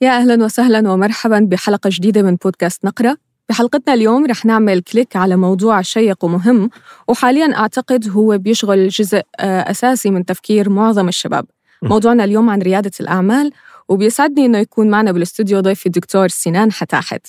يا 0.00 0.10
أهلا 0.10 0.44
وسهلا 0.44 0.92
ومرحبا 0.92 1.40
بحلقة 1.40 1.90
جديدة 1.92 2.22
من 2.22 2.36
بودكاست 2.36 2.84
نقرة 2.84 3.16
بحلقتنا 3.48 3.94
اليوم 3.94 4.26
رح 4.26 4.44
نعمل 4.44 4.80
click 4.80 5.16
على 5.16 5.36
موضوع 5.36 5.82
شيق 5.82 6.24
ومهم 6.24 6.70
وحاليا 7.08 7.58
أعتقد 7.58 8.08
هو 8.08 8.38
بيشغل 8.38 8.88
جزء 8.88 9.22
آه، 9.40 9.70
أساسي 9.70 10.10
من 10.10 10.24
تفكير 10.24 10.70
معظم 10.70 11.08
الشباب. 11.08 11.46
موضوعنا 11.82 12.24
اليوم 12.24 12.50
عن 12.50 12.62
ريادة 12.62 12.90
الأعمال 13.00 13.52
وبيسعدني 13.88 14.46
إنه 14.46 14.58
يكون 14.58 14.90
معنا 14.90 15.12
بالاستوديو 15.12 15.60
ضيفي 15.60 15.86
الدكتور 15.86 16.28
سنان 16.28 16.72
حتاحت. 16.72 17.26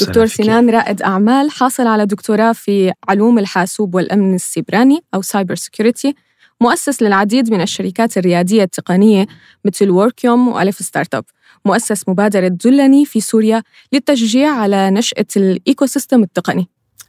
دكتور 0.00 0.26
سنان 0.26 0.70
رائد 0.70 1.02
أعمال 1.02 1.50
حاصل 1.50 1.86
على 1.86 2.06
دكتوراه 2.06 2.52
في 2.52 2.92
علوم 3.08 3.38
الحاسوب 3.38 3.94
والأمن 3.94 4.34
السيبراني 4.34 5.00
أو 5.14 5.22
cyber 5.22 5.54
security 5.54 6.14
مؤسس 6.60 7.02
للعديد 7.02 7.50
من 7.52 7.60
الشركات 7.60 8.18
الريادية 8.18 8.62
التقنية 8.62 9.26
مثل 9.64 9.90
ووركيوم 9.90 10.48
وألف 10.48 10.78
startup 10.78 11.24
مؤسس 11.64 12.08
مبادرة 12.08 12.48
دلني 12.48 13.04
في 13.04 13.20
سوريا 13.20 13.62
للتشجيع 13.92 14.50
على 14.50 14.90
نشأة 14.90 15.26
ال 15.36 15.86
ecosystem 15.86 16.22
التقني. 16.22 16.68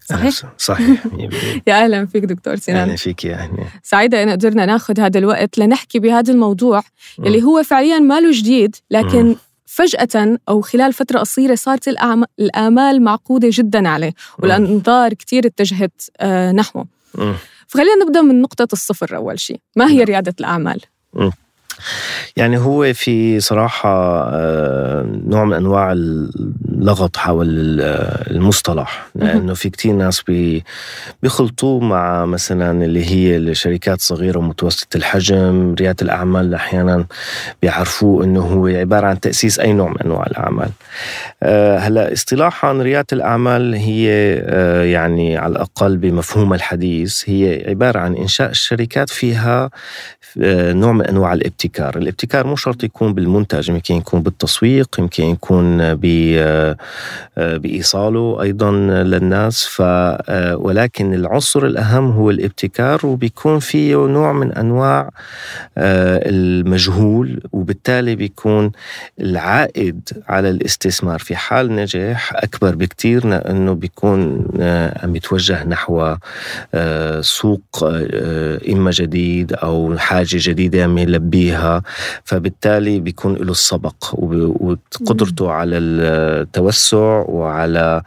صحيح؟ 0.10 0.34
صحيح. 0.58 1.06
يا 1.68 1.84
أهلا 1.84 2.06
فيك 2.06 2.24
دكتور 2.24 2.56
سنان. 2.56 2.78
أهلا 2.78 2.96
فيك 2.96 3.26
يا 3.26 3.36
أهلا. 3.36 3.64
سعيدة 3.84 4.24
أن 4.24 4.30
قدرنا 4.30 4.66
نأخذ 4.66 5.00
هذا 5.00 5.20
الوقت 5.20 5.58
لنحكي 5.58 6.00
بهذا 6.00 6.34
الموضوع 6.34 6.84
اللي 7.20 7.44
هو 7.44 7.64
فعليا 7.64 8.00
ماله 8.00 8.32
جديد 8.32 8.76
لكن 8.92 9.36
فجأة 9.66 10.38
أو 10.50 10.62
خلال 10.62 10.94
فترة 10.94 11.20
قصيرة 11.20 11.56
صارت 11.56 11.88
الآمال 12.40 13.02
معقودة 13.02 13.50
جدا 13.52 13.90
عليه 13.90 14.14
والأنظار 14.40 15.14
كثير 15.14 15.46
اتجهت 15.46 16.02
آه، 16.20 16.52
نحوه. 16.52 16.86
فخلينا 17.68 17.96
نبدأ 18.06 18.22
من 18.22 18.42
نقطة 18.42 18.68
الصفر 18.74 19.16
أول 19.16 19.40
شيء. 19.40 19.60
ما 19.76 19.92
هي 19.92 20.04
ريادة 20.04 20.34
الأعمال؟ 20.40 20.82
يعني 22.38 22.58
هو 22.58 22.94
في 22.94 23.40
صراحة 23.40 23.90
آه، 24.34 25.06
نوع 25.28 25.46
من 25.46 25.54
أنواع 25.54 25.92
اللغط 25.92 27.18
حول 27.18 27.48
المصطلح. 28.32 29.08
لأنه 29.16 29.54
في 29.54 29.70
كتير 29.70 29.94
ناس 29.94 30.24
بيخلطوه 31.24 31.80
مع 31.80 32.26
مثلا 32.26 32.86
اللي 32.86 33.06
هي 33.06 33.38
الشركات 33.38 34.02
صغيرة 34.02 34.38
ومتوسطة 34.40 34.98
الحجم 34.98 35.76
ريادة 35.80 35.98
الأعمال 36.02 36.54
أحيانا 36.54 37.06
بيعرفوه 37.62 38.24
أنه 38.24 38.42
هو 38.42 38.68
عبارة 38.68 39.08
عن 39.08 39.20
تأسيس 39.20 39.60
أي 39.60 39.74
نوع 39.74 39.90
من 39.90 40.02
أنواع 40.06 40.26
الأعمال. 40.26 40.70
آه، 41.44 41.78
هلأ 41.78 42.14
اصطلاحا 42.14 42.74
ريادة 42.74 43.08
الأعمال 43.14 43.74
هي 43.74 44.10
آه، 44.44 44.84
يعني 44.84 45.38
على 45.38 45.52
الأقل 45.52 45.98
بمفهوم 45.98 46.54
الحديث 46.54 47.30
هي 47.30 47.66
عبارة 47.68 48.00
عن 48.00 48.16
إنشاء 48.16 48.50
الشركات 48.50 49.10
فيها 49.10 49.70
نوع 50.38 50.92
من 50.92 51.06
أنواع 51.06 51.34
الابتكار. 51.34 51.69
الابتكار. 51.70 51.98
الابتكار 51.98 52.48
مو 52.48 52.56
شرط 52.56 52.84
يكون 52.84 53.14
بالمنتج 53.14 53.70
يمكن 53.70 53.96
يكون 53.96 54.22
بالتسويق 54.22 54.96
يمكن 55.00 55.24
يكون 55.24 55.82
آه، 55.82 55.98
بإيصاله 57.38 58.42
أيضا 58.42 58.72
للناس. 59.04 59.66
ف 59.66 59.82
آه، 59.82 60.56
ولكن 60.58 61.14
العنصر 61.14 61.66
الأهم 61.66 62.12
هو 62.12 62.30
الابتكار 62.30 63.06
وبيكون 63.06 63.60
فيه 63.60 63.96
نوع 64.08 64.34
من 64.34 64.52
أنواع 64.52 65.10
آه، 65.78 66.30
المجهول 66.30 67.42
وبالتالي 67.52 68.16
بيكون 68.16 68.72
العائد 69.20 70.10
على 70.28 70.50
الاستثمار 70.50 71.20
في 71.20 71.36
حال 71.36 71.76
نجاح 71.76 72.34
أكبر 72.36 72.76
بكتير 72.76 73.28
لأنه 73.28 73.74
بيكون 73.74 74.48
عم 75.04 75.16
يتوجه 75.16 75.64
نحو 75.64 76.16
سوق 77.22 77.64
إما 78.70 78.92
جديد 78.92 79.54
أو 79.54 79.98
حاجة 79.98 80.38
جديدة 80.48 80.84
عم 80.84 80.98
يلبيها. 80.98 81.59
فيها 81.60 81.84
فبالتالي 82.24 83.00
بيكون 83.00 83.36
له 83.36 83.52
السبق 83.52 84.14
وقدرته 84.14 85.52
على 85.52 85.78
التوسع 85.78 87.26
وعلى 87.28 88.02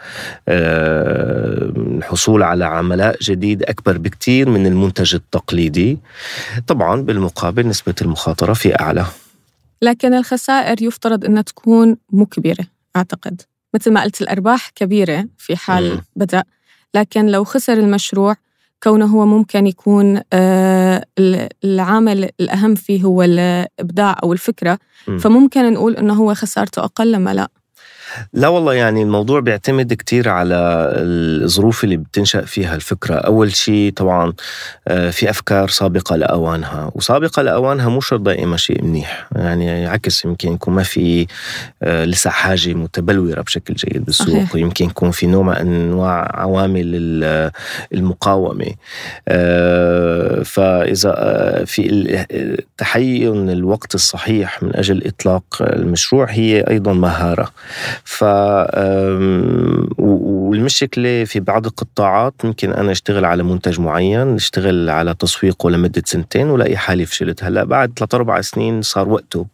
آه، 0.48 1.72
الحصول 1.76 2.42
على 2.42 2.64
عملاء 2.64 3.16
جديد 3.22 3.62
أكبر 3.62 3.98
بكتير 3.98 4.48
من 4.48 4.66
المنتج 4.66 5.14
التقليدي. 5.14 5.98
طبعا 6.66 7.02
بالمقابل 7.02 7.66
نسبة 7.68 7.94
المخاطرة 8.02 8.52
في 8.52 8.80
أعلى. 8.80 9.04
لكن 9.82 10.14
الخسائر 10.14 10.82
يفترض 10.82 11.24
أنها 11.24 11.42
تكون 11.42 11.96
مو 12.12 12.26
كبيرة 12.26 12.64
أعتقد. 12.96 13.42
مثل 13.74 13.92
ما 13.92 14.02
قلت 14.02 14.22
الأرباح 14.22 14.70
كبيرة 14.74 15.24
في 15.38 15.56
حال 15.56 16.00
بدأ. 16.16 16.44
لكن 16.94 17.26
لو 17.26 17.44
خسر 17.44 17.72
المشروع 17.72 18.36
كونه 18.82 19.06
هو 19.06 19.26
ممكن 19.26 19.66
يكون 19.66 20.20
آه، 20.32 21.04
العامل 21.64 22.28
الأهم 22.40 22.74
فيه 22.74 23.02
هو 23.02 23.22
الإبداع 23.22 24.16
أو 24.22 24.32
الفكرة. 24.32 24.78
فممكن 25.18 25.72
نقول 25.72 25.96
إنه 25.96 26.14
هو 26.14 26.34
خسارته 26.34 26.84
أقل 26.84 27.12
لما 27.12 27.34
لا. 27.34 27.48
لا 28.32 28.48
والله 28.48 28.74
يعني 28.74 29.02
الموضوع 29.02 29.40
بيعتمد 29.40 29.92
كتير 29.92 30.28
على 30.28 30.54
الظروف 30.96 31.84
اللي 31.84 31.96
بتنشأ 31.96 32.40
فيها 32.40 32.74
الفكرة. 32.74 33.14
أول 33.14 33.54
شيء 33.56 33.92
طبعا 33.92 34.32
آه، 34.88 35.10
في 35.10 35.30
أفكار 35.30 35.68
سابقة 35.68 36.16
لأوانها 36.16 36.90
وسابقة 36.94 37.42
لأوانها 37.42 37.88
مو 37.88 38.00
شرط 38.00 38.20
دائما 38.20 38.56
شيء 38.56 38.84
منيح. 38.84 39.28
يعني 39.36 39.86
عكس 39.86 40.24
يمكن 40.24 40.52
يكون 40.52 40.74
ما 40.74 40.82
في 40.82 41.26
آه، 41.82 42.04
لسه 42.04 42.30
حاجة 42.30 42.74
متبلورة 42.74 43.40
بشكل 43.40 43.74
جيد 43.74 44.04
بالسوق. 44.04 44.28
صحيح. 44.28 44.54
ويمكن 44.54 44.84
يكون 44.84 45.10
في 45.10 45.26
نوع 45.26 45.42
من 45.42 45.52
أنواع 45.52 46.40
عوامل 46.40 46.82
المقاومة. 47.94 48.74
آه، 49.28 50.42
فإذا 50.42 51.12
في 51.66 52.62
تحين 52.78 53.50
الوقت 53.50 53.94
الصحيح 53.94 54.62
من 54.62 54.76
أجل 54.76 55.06
إطلاق 55.06 55.44
المشروع 55.60 56.26
هي 56.30 56.60
أيضا 56.60 56.92
مهارة. 56.92 57.50
ف 58.04 58.24
والمشكلة 59.98 61.24
في 61.24 61.40
بعض 61.40 61.66
القطاعات 61.66 62.34
ممكن 62.44 62.72
أنا 62.72 62.92
أشتغل 62.92 63.24
على 63.24 63.42
منتج 63.42 63.80
معين 63.80 64.34
أشتغل 64.34 64.90
على 64.90 65.14
تسويقه 65.14 65.70
لمدة 65.70 66.02
سنتين 66.06 66.50
ولاقي 66.50 66.76
حالي 66.76 67.06
فشلت. 67.06 67.44
هلأ 67.44 67.64
بعد 67.64 67.92
ثلاث 67.96 68.14
أربع 68.14 68.40
سنين 68.40 68.82
صار 68.82 69.08
وقته. 69.08 69.46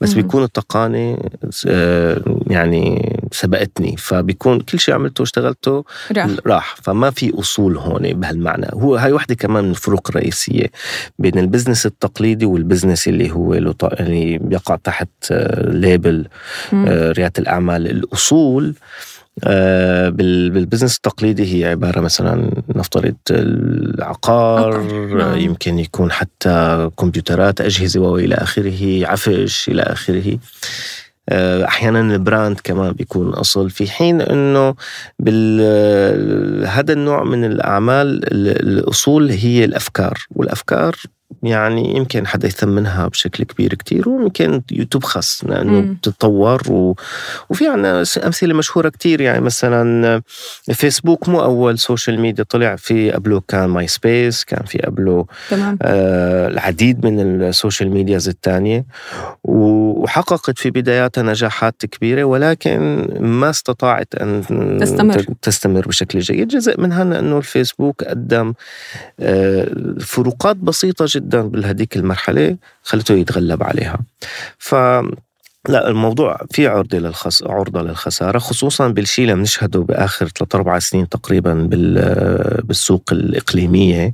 بس 0.00 0.10
مم. 0.10 0.22
بيكون 0.22 0.42
التقانة 0.42 1.18
آه، 1.66 2.20
يعني 2.46 3.12
سبقتني. 3.32 3.96
فبيكون 3.96 4.60
كل 4.60 4.78
شيء 4.78 4.94
عملته 4.94 5.22
واشتغلته 5.22 5.84
راح. 6.16 6.30
راح. 6.46 6.76
فما 6.82 7.10
في 7.10 7.32
أصول 7.40 7.76
هون 7.76 8.12
بهالمعنى. 8.12 8.66
هو 8.74 8.96
هاي 8.96 9.12
وحدة 9.12 9.34
كمان 9.34 9.64
من 9.64 9.70
الفروق 9.70 10.08
الرئيسية 10.10 10.70
بين 11.18 11.38
ال 11.38 11.43
business 11.43 11.86
التقليدي 11.86 12.46
وال 12.46 12.58
business 12.58 13.08
اللي 13.08 13.30
هو 13.30 13.54
اللي 13.54 14.38
بيقع 14.38 14.76
تحت 14.76 15.08
label 15.58 16.26
آه، 16.74 16.84
آه، 16.88 17.12
ريادة 17.12 17.32
الأعمال. 17.38 17.86
الأصول 17.90 18.68
آه، 18.68 19.13
بال 20.10 20.27
business 20.27 20.96
التقليدي 20.96 21.54
هي 21.54 21.70
عبارة 21.70 22.00
مثلا 22.00 22.50
نفترض 22.74 23.14
العقار 23.30 24.82
نعم. 25.14 25.38
يمكن 25.38 25.78
يكون 25.78 26.12
حتى 26.12 26.90
كمبيوترات 26.98 27.60
أجهزة 27.60 28.00
وإلى 28.00 28.34
آخره 28.34 29.06
عفش 29.06 29.68
إلى 29.68 29.82
آخره 29.82 30.38
آه، 31.28 31.64
أحيانا 31.64 32.00
البراند 32.00 32.60
كمان 32.64 32.92
بيكون 32.92 33.28
اصل 33.28 33.70
في 33.70 33.90
حين 33.90 34.20
إنه 34.20 34.74
هذا 36.66 36.92
النوع 36.92 37.24
من 37.24 37.44
الأعمال 37.44 38.20
الأصول 38.68 39.30
هي 39.30 39.64
الأفكار 39.64 40.26
والأفكار 40.30 40.96
يعني 41.42 41.96
يمكن 41.96 42.26
حدا 42.26 42.48
يثمنها 42.48 43.08
بشكل 43.08 43.44
كبير 43.44 43.74
كتير 43.74 44.08
ويمكن 44.08 44.62
تبخس 44.90 45.44
لأنه 45.44 45.80
بتتطور 45.80 46.62
و... 46.70 46.96
وفي 47.50 47.68
عنا 47.68 48.04
أمثلة 48.24 48.54
مشهورة 48.54 48.88
كتير 48.88 49.20
يعني 49.20 49.40
مثلا 49.40 50.22
فيسبوك 50.72 51.28
مو 51.28 51.42
أول 51.42 51.78
social 51.78 52.20
media 52.20 52.44
طلع 52.44 52.76
في 52.76 53.10
قبله 53.10 53.42
كان 53.48 53.68
ماي 53.68 53.86
سبيس 53.86 54.44
كان 54.44 54.64
في 54.64 54.78
قبله 54.78 55.26
تمام. 55.50 55.78
آه 55.82 56.48
العديد 56.48 57.06
من 57.06 57.42
ال 57.42 57.49
social 57.49 57.90
medias 57.90 58.28
الثانية 58.28 58.84
وحققت 59.44 60.58
في 60.58 60.70
بداياتها 60.70 61.22
نجاحات 61.22 61.86
كبيرة 61.86 62.24
ولكن 62.24 63.08
ما 63.20 63.50
استطاعت 63.50 64.14
أن 64.14 64.42
تستمر. 64.80 65.26
تستمر 65.42 65.88
بشكل 65.88 66.18
جيد. 66.18 66.48
جزء 66.48 66.80
منها 66.80 67.02
إنه 67.02 67.38
الفيسبوك 67.38 68.04
قدم 68.04 68.54
آه 69.20 69.94
فروقات 70.00 70.56
بسيطة 70.56 71.06
جدا 71.14 71.42
بهذيك 71.42 71.96
المرحلة 71.96 72.56
خلته 72.82 73.14
يتغلب 73.14 73.62
عليها. 73.62 73.98
ف 74.58 74.74
لا 75.68 75.88
الموضوع 75.88 76.40
في 76.50 76.66
عرضة 76.66 76.98
للخس... 76.98 77.42
عرضة 77.42 77.82
للخسارة 77.82 78.38
خصوصا 78.38 78.88
بالشيء 78.88 79.24
اللي 79.24 79.34
بنشهده 79.34 79.80
بآخر 79.80 80.28
ثلاث 80.28 80.54
أربع 80.54 80.78
سنين 80.78 81.08
تقريبا 81.08 81.54
بال... 81.54 81.94
بالسوق 82.64 83.02
الإقليمية 83.12 84.12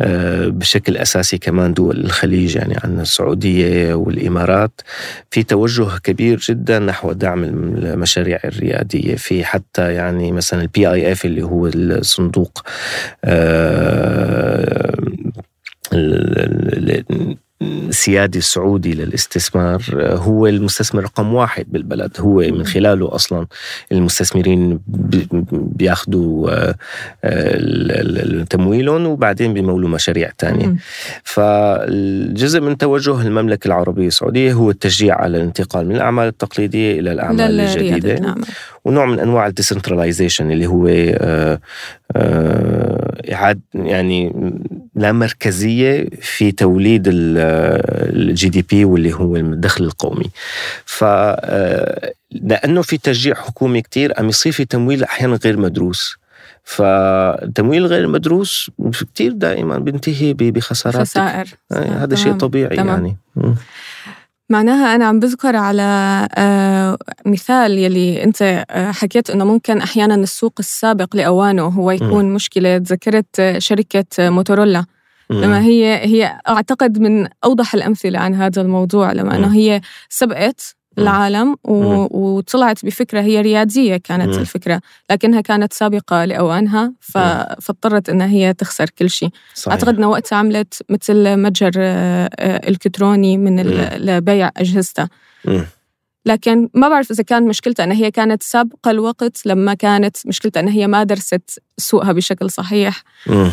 آه، 0.00 0.46
بشكل 0.46 0.96
أساسي 0.96 1.38
كمان 1.38 1.74
دول 1.74 2.00
الخليج 2.00 2.56
يعني 2.56 2.76
عندنا 2.84 3.02
السعودية 3.02 3.94
والإمارات. 3.94 4.80
في 5.30 5.42
توجه 5.42 5.98
كبير 6.04 6.38
جدا 6.38 6.78
نحو 6.78 7.12
دعم 7.12 7.44
المشاريع 7.44 8.40
الريادية. 8.44 9.16
في 9.16 9.44
حتى 9.44 9.94
يعني 9.94 10.32
مثلا 10.32 10.62
ال 10.62 10.92
PIF 10.92 11.24
اللي 11.24 11.42
هو 11.42 11.66
الصندوق 11.66 12.62
آه، 15.92 17.04
سيادي 17.90 18.40
سعودي 18.40 18.94
للاستثمار 18.94 19.82
هو 19.98 20.46
المستثمر 20.46 21.02
رقم 21.02 21.34
واحد 21.34 21.66
بالبلد. 21.68 22.10
هو 22.20 22.34
من 22.38 22.64
خلاله 22.64 23.14
أصلا 23.14 23.46
المستثمرين 23.92 24.80
بياخذوا 25.52 26.72
تمويلهم 28.50 29.06
وبعدين 29.06 29.54
بيمولوا 29.54 29.88
مشاريع 29.88 30.30
تانية. 30.38 30.76
فالجزء 31.24 32.60
من 32.60 32.78
توجه 32.78 33.20
المملكة 33.20 33.68
العربية 33.68 34.06
السعودية 34.06 34.52
هو 34.52 34.70
التشجيع 34.70 35.14
على 35.14 35.36
الانتقال 35.36 35.86
من 35.86 35.96
الأعمال 35.96 36.26
التقليدية 36.26 37.00
إلى 37.00 37.12
الأعمال 37.12 37.60
الجديدة. 37.60 38.34
ونوع 38.84 39.06
من 39.06 39.20
أنواع 39.20 39.46
ال 39.46 39.52
decentralization 39.52 40.50
اللي 40.50 40.66
هو 40.66 40.88
إعادة 43.32 43.60
يعني 43.74 44.32
لا 44.98 45.12
مركزية 45.12 46.06
في 46.20 46.52
توليد 46.52 47.02
ال 47.08 48.48
GDP 48.48 48.84
واللي 48.84 49.14
هو 49.14 49.36
الدخل 49.36 49.84
القومي. 49.84 50.30
ف 50.84 51.04
لأنه 52.30 52.82
في 52.82 52.98
تشجيع 52.98 53.34
حكومي 53.34 53.82
كتير 53.82 54.12
عم 54.18 54.28
يصير 54.28 54.52
في 54.52 54.64
تمويل 54.64 55.04
أحيانا 55.04 55.38
غير 55.44 55.56
مدروس. 55.56 56.16
فالتمويل 56.64 57.86
غير 57.86 58.06
مدروس 58.06 58.70
كتير 58.92 59.32
دائما 59.32 59.78
بينتهي 59.78 60.32
بخسارات 60.32 61.08
خسائر. 61.08 61.46
هذا 61.72 62.14
شيء 62.14 62.32
طبيعي 62.32 62.76
تمام. 62.76 63.16
يعني. 63.36 63.54
معناها 64.50 64.94
أنا 64.94 65.04
عم 65.04 65.20
بذكر 65.20 65.56
على 65.56 66.28
مثال 67.26 67.78
يلي 67.78 68.24
أنت 68.24 68.64
حكيت 68.70 69.30
إنه 69.30 69.44
ممكن 69.44 69.78
أحيانا 69.80 70.14
السوق 70.14 70.54
السابق 70.58 71.16
لأوانه 71.16 71.66
هو 71.66 71.90
يكون 71.90 72.24
م. 72.24 72.34
مشكلة 72.34 72.76
ذكرت 72.76 73.54
شركة 73.58 74.04
موتورولا. 74.18 74.84
لما 75.30 75.62
هي 75.62 76.06
هي 76.06 76.38
أعتقد 76.48 76.98
من 76.98 77.28
أوضح 77.44 77.74
الأمثلة 77.74 78.18
عن 78.18 78.34
هذا 78.34 78.62
الموضوع 78.62 79.12
لما 79.12 79.36
أنه 79.36 79.54
هي 79.54 79.80
سبقت 80.08 80.77
العالم 81.02 81.56
و... 81.64 82.06
وطلعت 82.10 82.84
بفكرة 82.84 83.20
هي 83.20 83.40
ريادية 83.40 83.96
كانت 83.96 84.34
مم. 84.34 84.40
الفكرة 84.40 84.80
لكنها 85.10 85.40
كانت 85.40 85.72
سابقة 85.72 86.24
لأوانها 86.24 86.92
ف... 87.00 87.18
فاضطرت 87.60 88.08
أنها 88.08 88.26
هي 88.26 88.54
تخسر 88.54 88.90
كل 88.98 89.10
شيء. 89.10 89.28
صحيح. 89.54 89.72
أعتقد 89.72 89.96
أنها 89.96 90.08
وقتها 90.08 90.36
عملت 90.36 90.82
مثل 90.88 91.36
متجر 91.36 91.72
إلكتروني 92.68 93.36
من 93.36 93.58
ال... 93.58 94.06
لبيع 94.06 94.50
أجهزتها. 94.56 95.08
لكن 96.26 96.68
ما 96.74 96.88
بعرف 96.88 97.10
إذا 97.10 97.22
كانت 97.22 97.48
مشكلتها 97.48 97.84
أنها 97.84 97.96
هي 97.96 98.10
كانت 98.10 98.42
سابقة 98.42 98.90
الوقت 98.90 99.46
لما 99.46 99.74
كانت 99.74 100.16
مشكلتها 100.26 100.60
أنها 100.60 100.72
هي 100.72 100.86
ما 100.86 101.04
درست 101.04 101.60
سوقها 101.78 102.12
بشكل 102.12 102.50
صحيح. 102.50 103.02
مم. 103.26 103.50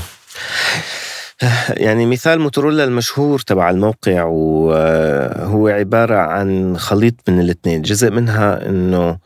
يعني 1.69 2.05
مثال 2.05 2.39
موتورولا 2.39 2.83
المشهور 2.83 3.39
تبع 3.39 3.69
الموقع 3.69 4.23
وهو 4.23 5.67
عبارة 5.67 6.15
عن 6.15 6.77
خليط 6.77 7.13
من 7.27 7.39
الاثنين. 7.39 7.81
جزء 7.81 8.11
منها 8.11 8.69
أنه 8.69 9.17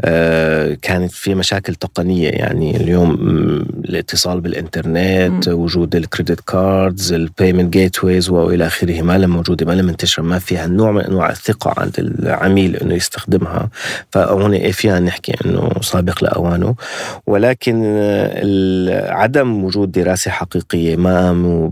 آه، 0.00 0.76
كانت 0.82 1.12
في 1.12 1.34
مشاكل 1.34 1.74
تقنية. 1.74 2.28
يعني 2.28 2.76
اليوم 2.76 3.14
الاتصال 3.84 4.40
بالإنترنت 4.40 5.48
م. 5.48 5.52
وجود 5.52 5.96
ال 5.96 6.02
credit 6.02 6.40
cards 6.40 7.12
ال 7.12 7.19
payment 7.19 7.72
gateways 7.72 8.30
وإلى 8.30 8.66
آخره. 8.66 9.02
ما 9.02 9.18
لم 9.18 9.30
موجودة 9.30 9.66
ما 9.66 9.72
لم 9.72 9.84
منتشرة 9.86 10.22
ما 10.22 10.38
فيها 10.38 10.66
نوع 10.66 10.90
من 10.92 11.00
أنواع 11.00 11.30
الثقة 11.30 11.74
عند 11.76 11.94
العميل 11.98 12.76
أنه 12.76 12.94
يستخدمها. 12.94 13.68
فهون 14.10 14.70
فيها 14.70 15.00
نحكي 15.00 15.34
أنه 15.44 15.70
سابق 15.80 16.24
لأوانه. 16.24 16.74
ولكن 17.26 17.96
عدم 19.08 19.64
وجود 19.64 19.92
دراسة 19.92 20.30
حقيقية 20.30 20.96
ما 20.96 21.32
قاموا 21.56 21.70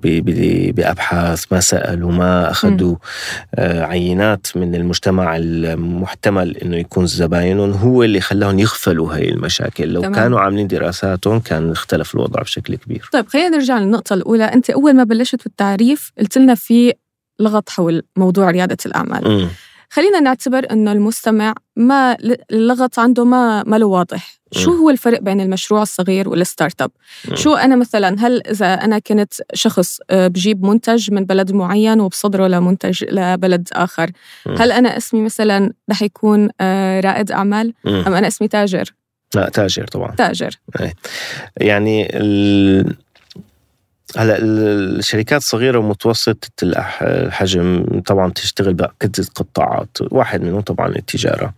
بأبحاث 0.72 1.44
ما 1.52 1.60
سألوا 1.60 2.12
ما 2.12 2.50
أخذوا. 2.50 2.96
آه، 3.54 3.82
عينات 3.84 4.46
من 4.56 4.74
المجتمع 4.74 5.36
المحتمل 5.36 6.56
أنه 6.56 6.76
يكون 6.76 7.06
زباينهم 7.06 7.72
هو 7.72 8.02
اللي 8.02 8.20
خلاهم 8.20 8.58
يغفلوا 8.58 9.14
هاي 9.14 9.28
المشاكل 9.28 9.88
لو 9.88 10.00
تمام. 10.00 10.14
كانوا 10.14 10.40
عاملين 10.40 10.66
دراساتهم 10.66 11.40
كان 11.40 11.70
اختلف 11.70 12.14
الوضع 12.14 12.42
بشكل 12.42 12.74
كبير 12.74 13.08
طيب 13.12 13.28
خلينا 13.28 13.48
نرجع 13.48 13.78
للنقطة 13.78 14.14
الأولى 14.14 14.44
أنت 14.44 14.70
أول 14.70 14.92
ما 14.92 15.04
بلشت 15.04 15.44
بالتعريف 15.44 16.12
قلت 16.18 16.38
لنا 16.38 16.54
في 16.54 16.92
لغط 17.40 17.68
حول 17.68 18.02
موضوع 18.16 18.50
ريادة 18.50 18.76
الأعمال 18.86 19.28
م. 19.28 19.48
خلينا 19.94 20.20
نعتبر 20.20 20.66
إنه 20.70 20.92
المستمع 20.92 21.54
ما 21.76 22.16
اللغط 22.50 22.98
عنده 22.98 23.24
ما 23.24 23.62
ما 23.62 23.76
له 23.76 23.86
واضح. 23.86 24.40
شو 24.52 24.70
هو 24.70 24.90
الفرق 24.90 25.20
بين 25.20 25.40
المشروع 25.40 25.82
الصغير 25.82 26.28
وال 26.28 26.82
startup؟ 26.82 26.90
شو 27.34 27.54
أنا 27.54 27.76
مثلا 27.76 28.16
هل 28.18 28.46
إذا 28.46 28.74
أنا 28.74 28.98
كنت 28.98 29.34
شخص 29.54 29.98
آه، 30.10 30.26
بجيب 30.26 30.64
منتج 30.64 31.12
من 31.12 31.24
بلد 31.24 31.52
معين 31.52 32.00
وبصدره 32.00 32.46
لمنتج 32.46 33.04
لبلد 33.04 33.68
آخر 33.72 34.10
هل 34.58 34.72
أنا 34.72 34.96
اسمي 34.96 35.20
مثلا 35.22 35.72
رح 35.90 36.02
يكون 36.02 36.48
آه، 36.60 37.00
رائد 37.00 37.32
أعمال؟ 37.32 37.74
أم 37.86 38.14
أنا 38.14 38.26
اسمي 38.26 38.48
تاجر؟ 38.48 38.94
لا 39.34 39.48
تاجر 39.48 39.86
طبعا. 39.86 40.14
تاجر. 40.14 40.58
يعني 41.60 42.16
ال... 42.16 42.96
هلا 44.16 44.38
الشركات 44.38 45.40
الصغيره 45.40 45.78
ومتوسطة 45.78 46.48
الحجم 47.02 47.86
طبعا 48.06 48.30
تشتغل 48.30 48.74
بعدة 48.74 49.24
قطاعات 49.34 49.98
واحد 50.00 50.42
منهم 50.42 50.60
طبعا 50.60 50.88
التجارة. 50.88 51.54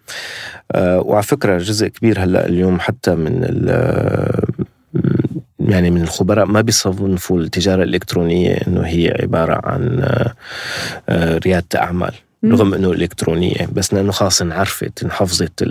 آه، 0.73 1.01
وعلى 1.01 1.23
فكرة 1.23 1.59
جزء 1.59 1.89
كبير 1.89 2.25
هلا 2.25 2.47
اليوم 2.47 2.81
حتى 2.81 3.15
من 3.15 3.43
يعني 5.61 5.91
من 5.91 6.03
الخبراء 6.03 6.47
ما 6.47 6.61
بيصنفوا 6.61 7.41
التجارة 7.41 7.83
الإلكترونية 7.83 8.55
إنه 8.55 8.81
هي 8.81 9.17
عبارة 9.23 9.61
عن 9.65 10.01
آه، 11.09 11.39
ريادة 11.39 11.81
أعمال 11.81 12.13
رغم 12.45 12.75
إنه 12.75 12.93
إلكترونية. 12.93 13.69
بس 13.73 13.95
لأنه 13.95 14.13
خلاص 14.13 14.43
انعرفت 14.43 15.03
انحفظت 15.03 15.63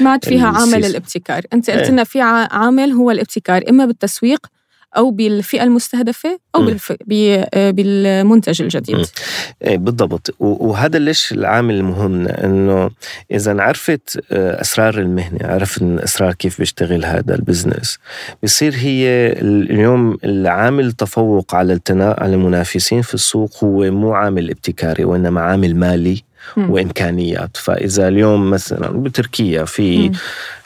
ما 0.00 0.10
عاد 0.10 0.24
فيها 0.24 0.46
عامل 0.46 0.84
الابتكار. 0.84 1.42
أنت 1.52 1.70
قلت 1.70 1.90
لنا 1.90 2.04
في 2.04 2.20
عامل 2.20 2.92
هو 2.92 3.10
الابتكار 3.10 3.62
إما 3.70 3.86
بالتسويق 3.86 4.46
أو 4.96 5.10
بالفئة 5.10 5.62
المستهدفة 5.62 6.38
أو 6.54 6.74
بالمنتج 7.52 8.62
الجديد. 8.62 9.06
إيه 9.62 9.78
بالضبط. 9.78 10.34
وهذا 10.40 10.98
ليش 10.98 11.32
العامل 11.32 11.74
المهم؟ 11.74 12.28
إنه 12.28 12.90
إذا 13.30 13.62
عرفت 13.62 14.20
آه، 14.32 14.60
أسرار 14.60 14.98
المهنة 14.98 15.38
عرفت 15.42 15.82
اسرار 15.82 16.34
كيف 16.34 16.58
بيشتغل 16.58 17.04
هذا 17.04 17.34
البزنس 17.34 17.98
بصير 18.42 18.74
هي 18.76 19.32
اليوم 19.32 20.18
العامل 20.24 20.86
التفوق 20.86 21.54
على 21.54 21.80
على 21.90 22.34
المنافسين 22.34 23.02
في 23.02 23.14
السوق 23.14 23.64
هو 23.64 23.90
مو 23.90 24.12
عامل 24.12 24.50
ابتكاري 24.50 25.04
وإنما 25.04 25.40
عامل 25.40 25.76
مالي. 25.76 26.22
وإمكانيات. 26.56 27.56
فإذا 27.56 28.08
اليوم 28.08 28.50
مثلا 28.50 28.88
بتركيا 28.88 29.64
في 29.64 30.12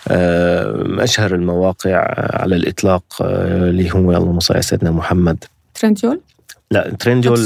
آه، 0.09 0.87
أشهر 0.99 1.35
المواقع 1.35 1.97
على 2.43 2.57
الإطلاق 2.57 3.03
آه، 3.21 3.69
اللي 3.71 3.93
هو 3.93 3.99
اللهم 3.99 4.41
صل 4.41 4.55
على 4.55 4.63
سيدنا 4.63 4.91
محمد. 4.91 5.45
ترنديول؟ 5.75 6.21
لا 6.71 6.91
ترنديول 6.99 7.39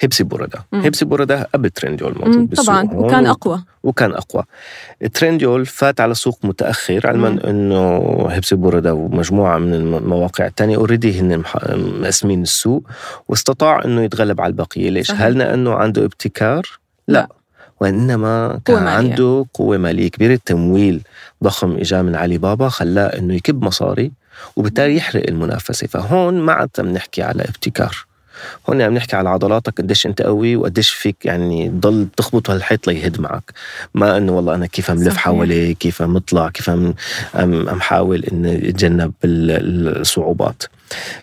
هيبسي 0.00 0.24
بورادا 0.24 0.62
هيبسي 0.72 1.04
بورادا 1.04 1.46
قبل 1.54 1.70
ترنديول 1.70 2.14
موجود 2.20 2.54
طبعا 2.54 2.88
وكان 2.92 3.26
أقوى. 3.26 3.62
وكان 3.82 4.12
أقوى. 4.12 4.44
ترنديول 5.14 5.66
فات 5.66 6.00
على 6.00 6.14
سوق 6.14 6.38
متأخر 6.44 7.06
علما 7.06 7.50
إنه 7.50 7.98
هيبسي 8.30 8.54
بورادا 8.54 8.92
ومجموعة 8.92 9.58
من 9.58 9.74
المواقع 9.74 10.46
الثانية 10.46 10.76
already 10.76 11.20
هن 11.20 11.42
مقسمين 12.00 12.42
السوق 12.42 12.88
واستطاع 13.28 13.84
إنه 13.84 14.02
يتغلب 14.02 14.40
على 14.40 14.50
البقية. 14.50 14.90
ليش؟ 14.90 15.10
هل 15.10 15.38
لأنه 15.38 15.74
عنده 15.74 16.04
ابتكار؟ 16.04 16.62
لا, 17.08 17.18
لا. 17.18 17.28
وإنما 17.80 18.60
كان 18.64 18.76
قوة 18.76 18.90
عنده 18.90 19.46
قوة 19.54 19.78
مالية 19.78 20.08
كبيرة. 20.08 20.34
التمويل 20.34 21.00
ضخم 21.44 21.76
إجا 21.76 22.02
من 22.02 22.14
علي 22.14 22.38
بابا 22.38 22.68
خلاه 22.68 23.18
إنه 23.18 23.34
يكب 23.34 23.64
مصاري 23.64 24.12
وبالتالي 24.56 24.96
يحرق 24.96 25.22
المنافسة. 25.28 25.86
فهون 25.86 26.40
ما 26.40 26.52
عاد 26.52 26.70
بنحكي 26.78 27.22
على 27.22 27.42
ابتكار. 27.42 28.06
هون 28.68 28.82
عم 28.82 28.94
نحكي 28.94 29.16
على 29.16 29.28
عضلاتك 29.28 29.80
قديش 29.80 30.06
أنت 30.06 30.22
قوي 30.22 30.56
وقديش 30.56 30.90
فيك 30.90 31.16
يعني 31.24 31.68
تضل 31.68 32.06
تخبط 32.16 32.50
هالحيط 32.50 32.86
ليهد 32.86 33.20
معك. 33.20 33.52
ما 33.94 34.16
إنه 34.16 34.32
والله 34.32 34.54
أنا 34.54 34.66
كيف 34.66 34.90
ملف 34.90 35.16
حواليه 35.16 35.74
كيف 35.74 36.02
مطلع 36.02 36.48
كيف 36.48 36.70
أم 36.70 36.94
أم 37.34 37.80
حاول 37.80 38.24
اني 38.24 38.68
أتجنب 38.68 39.12
الصعوبات. 39.24 40.62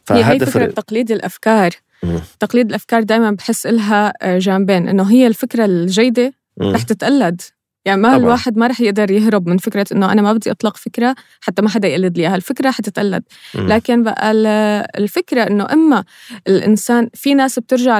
فهذا 0.05 0.31
هي 0.31 0.39
فكرة 0.39 0.65
تقليد 0.65 1.11
الأفكار. 1.11 1.71
تقليد 2.39 2.69
الأفكار 2.69 3.03
دائما 3.03 3.31
بحس 3.31 3.67
لها 3.67 4.13
جانبين 4.37 4.87
إنه 4.87 5.11
هي 5.11 5.27
الفكرة 5.27 5.65
الجيدة 5.65 6.33
رح 6.61 6.83
تتقلد. 6.83 7.41
يعني 7.85 8.01
ما 8.01 8.09
طبعا. 8.09 8.19
الواحد 8.19 8.57
ما 8.57 8.67
رح 8.67 8.81
يقدر 8.81 9.11
يهرب 9.11 9.49
من 9.49 9.57
فكرة 9.57 9.85
إنه 9.91 10.11
أنا 10.11 10.21
ما 10.21 10.33
بدي 10.33 10.51
أطلق 10.51 10.77
فكرة 10.77 11.15
حتى 11.41 11.61
ما 11.61 11.69
حدا 11.69 11.87
يقلد 11.87 12.17
لي. 12.17 12.23
إياها 12.23 12.35
الفكرة 12.35 12.71
حتتقلد 12.71 13.23
مم. 13.55 13.67
لكن 13.67 14.03
بقى 14.03 14.31
الفكرة 14.97 15.41
إنه 15.47 15.67
إما 15.73 16.03
الإنسان 16.47 17.09
في 17.13 17.33
ناس 17.33 17.59
بترجع 17.59 17.99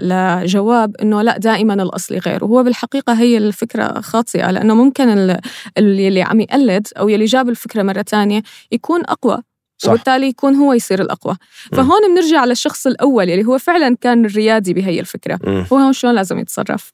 لجواب 0.00 0.96
إنه 1.02 1.22
لا 1.22 1.38
دائما 1.38 1.74
الأصلي 1.74 2.18
غير. 2.18 2.44
وهو 2.44 2.62
بالحقيقة 2.62 3.12
هي 3.12 3.38
الفكرة 3.38 4.00
خاطئة 4.00 4.50
لأنه 4.50 4.74
ممكن 4.74 5.36
اللي 5.78 6.22
عم 6.22 6.40
يقلد 6.40 6.86
أو 6.98 7.08
يلي 7.08 7.24
جاب 7.24 7.48
الفكرة 7.48 7.82
مرة 7.82 8.02
تانية 8.02 8.42
يكون 8.72 9.00
أقوى. 9.04 9.38
صح. 9.78 9.90
وبالتالي 9.90 10.26
يكون 10.26 10.54
هو 10.54 10.72
يصير 10.72 11.02
الأقوى. 11.02 11.36
فهون 11.72 12.00
بنرجع 12.14 12.44
للشخص 12.44 12.86
الأول 12.86 13.30
اللي 13.30 13.44
هو 13.44 13.58
فعلا 13.58 13.96
كان 14.00 14.24
الريادي 14.24 14.74
بهي 14.74 15.00
الفكرة. 15.00 15.38
م. 15.44 15.64
هو 15.72 15.78
هون 15.78 15.92
شلون 15.92 16.14
لازم 16.14 16.38
يتصرف؟ 16.38 16.92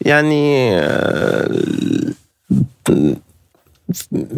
يعني 0.00 0.70
آه، 0.78 1.50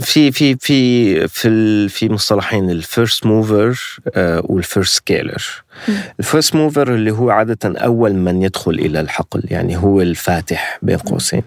في 0.01 0.33
في 0.33 0.57
في 0.61 1.29
في 1.29 1.89
في 1.89 2.09
مصطلحين 2.09 2.71
ال 2.71 2.80
first 2.80 3.27
mover 3.27 4.01
وال 4.17 4.40
first 4.40 4.97
scaler. 4.97 5.65
ال 6.19 6.25
first 6.25 6.55
mover 6.55 6.95
اللي 6.95 7.11
هو 7.11 7.31
عادة 7.31 7.59
أول 7.65 8.15
من 8.15 8.43
يدخل 8.43 8.71
إلى 8.73 9.01
الحقل 9.01 9.43
يعني 9.45 9.77
هو 9.77 10.01
الفاتح 10.01 10.79
بين 10.83 10.97
قوسين. 10.97 11.43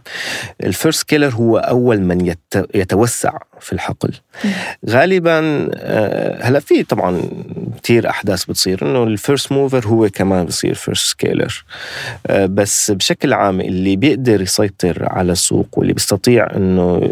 ال 0.63 0.70
first 0.70 1.00
scaler 1.00 1.34
هو 1.34 1.58
أول 1.58 2.02
من 2.02 2.34
يتوسع 2.76 3.38
في 3.60 3.74
الحقل. 3.74 4.14
غالبا 4.90 5.70
آه، 5.76 6.44
هلأ 6.44 6.60
في 6.60 6.84
طبعا 6.84 7.22
كثير 7.84 8.10
أحداث 8.10 8.46
بتصير 8.46 8.80
إنه 8.82 9.04
ال 9.04 9.12
first 9.12 9.51
mover 9.51 9.88
هو 9.88 10.10
كمان 10.10 10.46
بصير 10.46 10.74
first 10.74 11.10
scaler 11.10 11.63
آه، 12.28 12.46
بس 12.46 12.92
بشكل 12.92 13.34
عام 13.34 13.62
اللي 13.62 13.96
بيقدر 13.96 14.42
يسيطر 14.42 15.08
على 15.10 15.32
السوق 15.32 15.68
واللي 15.78 15.94
بيستطيع 15.94 16.48
إنه 16.56 17.12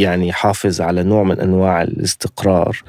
يعني 0.00 0.28
يحافظ 0.28 0.80
على 0.80 1.02
نوع 1.02 1.22
من 1.22 1.40
أنواع 1.40 1.82
الاستقرار 1.82 2.82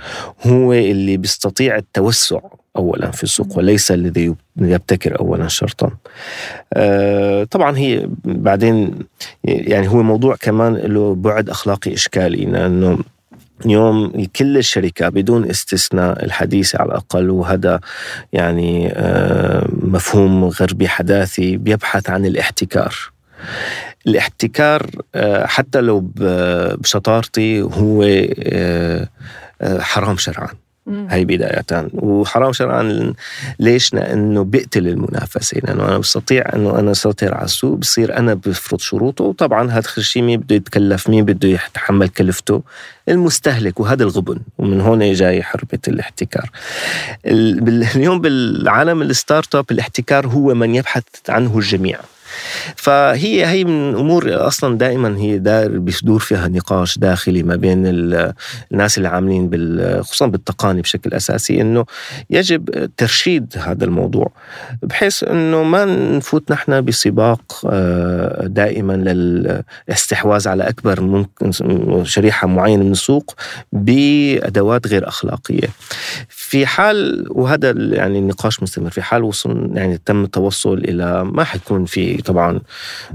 هو 0.44 0.74
اللي 0.74 1.18
بيستطيع 1.18 1.76
التوسع 1.76 2.40
اولا 2.78 3.12
في 3.12 3.24
السوق 3.24 3.58
وليس 3.58 3.92
الذي 3.92 4.36
يبتكر 4.58 5.20
اولا 5.20 5.48
شرطا. 5.48 5.92
آه، 6.74 7.44
طبعا 7.44 7.78
هي 7.78 8.10
بعدين 8.26 9.00
يعني 9.44 9.88
هو 9.88 10.04
موضوع 10.04 10.36
كمان 10.36 10.76
له 10.76 11.16
بعد 11.16 11.50
أخلاقي 11.50 11.94
إشكالي 11.94 12.46
لأنه 12.46 13.00
اليوم 13.66 14.26
كل 14.36 14.58
الشركات 14.58 15.14
بدون 15.14 15.50
استثناء 15.50 16.26
الحديثة 16.26 16.80
على 16.80 16.88
الأقل 16.88 17.30
وهذا 17.30 17.80
يعني 18.34 18.92
آه، 18.94 19.68
مفهوم 19.72 20.46
غربي 20.46 20.88
حداثي 20.88 21.58
بيبحث 21.58 22.10
عن 22.10 22.26
الاحتكار 22.26 22.96
الاحتكار 24.08 24.90
آه، 25.16 25.46
حتى 25.46 25.82
لو 25.82 26.12
بشطارتي 26.16 27.62
هو 27.62 28.06
حرام 29.80 30.18
شرعا 30.18 30.50
هي 30.88 31.26
بداية 31.26 31.90
وحرام 31.94 32.54
شرعا 32.54 33.14
ليش؟ 33.60 33.94
لأنه 33.94 34.44
بيقتل 34.44 34.88
المنافسة. 34.88 35.60
لأنه 35.64 35.88
أنا 35.88 35.98
بستطيع 35.98 36.46
أنه 36.56 36.80
أنا 36.80 36.92
أسيطر 36.92 37.34
على 37.34 37.46
السوق 37.46 37.78
بصير 37.78 38.18
أنا 38.18 38.34
بفرض 38.34 38.80
شروطه. 38.80 39.24
وطبعا 39.24 39.72
هذا 39.72 39.88
الشيء 39.98 40.22
مين 40.24 40.40
بده 40.40 40.56
يتكلف 40.56 41.10
مين 41.10 41.26
بده 41.26 41.50
يتحمل 41.50 42.10
كلفته؟ 42.10 42.64
المستهلك. 43.10 43.80
وهذا 43.80 44.04
الغبن. 44.04 44.40
ومن 44.58 44.82
هون 44.82 45.14
جاي 45.14 45.44
حربة 45.44 45.80
الاحتكار. 45.88 46.50
اليوم 47.26 48.22
بالعالم 48.22 49.02
الستارت 49.02 49.56
أب 49.56 49.66
الاحتكار 49.72 50.28
هو 50.28 50.54
من 50.54 50.76
يبحث 50.76 51.04
عنه 51.30 51.58
الجميع. 51.58 52.00
فهي 52.76 53.46
هي 53.46 53.64
من 53.64 53.96
امور 53.96 54.48
أصلا 54.48 54.78
دائما 54.78 55.18
هي 55.18 55.38
دار 55.38 55.78
بيدور 55.78 56.20
فيها 56.20 56.48
نقاش 56.48 56.98
داخلي 56.98 57.44
ما 57.44 57.56
بين 57.56 57.84
الناس 58.72 58.98
اللي 58.98 59.08
عاملين 59.08 59.50
خصوصا 60.02 60.28
بالتقاني 60.28 60.82
بشكل 60.82 61.14
أساسي 61.14 61.62
إنه 61.62 61.86
يجب 62.30 62.90
ترشيد 62.98 63.56
هذا 63.58 63.86
الموضوع 63.86 64.32
بحيث 64.84 65.24
إنه 65.24 65.64
ما 65.64 65.86
نفوت 65.86 66.52
نحن 66.52 66.86
بسباق 66.86 67.62
آه، 67.70 68.48
دائما 68.48 68.94
للاستحواذ 68.94 70.48
على 70.48 70.70
أكبر 70.70 71.02
ممكن 71.02 71.52
شريحة 72.04 72.48
معينة 72.48 72.84
من 72.84 72.92
السوق 72.92 73.36
بأدوات 73.72 74.88
غير 74.88 75.08
أخلاقية. 75.08 75.68
في 76.30 76.66
حال 76.66 77.26
وهذا 77.30 77.72
يعني 77.72 78.20
النقاش 78.20 78.64
مستمر 78.64 78.90
في 78.90 79.02
حال 79.02 79.24
وصل 79.24 79.72
يعني 79.74 79.98
تم 80.06 80.24
التوصل 80.24 80.78
إلى 80.78 81.24
ما 81.24 81.44
حيكون 81.44 81.86
في 81.86 82.22
طبعا 82.26 82.62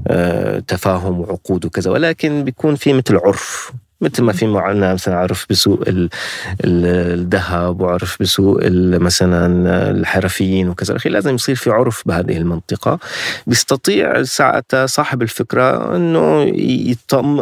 آه، 0.06 0.58
تفاهم 0.58 1.20
وعقود 1.20 1.64
وكذا 1.64 1.90
ولكن 1.90 2.44
بيكون 2.44 2.74
في 2.74 2.92
مثل 2.92 3.16
عرف. 3.16 3.72
مثل 4.00 4.22
ما 4.22 4.32
في 4.32 4.46
معنا 4.46 4.94
مثلا 4.94 5.16
عرف 5.16 5.46
بسوق 5.50 5.84
الذهب 6.64 7.80
وعرف 7.80 8.16
بسوق 8.20 8.60
مثلا 8.98 9.90
الحرفيين 9.90 10.68
وكذا. 10.68 10.96
لازم 11.04 11.34
يصير 11.34 11.54
في 11.54 11.70
عرف 11.70 12.02
بهذه 12.06 12.36
المنطقة. 12.36 12.98
بيستطيع 13.46 14.22
ساعتها 14.22 14.86
صاحب 14.86 15.22
الفكرة 15.22 15.96
أنه 15.96 16.42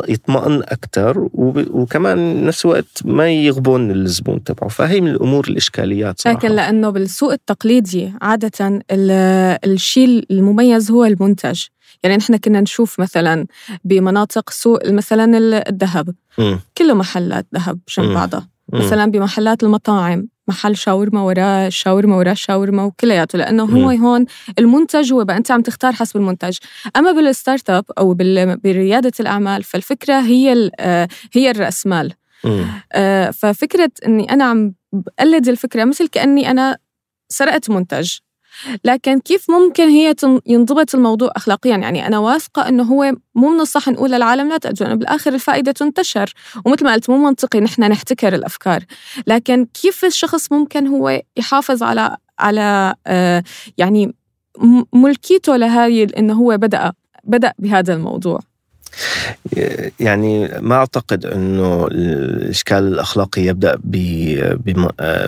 يطمئن 0.08 0.62
أكثر 0.62 1.28
وكمان 1.34 2.46
نفس 2.46 2.64
الوقت 2.64 3.02
ما 3.04 3.30
يغبن 3.30 3.90
الزبون 3.90 4.44
تبعه. 4.44 4.68
فهي 4.68 5.00
من 5.00 5.08
الأمور 5.08 5.48
الإشكاليات 5.48 6.20
صراحة. 6.20 6.38
لكن 6.38 6.48
لأنه 6.48 6.90
بالسوق 6.90 7.32
التقليدي 7.32 8.12
عادة 8.22 8.82
الشيء 9.64 10.26
المميز 10.30 10.90
هو 10.90 11.04
المنتج. 11.04 11.62
يعني 12.02 12.16
نحن 12.16 12.36
كنا 12.36 12.60
نشوف 12.60 13.00
مثلا 13.00 13.46
بمناطق 13.84 14.50
سوق 14.50 14.86
مثلا 14.90 15.38
الذهب. 15.68 16.14
كله 16.78 16.94
محلات 16.94 17.46
ذهب 17.54 17.78
جنب 17.98 18.06
بعضها. 18.14 18.48
مثلا 18.72 19.10
بمحلات 19.10 19.62
المطاعم 19.62 20.28
محل 20.48 20.76
شاورما 20.76 21.20
وراه 21.22 21.68
شاورما 21.68 22.16
وراه 22.16 22.34
شاورما 22.34 22.82
وكلياته 22.84 23.38
لأنه 23.38 23.64
هو 23.64 23.90
هون 23.90 24.26
المنتج 24.58 25.12
هو 25.12 25.24
بقى 25.24 25.36
أنت 25.36 25.50
عم 25.50 25.60
تختار 25.62 25.92
حسب 25.92 26.16
المنتج. 26.16 26.56
أما 26.96 27.12
بالستارت 27.12 27.70
أب 27.70 27.84
أو 27.98 28.14
بريادة 28.64 29.12
الأعمال 29.20 29.62
فالفكرة 29.62 30.20
هي 30.20 30.70
آه، 30.80 31.08
هي 31.32 31.50
الرأس 31.50 31.86
مال. 31.86 32.12
آه، 32.92 33.30
ففكرة 33.30 33.90
إني 34.06 34.32
أنا 34.32 34.44
عم 34.44 34.74
بقلد 34.92 35.48
الفكرة 35.48 35.84
مثل 35.84 36.08
كأني 36.08 36.50
أنا 36.50 36.78
سرقت 37.28 37.70
منتج. 37.70 38.10
لكن 38.84 39.20
كيف 39.20 39.50
ممكن 39.50 39.88
هي 39.88 40.14
ينضبط 40.46 40.94
الموضوع 40.94 41.30
اخلاقيا؟ 41.36 41.76
يعني 41.76 42.06
أنا 42.06 42.18
واثقة 42.18 42.68
إنه 42.68 42.82
هو 42.82 43.12
مو 43.34 43.50
من 43.50 43.60
الصح 43.60 43.88
نقول 43.88 44.10
للعالم 44.10 44.48
لا 44.48 44.58
تاجوا 44.58 44.86
لأنه 44.86 44.98
بالآخر 44.98 45.34
الفائدة 45.34 45.72
تنتشر. 45.72 46.32
ومثل 46.64 46.84
ما 46.84 46.92
قلت 46.92 47.10
مو 47.10 47.18
منطقي 47.18 47.60
نحن 47.60 47.82
نحتكر 47.82 48.34
الأفكار. 48.34 48.84
لكن 49.26 49.66
كيف 49.82 50.04
الشخص 50.04 50.52
ممكن 50.52 50.86
هو 50.86 51.22
يحافظ 51.36 51.82
على 51.82 52.16
على 52.38 52.94
آه 53.06 53.44
يعني 53.78 54.14
ملكيته 54.92 55.56
لهاي 55.56 56.04
إنه 56.04 56.34
هو 56.34 56.56
بدا 56.56 56.92
بدأ 57.24 57.52
بهذا 57.58 57.94
الموضوع؟ 57.94 58.40
يعني 60.00 60.50
ما 60.60 60.74
أعتقد 60.74 61.26
إنه 61.26 61.86
الإشكال 61.86 62.78
الأخلاقي 62.78 63.42
يبدأ 63.42 63.78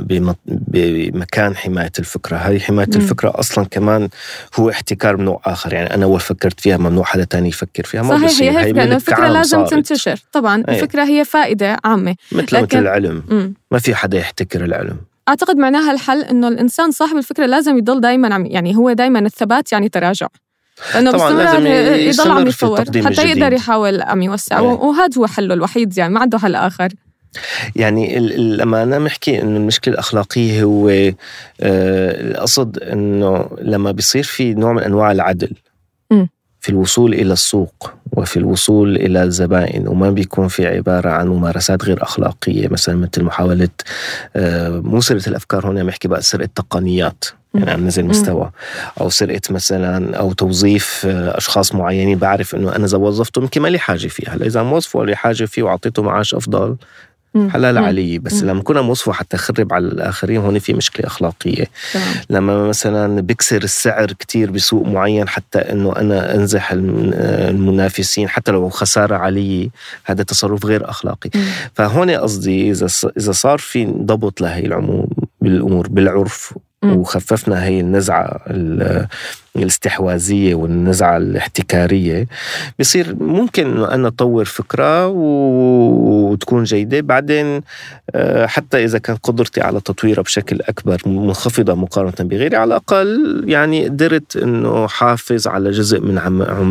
بمكان 0.00 1.56
حماية 1.56 1.92
الفكرة، 1.98 2.36
هذه 2.36 2.58
حماية 2.58 2.86
م. 2.86 2.96
الفكرة 2.96 3.32
أصلا 3.34 3.64
كمان 3.64 4.08
هو 4.56 4.70
احتكار 4.70 5.16
من 5.16 5.24
نوع 5.24 5.40
آخر، 5.44 5.72
يعني 5.72 5.94
أنا 5.94 6.04
اول 6.04 6.20
فكرت 6.20 6.60
فيها 6.60 6.76
ممنوع 6.76 7.04
حدا 7.04 7.24
تاني 7.24 7.48
يفكر 7.48 7.84
فيها 7.84 8.02
ما 8.02 8.28
صحيح 8.28 8.40
هي 8.40 8.66
هيك 8.66 8.76
لأنه 8.76 8.96
الفكرة 8.96 9.28
لازم 9.28 9.58
صارت. 9.58 9.70
تنتشر، 9.70 10.20
طبعا 10.32 10.64
أيه. 10.68 10.74
الفكرة 10.74 11.04
هي 11.04 11.24
فائدة 11.24 11.76
عامة 11.84 12.16
مثل 12.32 12.56
لكن... 12.56 12.62
مثل 12.62 12.78
العلم 12.78 13.22
م. 13.28 13.52
ما 13.70 13.78
في 13.78 13.94
حدا 13.94 14.18
يحتكر 14.18 14.64
العلم 14.64 14.96
أعتقد 15.28 15.56
معناها 15.56 15.92
الحل 15.92 16.22
إنه 16.22 16.48
الإنسان 16.48 16.90
صاحب 16.90 17.16
الفكرة 17.16 17.46
لازم 17.46 17.78
يضل 17.78 18.00
دائما 18.00 18.34
عم 18.34 18.46
يعني 18.46 18.76
هو 18.76 18.92
دائما 18.92 19.18
الثبات 19.18 19.72
يعني 19.72 19.88
تراجع 19.88 20.26
لأنه 20.94 21.28
لازم 21.30 21.66
يضل 21.66 22.30
عم 22.30 22.46
يتطور 22.46 22.84
حتى 23.04 23.28
يقدر 23.28 23.52
يحاول 23.52 24.02
عم 24.02 24.22
يوسع. 24.22 24.58
إيه. 24.58 24.64
وهذا 24.64 25.18
هو 25.18 25.26
حله 25.26 25.54
الوحيد 25.54 25.98
يعني 25.98 26.14
ما 26.14 26.20
عنده 26.20 26.38
حل 26.38 26.54
اخر 26.54 26.88
يعني 27.76 28.18
لما 28.36 28.82
أنا 28.82 28.98
بحكي 28.98 29.42
إنه 29.42 29.56
المشكلة 29.56 29.94
الأخلاقية 29.94 30.62
هو 30.62 30.88
آه، 30.88 31.14
القصد 31.60 32.78
إنه 32.78 33.50
لما 33.60 33.90
بيصير 33.92 34.22
في 34.22 34.54
نوع 34.54 34.72
من 34.72 34.82
أنواع 34.82 35.12
العدل 35.12 35.50
في 36.60 36.68
الوصول 36.68 37.14
إلى 37.14 37.32
السوق 37.32 37.92
وفي 38.12 38.36
الوصول 38.36 38.96
إلى 38.96 39.22
الزبائن 39.22 39.88
وما 39.88 40.10
بيكون 40.10 40.48
في 40.48 40.66
عبارة 40.66 41.10
عن 41.10 41.28
ممارسات 41.28 41.84
غير 41.84 42.02
أخلاقية 42.02 42.68
مثلا 42.68 42.94
مثل 42.94 43.22
محاولة 43.22 43.68
آه، 44.36 44.68
مو 44.68 45.00
سرقة 45.00 45.28
الأفكار 45.28 45.66
هون 45.66 45.78
عم 45.78 45.86
بحكي 45.86 46.08
بقى 46.08 46.22
سرقة 46.22 46.48
تقنيات 46.54 47.24
يعني 47.54 47.70
عم 47.70 47.86
نزل 47.86 48.04
مستوى. 48.04 48.50
أو 49.00 49.10
سرقة 49.10 49.40
مثلا 49.50 50.16
أو 50.16 50.32
توظيف 50.32 51.06
آه، 51.06 51.38
أشخاص 51.38 51.74
معينين 51.74 52.18
بعرف 52.18 52.54
إنه 52.54 52.76
أنا 52.76 52.84
إذا 52.84 52.98
وظفته 52.98 53.40
يمكن 53.40 53.62
ما 53.62 53.68
لي 53.68 53.78
حاجة 53.78 54.06
فيه 54.08 54.32
هلا 54.34 54.46
إذا 54.46 54.62
موظفه 54.62 55.04
لي 55.04 55.16
حاجة 55.16 55.44
فيه 55.44 55.62
وأعطيته 55.62 56.02
معاش 56.02 56.34
أفضل 56.34 56.76
حلال 57.48 57.78
علي. 57.78 58.18
بس 58.18 58.42
لما 58.42 58.62
كنا 58.62 58.80
موظفه 58.82 59.12
حتى 59.12 59.36
خرب 59.36 59.72
على 59.72 59.86
الآخرين 59.86 60.40
هون 60.40 60.58
في 60.58 60.72
مشكلة 60.72 61.06
أخلاقية. 61.06 61.66
لما 62.30 62.68
مثلا 62.68 63.20
بكسر 63.20 63.62
السعر 63.64 64.06
كتير 64.12 64.50
بسوق 64.50 64.86
معين 64.86 65.28
حتى 65.28 65.58
إنه 65.58 65.96
أنا 65.96 66.34
أنزح 66.34 66.72
المنافسين 66.72 68.28
حتى 68.28 68.52
لو 68.52 68.68
خسارة 68.68 69.16
علي 69.16 69.70
هذا 70.04 70.22
تصرف 70.22 70.66
غير 70.66 70.90
أخلاقي. 70.90 71.30
فهون 71.74 72.10
قصدي 72.10 72.70
إذا 72.70 72.86
إذا 73.16 73.32
صار 73.32 73.58
في 73.58 73.84
ضبط 73.84 74.40
لهي 74.40 74.66
العموم 74.66 75.08
بالأمور 75.40 75.88
بالعرف 75.88 76.54
وخففنا 76.84 77.64
هي 77.64 77.80
النزعة 77.80 78.40
الاستحواذية 79.56 80.54
والنزعة 80.54 81.16
الاحتكارية 81.16 82.26
بصير 82.80 83.16
ممكن 83.20 83.66
انه 83.66 83.94
أنا 83.94 84.08
أطور 84.08 84.44
فكرة 84.44 85.06
وتكون 85.06 86.64
جيدة. 86.64 87.00
بعدين 87.00 87.60
آه، 88.14 88.46
حتى 88.46 88.84
إذا 88.84 88.98
كان 88.98 89.16
قدرتي 89.16 89.60
على 89.60 89.80
تطويرها 89.80 90.22
بشكل 90.22 90.60
أكبر 90.60 91.02
منخفضة 91.06 91.74
مقارنة 91.74 92.28
بغيري 92.28 92.56
على 92.56 92.68
الأقل 92.68 93.44
يعني 93.46 93.84
قدرت 93.84 94.36
إنه 94.36 94.86
حافظ 94.86 95.48
على 95.48 95.70
جزء 95.70 96.00
من 96.00 96.18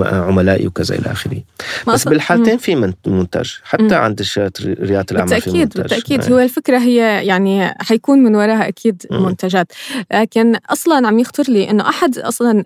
عملائي 0.08 0.68
وكذا 0.68 0.96
إلى 0.96 1.12
آخره. 1.12 1.42
بس 1.88 2.08
بالحالتين 2.08 2.58
في 2.58 2.76
منتج. 3.08 3.50
حتى. 3.64 3.96
عند 3.96 4.26
رياده 4.62 5.06
الأعمال 5.12 5.30
بالتأكيد 5.30 5.54
في 5.54 5.60
منتج. 5.60 5.82
بالتأكيد. 5.82 6.22
يعني. 6.22 6.34
هو 6.34 6.40
الفكرة 6.40 6.78
هي 6.78 7.26
يعني 7.26 7.74
حيكون 7.80 8.20
من 8.20 8.36
وراها 8.36 8.68
أكيد. 8.68 9.06
منتجات. 9.12 9.72
لكن 10.14 10.56
أصلا 10.70 11.08
عم 11.08 11.20
يخطر 11.20 11.44
لي 11.48 11.70
إنه 11.70 11.90
أحد 11.90 12.18
أصلا 12.18 12.64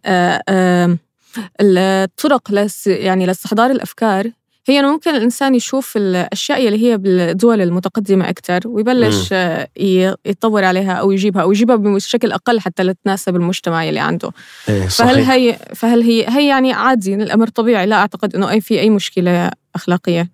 الطرق 1.61 2.51
لس 2.51 2.87
يعني 2.87 3.25
لاستحضار 3.25 3.71
الأفكار. 3.71 4.31
هي 4.67 4.79
أنه 4.79 4.91
ممكن 4.91 5.15
الإنسان 5.15 5.55
يشوف 5.55 5.97
الأشياء 5.97 6.67
اللي 6.67 6.87
هي 6.87 6.97
بالدول 6.97 7.61
المتقدمة 7.61 8.29
أكثر 8.29 8.59
ويبلش 8.65 9.33
م. 9.33 9.63
يتطور 10.25 10.63
عليها 10.63 10.93
أو 10.93 11.11
يجيبها 11.11 11.41
أو 11.41 11.51
يجيبها 11.51 11.75
بشكل 11.75 12.31
أقل 12.31 12.59
حتى 12.59 12.83
لتناسب 12.83 13.35
المجتمع 13.35 13.89
اللي 13.89 13.99
عنده. 13.99 14.31
إيه 14.69 14.87
فهل 14.87 15.19
هي 15.19 15.59
فهل 15.75 16.01
هي 16.01 16.25
هي 16.29 16.47
يعني 16.47 16.73
عادي 16.73 17.15
الأمر 17.15 17.47
طبيعي؟ 17.47 17.85
لا 17.85 17.95
أعتقد 17.95 18.35
أنه 18.35 18.49
اي 18.49 18.61
في 18.61 18.79
أي 18.79 18.89
مشكلة 18.89 19.51
أخلاقية. 19.75 20.29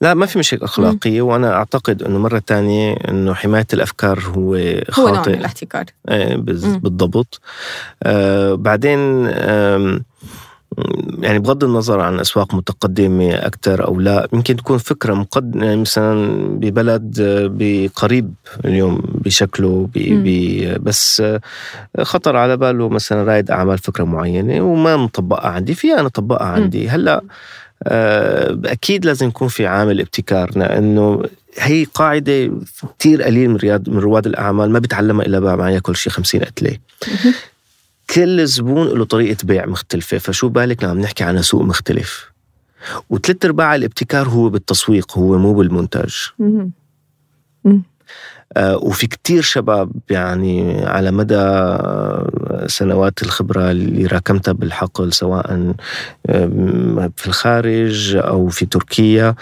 لا 0.00 0.14
ما 0.14 0.26
في 0.26 0.38
مشكلة 0.38 0.64
أخلاقية 0.64 1.26
م. 1.26 1.28
وأنا 1.28 1.54
أعتقد 1.54 2.02
أنه 2.02 2.18
مرة 2.18 2.38
تانية 2.38 2.92
أنه 3.08 3.34
حماية 3.34 3.66
الأفكار 3.72 4.20
هو 4.20 4.58
خاطئ 4.90 5.08
هو 5.10 5.14
نوع 5.14 5.28
من 5.28 5.34
الاحتكار. 5.34 5.84
إيه، 6.10 6.36
بالضبط. 6.36 7.40
آه 8.02 8.54
بعدين 8.54 9.26
آه 9.26 10.00
يعني 11.18 11.38
بغض 11.38 11.64
النظر 11.64 12.00
عن 12.00 12.20
أسواق 12.20 12.54
متقدمة 12.54 13.34
أكثر 13.34 13.86
أو 13.86 14.00
لا 14.00 14.28
يمكن 14.32 14.56
تكون 14.56 14.78
فكرة 14.78 15.14
مقدمه 15.14 15.64
يعني 15.64 15.80
مثلا 15.80 16.38
ببلد 16.58 17.14
بقريب 17.58 18.34
اليوم 18.64 19.02
بشكله 19.04 19.88
بي 19.94 20.22
بي 20.22 20.74
بس 20.78 21.22
خطر 22.02 22.36
على 22.36 22.56
باله 22.56 22.88
مثلا 22.88 23.24
رائد 23.24 23.50
أعمال 23.50 23.78
فكرة 23.78 24.04
معينة 24.04 24.60
وما 24.60 24.96
مطبقها 24.96 25.48
عندي 25.50 25.74
في 25.74 25.92
أنا 25.94 26.06
اطبقها 26.06 26.46
عندي. 26.46 26.88
هلأ 26.88 27.14
آه، 27.16 27.22
أكيد 27.82 29.04
لازم 29.04 29.28
يكون 29.28 29.48
في 29.48 29.66
عامل 29.66 30.00
ابتكار 30.00 30.58
لأنه 30.58 31.22
هي 31.58 31.84
قاعدة 31.84 32.52
كثير 32.98 33.22
قليل 33.22 33.50
من 33.50 33.56
رياد 33.56 33.90
من 33.90 33.98
رواد 33.98 34.26
الأعمال 34.26 34.70
ما 34.70 34.78
بيتعلمها 34.78 35.26
إلا 35.26 35.40
بعد 35.40 35.58
ما 35.58 35.70
ياكل 35.70 35.96
شيء 35.96 36.12
50 36.12 36.40
قتله 36.40 36.78
كل 38.14 38.46
زبون 38.46 38.88
له 38.88 39.04
طريقة 39.04 39.36
بيع 39.44 39.66
مختلفة 39.66 40.18
فشو 40.18 40.48
بالك 40.48 40.84
لما 40.84 40.94
نحكي 40.94 41.24
عن 41.24 41.42
سوق 41.42 41.62
مختلف؟ 41.62 42.30
وثلاث 43.10 43.44
أرباع 43.44 43.74
الابتكار 43.74 44.28
هو 44.28 44.48
بالتسويق 44.48 45.18
هو 45.18 45.38
مو 45.38 45.54
بالمنتج 45.54 46.14
آه 47.66 47.80
وفي 48.56 49.06
كتير 49.06 49.42
شباب 49.42 49.90
يعني 50.10 50.84
على 50.86 51.10
مدى 51.10 51.78
سنوات 52.66 53.22
الخبرة 53.22 53.70
اللي 53.70 54.06
راكمتها 54.06 54.52
بالحقل 54.52 55.12
سواء 55.12 55.74
في 57.16 57.26
الخارج 57.26 58.16
أو 58.16 58.48
في 58.48 58.66
تركيا 58.66 59.34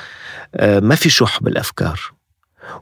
آه 0.54 0.80
ما 0.80 0.94
في 0.94 1.10
شح 1.10 1.42
بالأفكار. 1.42 2.00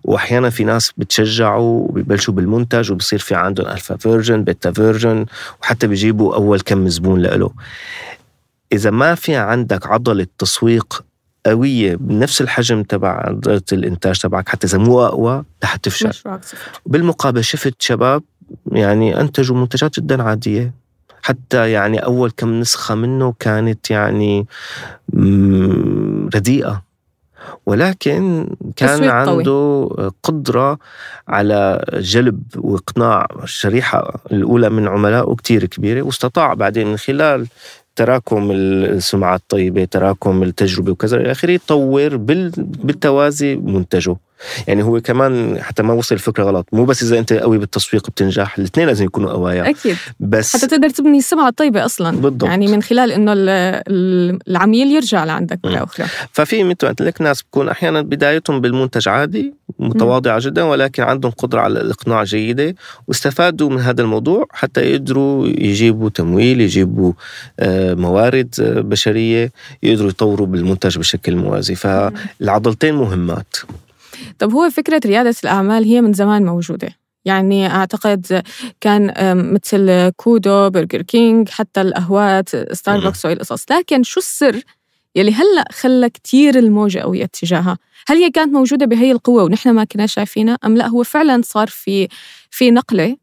وأحيانا 0.04 0.50
في 0.50 0.64
ناس 0.64 0.93
بتشجعوا 0.97 1.88
وبيبلشوا 1.88 2.35
بالمنتج 2.35 2.93
وبصير 2.93 3.19
في 3.19 3.35
عندهم 3.35 3.66
alpha 3.66 3.96
version 3.96 4.44
beta 4.44 4.73
version 4.73 5.26
وحتى 5.62 5.87
بيجيبوا 5.87 6.35
أول 6.35 6.61
كم 6.61 6.88
زبون 6.88 7.21
لإله. 7.21 7.50
إذا 8.73 8.90
ما 8.90 9.14
في 9.14 9.37
عندك 9.37 9.87
عضلة 9.87 10.26
تسويق 10.38 11.04
قوية 11.46 11.96
بنفس 11.96 12.40
الحجم 12.40 12.82
تبع 12.82 13.08
عضلة 13.08 13.62
الإنتاج 13.72 14.18
تبعك 14.18 14.48
حتى 14.48 14.66
إذا 14.66 14.78
مو 14.78 15.02
أقوى 15.02 15.44
رح 15.64 15.76
تفشل. 15.76 16.38
بالمقابل 16.86 17.44
شفت 17.44 17.82
شباب 17.82 18.22
يعني 18.72 19.20
أنتجوا 19.20 19.56
منتجات 19.56 20.00
جدا 20.00 20.22
عادية. 20.22 20.72
حتى 21.22 21.72
يعني 21.72 21.98
أول 21.98 22.30
كم 22.30 22.60
نسخة 22.60 22.94
منه 22.94 23.34
كانت 23.38 23.90
يعني 23.90 24.46
رديئة. 26.34 26.82
ولكن 27.66 28.48
كان 28.76 29.04
عنده 29.04 29.88
قوي. 29.98 30.10
قدرة 30.22 30.78
على 31.28 31.84
جلب 31.94 32.42
وإقناع. 32.56 33.28
الشريحة 33.42 34.21
الأولى 34.32 34.71
من 34.71 34.88
عملائه 34.88 35.34
كتير 35.34 35.64
كبيرة 35.64 36.02
واستطاع 36.02 36.54
بعدين 36.54 36.86
من 36.86 36.97
خلال 36.97 37.47
تراكم 37.97 38.50
السمعة 38.52 39.37
الطيبة 39.37 39.85
تراكم 39.85 40.43
التجربة 40.43 40.93
وكذا 40.93 41.17
إلى 41.17 41.30
آخره 41.30 41.50
يطور 41.50 42.17
بالتوازي 42.17 43.57
منتجه. 43.57 44.17
يعني 44.67 44.83
هو 44.83 45.00
كمان 45.00 45.63
حتى 45.63 45.83
ما 45.83 45.93
وصل 45.93 46.15
الفكرة 46.15 46.45
غلط. 46.45 46.67
مو 46.73 46.85
بس 46.85 47.02
إذا 47.02 47.19
أنت 47.19 47.33
قوي 47.33 47.59
بالتسويق 47.59 48.11
بتنجح 48.11 48.59
الاثنين 48.59 48.87
لازم 48.87 49.04
يكونوا 49.04 49.30
قوايا. 49.30 49.71
أكيد. 49.71 49.97
بس 50.21 50.57
حتى 50.57 50.67
تقدر 50.67 50.91
تبني 50.91 51.19
السمعة 51.19 51.49
الطيبة 51.49 51.85
أصلا. 51.85 52.17
بالضبط. 52.17 52.49
يعني 52.49 52.67
من 52.67 52.83
خلال 52.83 53.13
إنه 53.13 53.33
العميل 54.49 54.91
يرجع 54.91 55.25
لعندك 55.25 55.59
مرة 55.65 55.85
أخرى. 55.85 56.07
ففي 56.33 56.65
مثل 56.65 56.89
قلت 56.89 57.02
لك 57.02 57.21
ناس 57.21 57.43
بكون 57.43 57.69
أحيانا 57.69 58.02
بدايتهم 58.02 58.61
بالمنتج 58.61 59.09
عادي 59.09 59.54
متواضعة 59.78 60.41
جدا 60.41 60.63
ولكن 60.63 61.02
عندهم 61.02 61.33
قدرة 61.33 61.61
على 61.61 61.80
الإقناع 61.80 62.25
جيدة 62.25 62.75
واستفادوا 63.09 63.71
من 63.71 63.80
هذا 63.80 64.02
الموضوع 64.02 64.47
حتى 64.50 64.80
يقدروا 64.80 65.47
يجيبوا 65.47 66.09
تمويل 66.09 66.61
يجيبوا 66.61 67.13
آه، 67.61 67.95
موارد 67.95 68.54
بشرية 68.59 69.52
يقدروا 69.83 70.11
يطوروا 70.11 70.47
بالمنتج 70.47 70.99
بشكل 70.99 71.37
موازي. 71.37 71.75
فالعضلتين 71.75 72.95
مهمات. 72.95 73.57
طب 74.38 74.52
هو 74.52 74.70
فكرة 74.70 75.00
ريادة 75.06 75.34
الأعمال 75.44 75.84
هي 75.84 76.00
من 76.00 76.12
زمان 76.12 76.44
موجودة. 76.44 76.88
يعني 77.25 77.66
أعتقد 77.66 78.42
كان 78.80 79.12
مثل 79.52 80.10
كودو 80.16 80.70
برجر 80.70 81.02
كينج 81.02 81.49
حتى 81.49 81.80
القهوات 81.80 82.73
ستاربكس 82.73 83.25
وهي 83.25 83.34
القصص. 83.34 83.73
لكن 83.73 84.02
شو 84.02 84.20
السر 84.20 84.62
يلي 85.16 85.32
هلأ 85.32 85.64
خلى 85.73 86.10
كتير 86.10 86.58
الموجة 86.58 86.99
قوية 86.99 87.25
اتجاهها 87.25 87.78
هل 88.06 88.16
هي 88.16 88.30
كانت 88.30 88.52
موجودة 88.52 88.86
بهي 88.86 89.12
القوة 89.12 89.44
ونحن 89.44 89.70
ما 89.70 89.84
كنا 89.84 90.06
شايفينها؟ 90.06 90.58
أم 90.64 90.76
لأ 90.76 90.86
هو 90.86 91.02
فعلا 91.02 91.42
صار 91.44 91.68
في 91.68 92.08
في 92.50 92.70
نقلة 92.70 93.16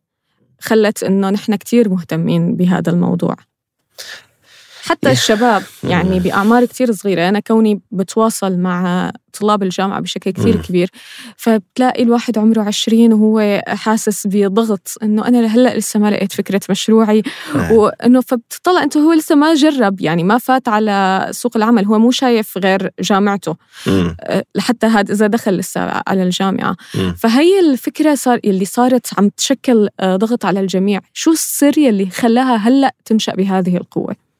خلت 0.60 1.04
إنه 1.04 1.30
نحن 1.30 1.56
كتير 1.56 1.89
مهتمين 1.89 2.56
بهذا 2.56 2.91
الموضوع؟ 2.91 3.36
حتى. 4.84 5.12
الشباب 5.12 5.63
يعني 5.84 6.20
بأعمار 6.20 6.65
كتير 6.65 6.91
صغيرة. 6.91 7.30
أنا 7.30 7.39
كوني 7.39 7.82
بتواصل 7.91 8.58
مع 8.58 9.12
طلاب 9.39 9.63
الجامعة 9.63 10.00
بشكل 10.00 10.32
كتير 10.32 10.56
كبير 10.56 10.89
فبتلاقي 11.38 12.04
الواحد 12.04 12.38
عمره 12.38 12.62
عشرين 12.62 13.13
وهو 13.13 13.63
حاسس 13.67 14.28
بضغط 14.28 14.88
إنه 15.04 15.28
أنا 15.28 15.46
هلأ 15.46 15.78
لسه 15.78 16.00
ما 16.00 16.12
لقيت 16.12 16.32
فكرة 16.32 16.62
مشروعي. 16.70 17.24
نعم. 17.56 17.72
وإنه 17.72 18.22
فبتطلع 18.22 18.84
أنت 18.84 18.98
هو 18.98 19.13
لسه 19.13 19.36
ما 19.36 19.54
جرب 19.54 20.02
يعني 20.02 20.24
ما 20.24 20.38
فات 20.38 20.67
على 20.67 21.28
سوق 21.32 21.58
العمل 21.58 21.86
هو 21.86 22.00
مو 22.00 22.12
شايف 22.12 22.58
غير 22.58 22.91
جامعته. 23.00 23.56
أه، 23.88 24.44
لحتى 24.56 24.88
هذا 24.88 25.13
إذا 25.13 25.28
دخل 25.28 25.58
لسه 25.58 25.82
على 26.08 26.24
الجامعة. 26.24 26.76
فهي 27.17 27.60
الفكرة 27.60 28.15
صار 28.15 28.39
اللي 28.46 28.65
صارت 28.65 29.08
عم 29.17 29.30
تشكل 29.30 29.89
أه، 30.00 30.15
ضغط 30.15 30.46
على 30.46 30.60
الجميع. 30.60 31.00
شو 31.13 31.32
السر 31.32 31.78
يلي 31.78 32.10
خلاها 32.10 32.56
هلأ 32.56 32.96
تنشأ 33.06 33.36
بهذه 33.36 33.78
القوة؟ 33.78 34.31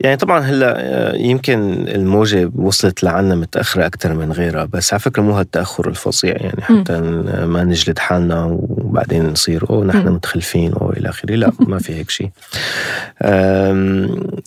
يعني 0.00 0.16
طبعا 0.16 0.40
هلا 0.40 0.74
آه، 0.78 1.16
يمكن 1.16 1.88
الموجة 1.88 2.50
وصلت 2.56 3.04
لعنا 3.04 3.34
متأخرة 3.34 3.86
أكثر 3.86 4.14
من 4.14 4.32
غيرها 4.32 4.64
بس 4.64 4.92
على 4.92 5.00
فكرة 5.00 5.22
مو 5.22 5.32
هالتأخر 5.32 5.88
الفظيع 5.88 6.36
يعني 6.36 6.62
حتى 6.62 7.00
ما 7.46 7.64
نجلد 7.64 7.98
حالنا 7.98 8.44
وبعدين 8.44 9.26
نصير 9.26 9.70
أوه 9.70 9.84
نحن 9.84 10.08
متخلفين 10.08 10.72
أو 10.72 10.90
إلى 10.90 11.08
آخره. 11.08 11.34
لا 11.34 11.52
ما 11.60 11.78
في 11.78 11.94
هيك 11.94 12.10
شيء. 12.10 12.30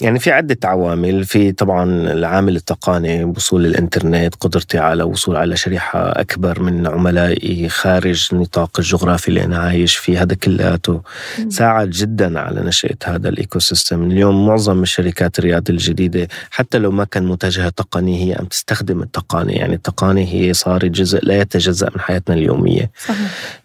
يعني 0.02 0.20
في 0.20 0.32
عدة 0.32 0.58
عوامل. 0.64 1.24
في 1.24 1.52
طبعا 1.52 2.12
العامل 2.12 2.56
التقني 2.56 3.24
وصول 3.24 3.66
الإنترنت 3.66 4.36
قدرتي 4.36 4.78
على 4.78 5.04
وصول 5.04 5.36
على 5.36 5.56
شريحة 5.58 6.00
أكبر 6.00 6.62
من 6.62 6.88
عملائي 6.88 7.70
خارج 7.70 8.28
النطاق 8.34 8.80
الجغرافي 8.80 9.28
اللي 9.28 9.44
أنا 9.44 9.58
عايش 9.58 9.96
فيه. 9.96 10.22
هذا 10.22 10.36
كلياته 10.36 11.02
ساعد 11.50 11.90
جدا 11.90 12.40
على 12.40 12.62
نشأة 12.62 12.98
هذا 13.06 13.30
الإيكو 13.30 13.60
سيستم 13.60 14.04
اليوم 14.04 14.48
معظم 14.48 14.82
الشركات 14.82 15.40
الرياض 15.44 15.70
الجديدة. 15.70 16.28
حتى 16.52 16.78
لو 16.78 16.92
ما 16.92 17.04
كان 17.04 17.26
منتجها 17.26 17.70
تقني 17.70 18.28
هي 18.28 18.36
عم 18.40 18.46
تستخدم 18.46 19.02
التقنية 19.02 19.56
يعني 19.56 19.74
التقنية 19.76 20.28
هي 20.28 20.54
صارت 20.54 20.86
جزء 20.86 21.20
لا 21.24 21.42
يتجزأ 21.42 21.90
من 21.96 22.02
حياتنا 22.02 22.36
اليومية. 22.36 22.92
صحيح. 23.00 23.18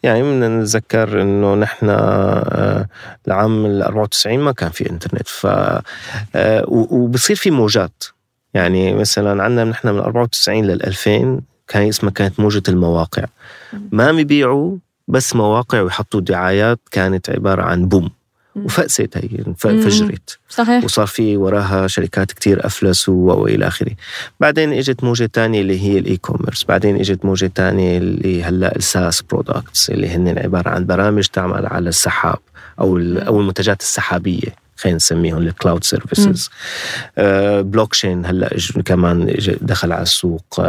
يعني 0.02 0.22
بدنا 0.22 0.48
نتذكر 0.48 1.22
إنه 1.22 1.54
نحن 1.54 1.86
آه، 1.90 2.88
العام 3.26 3.66
ال 3.66 3.82
94 3.82 4.38
ما 4.38 4.52
كان 4.52 4.70
في 4.70 4.90
إنترنت. 4.90 5.28
ف 5.28 5.46
آه، 5.46 6.64
وبصير 6.68 7.36
في 7.36 7.50
موجات. 7.50 8.04
يعني 8.54 8.94
مثلا 8.94 9.42
عندنا 9.42 9.64
نحن 9.64 9.88
من 9.88 9.98
94 9.98 10.64
لل 10.64 10.82
2000 10.82 11.40
كان 11.68 11.88
اسمها 11.88 12.12
كانت 12.12 12.40
موجة 12.40 12.62
المواقع. 12.68 13.24
ما 13.92 14.12
بيبيعوا 14.12 14.76
بس 15.08 15.36
مواقع 15.36 15.80
ويحطوا 15.80 16.20
دعايات 16.20 16.80
كانت 16.90 17.30
عبارة 17.30 17.62
عن 17.62 17.88
boom. 17.88 18.10
وفقست 18.64 19.16
هي 19.16 19.54
فجرت 19.58 20.38
صحيح. 20.48 20.84
وصار 20.84 21.06
في 21.06 21.36
وراها 21.36 21.86
شركات 21.86 22.32
كتير 22.32 22.66
افلسوا 22.66 23.32
وإلى 23.32 23.66
آخره. 23.66 23.92
بعدين 24.40 24.72
إجت 24.72 25.04
موجة 25.04 25.30
تانية 25.32 25.60
اللي 25.60 25.80
هي 25.80 25.98
ال 25.98 26.16
e-commerce 26.16 26.64
بعدين 26.64 26.96
إجت 26.96 27.24
موجة 27.24 27.50
تانية 27.54 27.98
اللي 27.98 28.42
هلأ 28.42 28.76
ال 28.76 28.85
SaaS 28.85 29.22
products 29.22 29.90
اللي 29.90 30.08
هن 30.08 30.38
عبارة 30.38 30.70
عن 30.70 30.86
برامج 30.86 31.26
تعمل 31.26 31.66
على 31.66 31.88
السحاب 31.88 32.38
أو 32.80 32.98
أو 32.98 33.40
المنتجات 33.40 33.80
السحابية. 33.80 34.67
خلينا 34.78 34.96
نسميهم 34.96 35.38
ال 35.38 35.84
cloud 35.84 36.50
services 37.60 37.92
blockchain 37.92 38.26
هلا 38.26 38.50
كمان 38.84 39.34
دخل 39.60 39.92
على 39.92 40.02
السوق. 40.02 40.60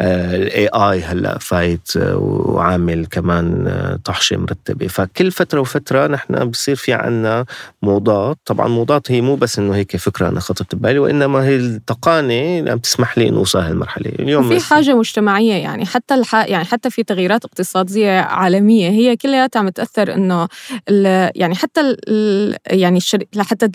ال 0.00 0.23
AI 0.23 0.68
uh, 0.68 0.74
AI 0.74 1.02
uh, 1.02 1.04
هلا 1.04 1.38
فايت 1.38 1.98
uh, 1.98 2.00
وعامل 2.16 3.06
كمان 3.06 3.68
طحشه 4.04 4.36
مرتبة. 4.36 4.86
فكل 4.86 5.30
فترة 5.30 5.60
وفترة 5.60 6.06
نحن 6.06 6.44
بصير 6.44 6.76
في 6.76 6.92
عنا 6.92 7.44
موضات. 7.82 8.38
طبعا 8.44 8.68
موضات 8.68 9.10
هي 9.10 9.20
مو 9.20 9.36
بس 9.36 9.58
إنه 9.58 9.74
هيك 9.74 9.96
فكرة 9.96 10.28
أنا 10.28 10.40
خطرت 10.40 10.74
ببالي 10.74 10.98
وإنما 10.98 11.44
هي 11.44 11.56
التقانه 11.56 12.58
اللي 12.58 12.70
عم 12.70 12.78
تسمح 12.78 13.18
لي 13.18 13.28
إنه 13.28 13.38
أوصل 13.38 13.58
هالمرحلة. 13.58 14.12
اليوم 14.18 14.48
في 14.48 14.60
حاجة 14.60 14.94
مجتمعية 14.94 15.54
يعني 15.54 15.86
حتى 15.86 16.14
الح... 16.14 16.34
يعني 16.34 16.64
حتى 16.64 16.90
في 16.90 17.02
تغييرات 17.02 17.44
اقتصادية 17.44 18.20
عالمية 18.20 18.88
هي 18.90 19.16
كلياتها 19.16 19.60
عم 19.60 19.68
تأثر 19.68 20.14
إنه 20.14 20.48
ال... 20.88 21.30
يعني 21.34 21.54
حتى 21.54 21.80
ال... 21.80 22.56
يعني 22.66 22.96
الشر... 22.96 23.23
لحتى 23.34 23.68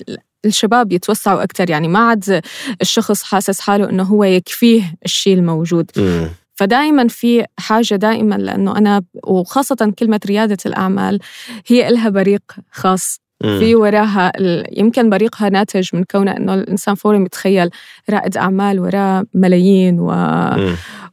الشباب 0.46 0.92
يتوسعوا 0.92 1.44
أكثر 1.44 1.70
يعني 1.70 1.88
ما 1.88 2.00
عاد 2.00 2.42
الشخص 2.82 3.24
حاسس 3.24 3.60
حاله 3.60 3.90
إنه 3.90 4.04
هو 4.04 4.24
يكفيه 4.24 4.96
الشيء 5.06 5.34
الموجود. 5.34 5.92
م. 5.98 6.28
فدائما 6.56 7.08
في 7.08 7.46
حاجة 7.60 7.96
دائما 7.96 8.36
لأنه 8.36 8.78
أنا 8.78 9.02
وخاصة 9.24 9.94
كلمة 10.00 10.20
ريادة 10.26 10.58
الأعمال 10.66 11.20
هي 11.68 11.88
إلها 11.88 12.10
بريق 12.10 12.44
خاص. 12.72 13.20
في 13.44 13.76
وراها 13.76 14.32
يمكن 14.72 15.10
بريقها 15.10 15.50
ناتج 15.50 15.90
من 15.94 16.04
كونه 16.04 16.38
إنه 16.38 16.54
الإنسان 16.54 16.96
فورا 16.96 17.18
يتخيل 17.18 17.70
رائد 18.10 18.38
أعمال 18.38 18.80
وراه 18.80 19.26
ملايين 19.34 20.00
و... 20.00 20.08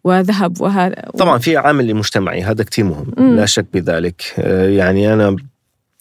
وذهب 0.05 0.61
وهذا 0.61 1.11
طبعا 1.19 1.39
في 1.39 1.57
عامل 1.57 1.95
مجتمعي 1.95 2.43
هذا 2.43 2.65
كتير 2.65 2.85
مهم. 2.85 3.13
مم. 3.17 3.37
لا 3.37 3.47
شك 3.47 3.67
بذلك. 3.73 4.23
يعني 4.79 5.13
أنا 5.15 5.37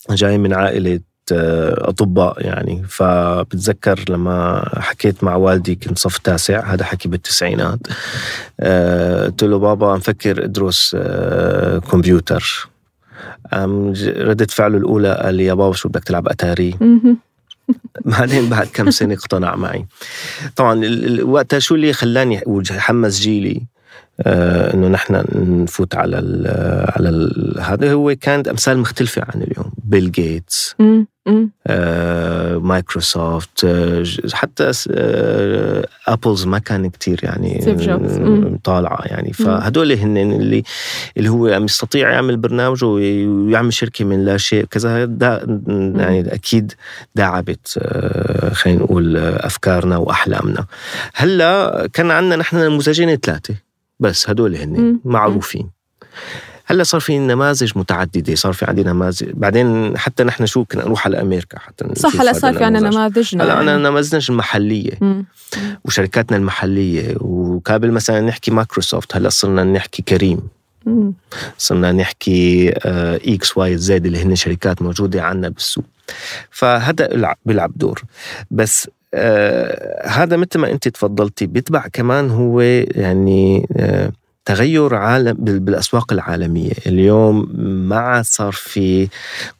جاي 0.09 0.37
من 0.37 0.53
عائلة 0.53 0.95
آه، 0.95 0.99
أطباء 1.31 2.45
يعني. 2.45 2.83
فبتذكر 2.89 4.05
لما 4.09 4.69
حكيت 4.79 5.23
مع 5.23 5.35
والدي 5.35 5.75
كنت 5.75 5.99
صف 5.99 6.17
تاسع 6.17 6.73
هذا 6.73 6.85
حكي 6.85 7.09
بالتسعينات. 7.09 7.79
آه، 8.59 9.25
قلت 9.25 9.43
له 9.43 9.59
بابا 9.59 9.95
مفكر 9.95 10.43
ادرس 10.43 10.95
آه، 10.99 11.79
كمبيوتر. 11.79 12.69
ردة 14.17 14.47
فعله 14.49 14.77
الأولى 14.77 15.19
قال 15.23 15.35
لي 15.35 15.45
يا 15.45 15.53
بابا 15.53 15.73
شو 15.73 15.89
بدك 15.89 16.03
تلعب 16.03 16.27
أتاري؟ 16.27 16.75
بعدين 18.05 18.49
بعد 18.49 18.67
كم 18.67 18.91
سنة 18.91 19.13
اقتنع 19.13 19.55
معي. 19.55 19.85
طبعا 20.55 20.81
وقتها 21.23 21.59
شو 21.59 21.75
اللي 21.75 21.93
خلاني 21.93 22.41
وحمس 22.45 23.19
جيلي 23.19 23.61
آه 24.21 24.73
إنه 24.73 24.87
نحن 24.87 25.23
نفوت 25.63 25.95
على 25.95 26.19
ال 26.19 26.47
على 26.95 27.09
ال 27.09 27.55
هذا 27.61 27.93
هو 27.93 28.15
كانت 28.21 28.47
أمثال 28.47 28.77
مختلفة 28.77 29.21
عن 29.21 29.41
اليوم. 29.41 29.71
بيل 29.83 30.11
جيتس 30.11 30.75
آه 31.67 32.57
مايكروسوفت 32.57 33.65
آه 33.65 34.03
حتى 34.33 34.71
آه 34.91 35.87
آبلز 36.07 36.45
ما 36.45 36.59
كان 36.59 36.89
كتير 36.89 37.19
يعني 37.23 38.59
طالعة 38.63 39.01
يعني. 39.05 39.33
فهدول 39.33 39.91
هن 39.91 40.17
اللي 40.17 40.63
اللي 41.17 41.29
هو 41.29 41.47
عم 41.47 41.65
يستطيع 41.65 42.11
يعمل 42.11 42.37
برنامج 42.37 42.83
ويعمل 42.83 43.73
شركة 43.73 44.05
من 44.05 44.25
لا 44.25 44.37
شيء 44.37 44.65
كذا. 44.65 45.05
دا 45.05 45.59
يعني 45.95 46.33
أكيد 46.33 46.73
داعبت 47.15 47.79
آه 47.81 48.53
خلينا 48.53 48.79
نقول 48.83 49.17
أفكارنا 49.17 49.97
وأحلامنا. 49.97 50.65
هلأ 51.13 51.87
كان 51.93 52.11
عندنا 52.11 52.35
نحن 52.35 52.57
نموذجين 52.57 53.15
ثلاثة 53.15 53.55
بس 53.99 54.29
هدول 54.29 54.55
هن 54.55 54.99
معروفين. 55.05 55.69
هلا 56.67 56.83
صار 56.83 57.01
في 57.01 57.19
نماذج 57.19 57.71
متعددة 57.75 58.35
صار 58.35 58.53
في 58.53 58.65
عندنا 58.65 58.93
نماذج. 58.93 59.29
بعدين 59.33 59.97
حتى 59.97 60.23
نحن 60.23 60.45
شو 60.45 60.65
كنا 60.65 60.85
نروح 60.85 61.07
على 61.07 61.21
أمريكا 61.21 61.59
حتى 61.59 61.85
صح 61.95 62.21
هلا 62.21 62.33
صار 62.33 62.53
في 62.53 62.63
عندنا 62.63 62.89
نماذجنا 62.89 63.43
هلا 63.43 63.53
عندنا 63.53 63.77
نماذجنا 63.77 64.21
المحلية 64.29 64.91
مم. 65.01 65.25
وشركاتنا 65.85 66.37
المحلية. 66.37 67.15
وقبل 67.21 67.91
مثلا 67.91 68.21
نحكي 68.21 68.51
مايكروسوفت 68.51 69.15
هلا 69.15 69.29
صرنا 69.29 69.63
نحكي 69.63 70.01
كريم. 70.01 70.39
مم. 70.85 71.13
صرنا 71.57 71.91
نحكي 71.91 72.69
XYZ 73.35 74.05
اللي 74.05 74.23
هن 74.23 74.35
شركات 74.35 74.81
موجودة 74.81 75.23
عندنا 75.23 75.49
بالسوق. 75.49 75.85
فهذا 76.51 77.35
بيلعب 77.45 77.71
دور. 77.75 78.03
بس 78.51 78.89
آه 79.13 80.07
هذا 80.07 80.37
مثل 80.37 80.59
ما 80.59 80.71
أنت 80.71 80.87
تفضلتي 80.87 81.45
بيتبع 81.45 81.87
كمان 81.93 82.31
هو 82.31 82.61
يعني 82.61 83.67
آه 83.77 84.11
تغير 84.45 84.95
عالم 84.95 85.35
بالأسواق 85.39 86.13
العالمية. 86.13 86.71
اليوم 86.87 87.49
ما 87.59 87.95
عاد 87.95 88.25
صار 88.25 88.51
في 88.51 89.07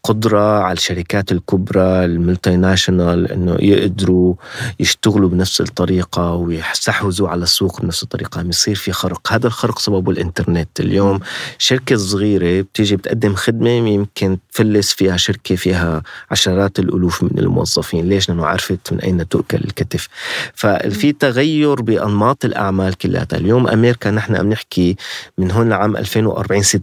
قدرة 0.03 0.59
على 0.61 0.73
الشركات 0.73 1.31
الكبرى 1.31 2.05
الملتي 2.05 2.55
ناشونال 2.55 3.31
إنه 3.31 3.57
يقدروا 3.59 4.35
يشتغلوا 4.79 5.29
بنفس 5.29 5.61
الطريقة 5.61 6.33
ويستحوذوا 6.33 7.29
على 7.29 7.43
السوق 7.43 7.81
بنفس 7.81 8.03
الطريقة 8.03 8.39
عم 8.39 8.49
يصير 8.49 8.75
في 8.75 8.91
خرق. 8.91 9.33
هذا 9.33 9.47
الخرق 9.47 9.79
سببه 9.79 10.11
الإنترنت. 10.11 10.79
اليوم 10.79 11.19
شركة 11.57 11.95
صغيرة 11.95 12.61
بتيجي 12.61 12.95
بتقدم 12.95 13.35
خدمة 13.35 13.69
يمكن 13.69 14.37
تفلس 14.53 14.93
فيها 14.93 15.17
شركة 15.17 15.55
فيها 15.55 16.03
عشرات 16.31 16.79
الألوف 16.79 17.23
من 17.23 17.39
الموظفين. 17.39 18.09
ليش؟ 18.09 18.29
لأنه 18.29 18.45
عرفت 18.45 18.93
من 18.93 18.99
أين 18.99 19.27
تؤكل 19.27 19.57
الكتف. 19.57 20.07
ففي 20.53 21.11
تغير 21.11 21.81
بأنماط 21.81 22.45
الأعمال 22.45 22.97
كلها. 22.97 23.27
اليوم 23.33 23.67
أمريكا 23.67 24.11
نحن 24.11 24.35
عم 24.35 24.49
نحكي 24.49 24.74
نحكي 24.75 24.95
من 25.37 25.51
هون 25.51 25.69
لعام 25.69 25.97
2040 25.97 26.63
60% 26.63 26.73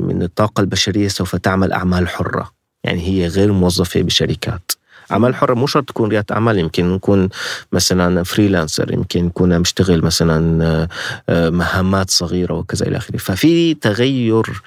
من 0.00 0.22
الطاقة 0.22 0.60
البشرية 0.60 1.08
سوف 1.08 1.36
تعمل 1.36 1.72
أعمال 1.72 2.08
حرة. 2.08 2.50
يعني 2.84 3.02
هي 3.08 3.26
غير 3.26 3.52
موظفة 3.52 4.02
بشركات. 4.02 4.72
عمل 5.10 5.34
حر 5.34 5.54
مو 5.54 5.66
شرط 5.66 5.88
تكون 5.88 6.08
ريادة 6.08 6.34
أعمال 6.34 6.58
يمكن 6.58 6.94
نكون 6.94 7.28
مثلا 7.72 8.22
فريلانسر 8.22 8.92
يمكن 8.92 9.24
نكون 9.24 9.58
مشتغل 9.58 10.04
مثلا 10.04 10.88
آه، 11.28 11.50
مهمات 11.50 12.10
صغيرة 12.10 12.54
وكذا 12.54 12.86
إلى 12.86 12.96
آخره. 12.96 13.16
ففي 13.16 13.74
تغير 13.74 14.62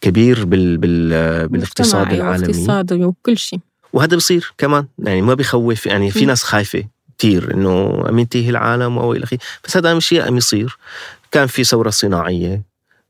كبير 0.00 0.44
بال 0.44 0.76
بال 0.76 1.48
بالاقتصاد 1.48 2.12
العالمي. 2.12 2.46
واقتصاد 2.46 2.92
وكل 2.92 3.38
شيء. 3.38 3.60
وهذا 3.92 4.16
بصير 4.16 4.52
كمان. 4.58 4.86
يعني 4.98 5.22
ما 5.22 5.34
بخوف 5.34 5.86
يعني 5.86 6.10
في 6.10 6.26
ناس 6.26 6.42
خايفة 6.42 6.84
كثير 7.18 7.54
إنه 7.54 8.04
عم 8.06 8.18
ينتهي 8.18 8.50
العالم 8.50 8.98
أو 8.98 9.12
إلى 9.12 9.24
آخره. 9.24 9.38
بس 9.64 9.76
هذا 9.76 9.94
مش 9.94 10.06
شيء 10.06 10.26
عم 10.26 10.36
يصير. 10.36 10.78
كان 11.30 11.46
في 11.46 11.64
ثورة 11.64 11.90
صناعية 11.90 12.62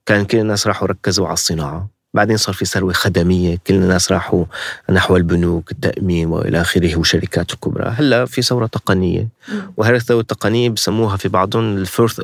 كان 0.07 0.25
كل 0.25 0.39
الناس 0.39 0.67
راحوا 0.67 0.89
ركزوا 0.89 1.27
على 1.27 1.35
الصناعة. 1.35 1.89
بعدين 2.15 2.37
صار 2.37 2.55
في 2.55 2.65
ثروة 2.65 2.93
خدمية 2.93 3.59
كل 3.67 3.75
الناس 3.75 4.13
راحوا 4.13 4.45
نحو 4.91 5.17
البنوك 5.17 5.71
التأمين 5.73 6.29
وإلى 6.29 6.61
آخره 6.61 6.97
والشركات 6.97 7.53
الكبرى 7.53 7.85
هلأ 7.89 8.25
في 8.25 8.43
ثورة 8.43 8.67
تقنية. 8.67 9.29
وهذه 9.77 9.97
الثورة 9.97 10.21
التقنية 10.21 10.71
بسموها 10.71 11.17
في 11.17 11.29
بعضهم 11.29 11.77
الفورث 11.77 12.21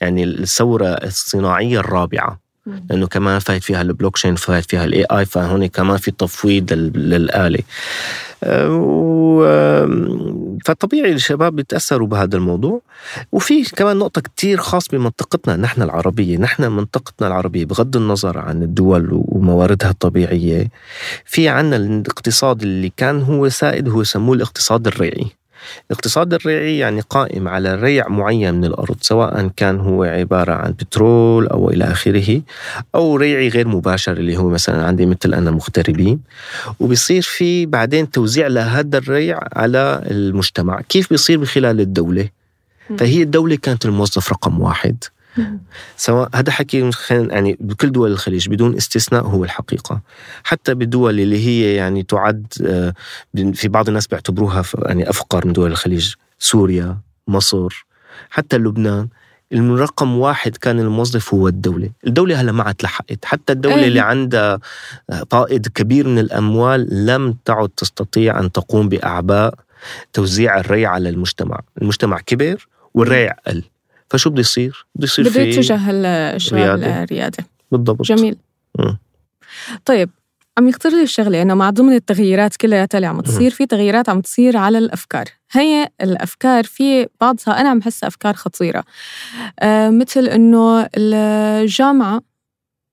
يعني 0.00 0.24
الثورة 0.24 0.86
الصناعية 0.86 1.80
الرابعة. 1.80 2.43
لأنه 2.90 3.06
كمان 3.06 3.38
فايت 3.38 3.62
فيها 3.62 3.82
البلوك 3.82 4.14
تشين 4.14 4.34
فايت 4.34 4.70
فيها 4.70 4.84
ال 4.84 5.04
AI 5.04 5.24
فهون 5.24 5.66
كمان 5.66 5.96
في 5.96 6.10
تفويض 6.10 6.72
للآلة. 6.72 7.60
فطبيعي 10.64 11.12
الشباب 11.12 11.56
بيتأثروا 11.56 12.06
بهذا 12.06 12.36
الموضوع. 12.36 12.80
وفي 13.32 13.64
كمان 13.64 13.96
نقطة 13.96 14.20
كتير 14.20 14.58
خاص 14.58 14.88
بمنطقتنا 14.88 15.56
نحن 15.56 15.82
العربية. 15.82 16.36
نحن 16.36 16.72
منطقتنا 16.72 17.28
العربية 17.28 17.64
بغض 17.64 17.96
النظر 17.96 18.38
عن 18.38 18.62
الدول 18.62 19.08
ومواردها 19.12 19.90
الطبيعية 19.90 20.68
في 21.24 21.48
عنا 21.48 21.76
الاقتصاد 21.76 22.62
اللي 22.62 22.92
كان 22.96 23.22
هو 23.22 23.48
سائد 23.48 23.88
هو 23.88 24.00
يسموه 24.00 24.36
الاقتصاد 24.36 24.86
الريعي. 24.86 25.26
الاقتصاد 25.90 26.34
الريعي 26.34 26.78
يعني 26.78 27.00
قائم 27.00 27.48
على 27.48 27.74
ريع 27.74 28.08
معين 28.08 28.54
من 28.54 28.64
الأرض 28.64 28.96
سواء 29.00 29.50
كان 29.56 29.80
هو 29.80 30.04
عبارة 30.04 30.52
عن 30.52 30.72
بترول 30.72 31.46
أو 31.46 31.70
إلى 31.70 31.84
آخره 31.84 32.42
أو 32.94 33.16
ريعي 33.16 33.48
غير 33.48 33.68
مباشر 33.68 34.12
اللي 34.12 34.36
هو 34.36 34.48
مثلا 34.48 34.84
عندي 34.84 35.06
مثل 35.06 35.34
أنا 35.34 35.50
مغتربين. 35.50 36.20
وبيصير 36.80 37.22
في 37.22 37.66
بعدين 37.66 38.10
توزيع 38.10 38.46
لهذا 38.46 38.98
الريع 38.98 39.40
على 39.52 40.02
المجتمع. 40.10 40.80
كيف 40.80 41.10
بيصير 41.10 41.38
بخلال 41.38 41.80
الدولة؟ 41.80 42.28
فهي 42.98 43.22
الدولة 43.22 43.56
كانت 43.56 43.86
الموظف 43.86 44.32
رقم 44.32 44.60
واحد. 44.60 45.04
سواء 45.96 46.28
هذا 46.34 46.52
حكي 46.52 46.90
يعني 47.10 47.56
بكل 47.60 47.92
دول 47.92 48.12
الخليج 48.12 48.48
بدون 48.48 48.76
استثناء 48.76 49.22
هو 49.22 49.44
الحقيقة. 49.44 50.00
حتى 50.44 50.74
بالدول 50.74 51.20
اللي 51.20 51.46
هي 51.46 51.74
يعني 51.74 52.02
تعد 52.02 52.46
آه، 52.66 52.94
في 53.52 53.68
بعض 53.68 53.88
الناس 53.88 54.06
بيعتبروها 54.06 54.64
يعني 54.78 55.10
أفقر 55.10 55.46
من 55.46 55.52
دول 55.52 55.70
الخليج. 55.70 56.14
سوريا 56.38 56.98
مصر 57.28 57.86
حتى 58.30 58.58
لبنان. 58.58 59.08
الرقم 59.52 60.18
واحد 60.18 60.56
كان 60.56 60.80
الموظف 60.80 61.34
هو 61.34 61.48
الدولة. 61.48 61.90
الدولة 62.06 62.40
هلا 62.40 62.52
ما 62.52 62.62
عاد 62.62 62.76
لحقت. 62.82 63.24
حتى 63.24 63.52
الدولة 63.52 63.76
أيه. 63.76 63.88
اللي 63.88 64.00
عندها 64.00 64.58
طائد 65.30 65.68
كبير 65.68 66.08
من 66.08 66.18
الأموال 66.18 67.06
لم 67.06 67.34
تعد 67.44 67.68
تستطيع 67.68 68.40
أن 68.40 68.52
تقوم 68.52 68.88
بأعباء 68.88 69.54
توزيع 70.12 70.60
الري 70.60 70.86
على 70.86 71.08
المجتمع. 71.08 71.60
المجتمع 71.82 72.18
كبر 72.18 72.66
والري 72.94 73.28
قل 73.46 73.62
فشو 74.14 74.30
بده 74.30 74.40
يصير؟ 74.40 74.86
بده 74.94 75.04
يصير 75.04 75.28
بده 75.28 75.40
يتجه. 75.40 75.92
للريادة 75.92 77.46
بالضبط 77.72 78.02
جميل 78.02 78.36
مم. 78.78 78.98
طيب 79.84 80.10
عم 80.58 80.68
يخطر 80.68 80.90
لي 80.90 81.02
الشغلة 81.02 81.42
انه 81.42 81.54
مع 81.54 81.70
ضمن 81.70 81.92
التغييرات 81.92 82.56
كلياتها 82.56 82.98
اللي 82.98 83.06
عم 83.06 83.20
تصير 83.20 83.50
في 83.50 83.66
تغييرات 83.66 84.08
عم 84.08 84.20
تصير 84.20 84.56
على 84.56 84.78
الأفكار 84.78 85.24
هي 85.52 85.88
الأفكار 86.00 86.64
في 86.64 87.06
بعضها 87.20 87.60
أنا 87.60 87.68
عم 87.68 87.78
بحسها 87.78 88.06
أفكار 88.06 88.34
خطيرة 88.34 88.84
آه 89.60 89.90
مثل 89.90 90.26
إنه 90.28 90.88
الجامعة 90.96 92.22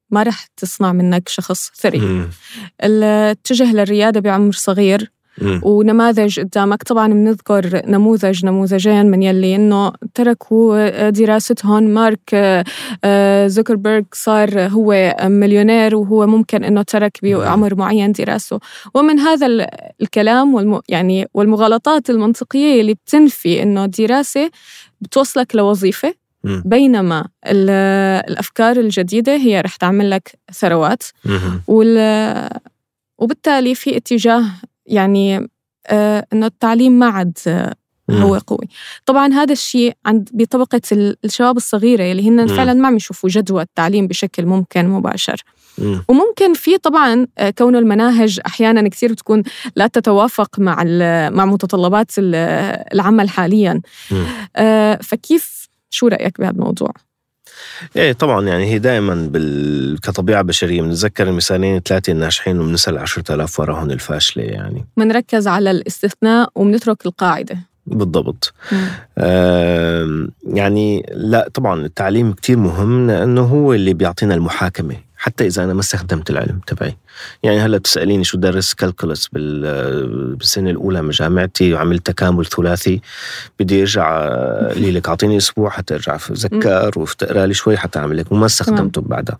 ما 0.10 0.24
رح 0.24 0.46
تصنع 0.58 0.92
منك 0.94 1.30
شخص 1.30 1.72
ثري 1.76 2.00
مم. 2.00 2.30
الاتجه 2.84 3.74
للريادة 3.74 4.20
بعمر 4.20 4.54
صغير 4.54 5.12
مم. 5.42 5.62
ونماذج 5.64 6.40
قدامك 6.40 6.84
طبعا 6.84 7.08
بنذكر 7.14 7.82
نموذج 7.86 8.46
نموذجين 8.46 9.06
من 9.06 9.24
يلي 9.24 9.56
إنه 9.56 9.92
تركوا 10.14 11.10
دراستهم 11.10 11.84
مارك 11.84 12.20
آه، 13.04 13.48
زوكربيرج 13.48 14.06
صار 14.14 14.62
هو 14.62 15.16
مليونير 15.24 15.96
وهو 15.96 16.28
ممكن 16.28 16.64
إنه 16.64 16.82
ترك 16.82 17.18
بعمر 17.24 17.76
معين 17.76 18.12
دراسته 18.12 18.60
ومن 18.96 19.20
هذا 19.20 19.46
ال- 19.48 19.68
الكلام 20.02 20.54
والم 20.54 20.82
يعني 20.90 21.28
والمغالطات 21.34 22.10
المنطقية 22.10 22.82
اللي 22.82 22.94
بتنفي 22.94 23.64
إنه 23.64 23.84
الدراسه 23.86 24.52
بتوصلك 25.02 25.56
لوظيفة 25.56 26.14
مم. 26.44 26.64
بينما 26.66 27.28
ال- 27.48 27.70
الأفكار 28.32 28.78
الجديدة 28.78 29.36
هي 29.36 29.62
رح 29.62 29.76
تعمل 29.76 30.10
لك 30.10 30.32
ثروات. 30.54 31.04
وال 31.68 32.50
وبالتالي 33.18 33.76
في 33.76 33.98
اتجاه 33.98 34.44
يعني 34.92 35.48
آه 35.88 36.26
إنه 36.34 36.46
التعليم 36.46 36.92
ما 37.00 37.06
عاد 37.06 37.38
آه، 37.48 37.76
هو 38.12 38.38
قوي. 38.48 38.68
طبعا 39.06 39.34
هذا 39.34 39.52
الشيء 39.54 39.94
عند 40.06 40.30
بطبقة 40.34 40.82
ال- 40.92 41.18
الشباب 41.26 41.58
الصغيرة 41.58 42.12
اللي 42.12 42.30
هن. 42.30 42.48
فعلا 42.48 42.74
ما 42.74 42.88
عم 42.88 42.96
يشوفوا 42.96 43.30
جدوى 43.30 43.62
التعليم 43.62 44.08
بشكل 44.08 44.46
ممكن 44.46 44.88
مباشر. 44.88 45.42
مم. 45.78 46.04
وممكن 46.08 46.54
في 46.54 46.78
طبعا 46.78 47.28
آه، 47.38 47.50
كونه 47.50 47.80
المناهج 47.80 48.40
أحيانا 48.46 48.90
كثير 48.90 49.12
بتكون 49.12 49.44
لا 49.76 49.88
تتوافق 49.88 50.60
مع 50.60 50.84
مع 51.30 51.46
متطلبات 51.46 52.12
ال- 52.18 52.36
العمل 52.94 53.30
حاليا. 53.30 53.82
فكيف 55.02 55.68
شو 55.90 56.08
رأيك 56.08 56.40
بهذا 56.40 56.52
الموضوع؟ 56.52 56.92
إيه 57.96 58.14
طبعا 58.14 58.48
يعني 58.48 58.66
هي 58.66 58.80
دائما 58.80 59.16
بال... 59.32 60.00
كطبيعه 60.00 60.42
بشريه 60.42 60.82
بنتذكر 60.82 61.28
المثالين 61.28 61.76
الثلاثة 61.76 62.12
الناجحين 62.14 62.60
وبنسال 62.60 62.98
10000 62.98 63.60
وراهم 63.60 63.92
الفاشلة 63.92 64.44
يعني. 64.44 64.86
بنركز 64.98 65.48
على 65.48 65.72
الاستثناء 65.72 66.50
وبنترك 66.56 67.06
القاعدة. 67.06 67.58
بالضبط. 67.88 68.54
آم، 69.18 70.32
يعني 70.48 71.06
لا 71.14 71.50
طبعا 71.54 71.86
التعليم 71.86 72.34
كتير 72.34 72.58
مهم 72.58 73.08
لأنه 73.08 73.42
هو 73.42 73.74
اللي 73.74 73.94
بيعطينا 73.94 74.36
المحاكمة. 74.36 74.96
حتى 75.24 75.48
إذا 75.48 75.64
أنا 75.64 75.74
ما 75.74 75.80
استخدمت 75.80 76.30
العلم 76.30 76.60
تبعي. 76.68 76.98
يعني 77.44 77.60
هلأ 77.60 77.78
بتساليني 77.78 78.24
شو 78.24 78.38
درس 78.38 78.74
كالكولس 78.74 79.28
بال- 79.28 80.36
بالسنة 80.36 80.70
الأولى 80.70 81.02
من 81.02 81.10
جامعتي 81.10 81.74
وعملت 81.74 82.06
تكامل 82.06 82.46
ثلاثي 82.46 83.02
بدي 83.60 83.80
أرجع 83.82 84.28
لي 84.76 84.92
لك 84.92 85.08
اعطيني 85.10 85.38
أسبوع 85.38 85.70
حتى 85.70 85.94
أرجع 85.94 86.16
أتذكر 86.16 87.00
وتقرأ 87.00 87.46
لي 87.46 87.54
شوي 87.54 87.78
حتى 87.78 88.00
أعمل 88.00 88.18
هيك 88.18 88.32
وما 88.32 88.46
استخدمته 88.46 89.02
بعدها. 89.02 89.38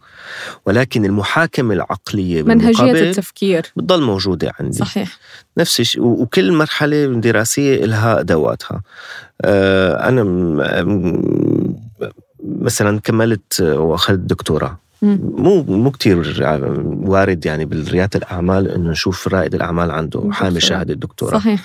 ولكن 0.66 1.06
المحاكمة 1.06 1.74
العقلية 1.74 2.44
منهجيه 2.44 2.92
التفكير. 3.10 3.66
بتضل 3.76 4.02
موجودة 4.02 4.52
عندي. 4.60 4.78
صحيح. 4.78 5.18
نفس 5.58 5.80
الشيء 5.80 6.02
وكل 6.04 6.52
مرحلة 6.52 7.06
دراسية 7.06 7.86
لها 7.86 8.20
أدواتها. 8.20 8.82
آه، 9.42 10.10
م- 10.12 11.76
مثلا 12.62 13.00
كملت 13.00 13.62
وأخذت 13.62 14.20
دكتوراه. 14.20 14.78
مو 15.02 15.64
مو 15.64 15.92
كثير 15.92 16.44
وارد 17.04 17.46
يعني 17.46 17.66
بالريادة 17.66 18.20
الأعمال 18.20 18.72
إنه 18.72 18.90
نشوف 18.92 19.28
رائد 19.28 19.56
الأعمال 19.56 19.92
عنده. 19.92 20.30
حامل 20.32 20.62
شهادة 20.62 20.94
دكتوراه 20.94 21.40
صحيح. 21.40 21.62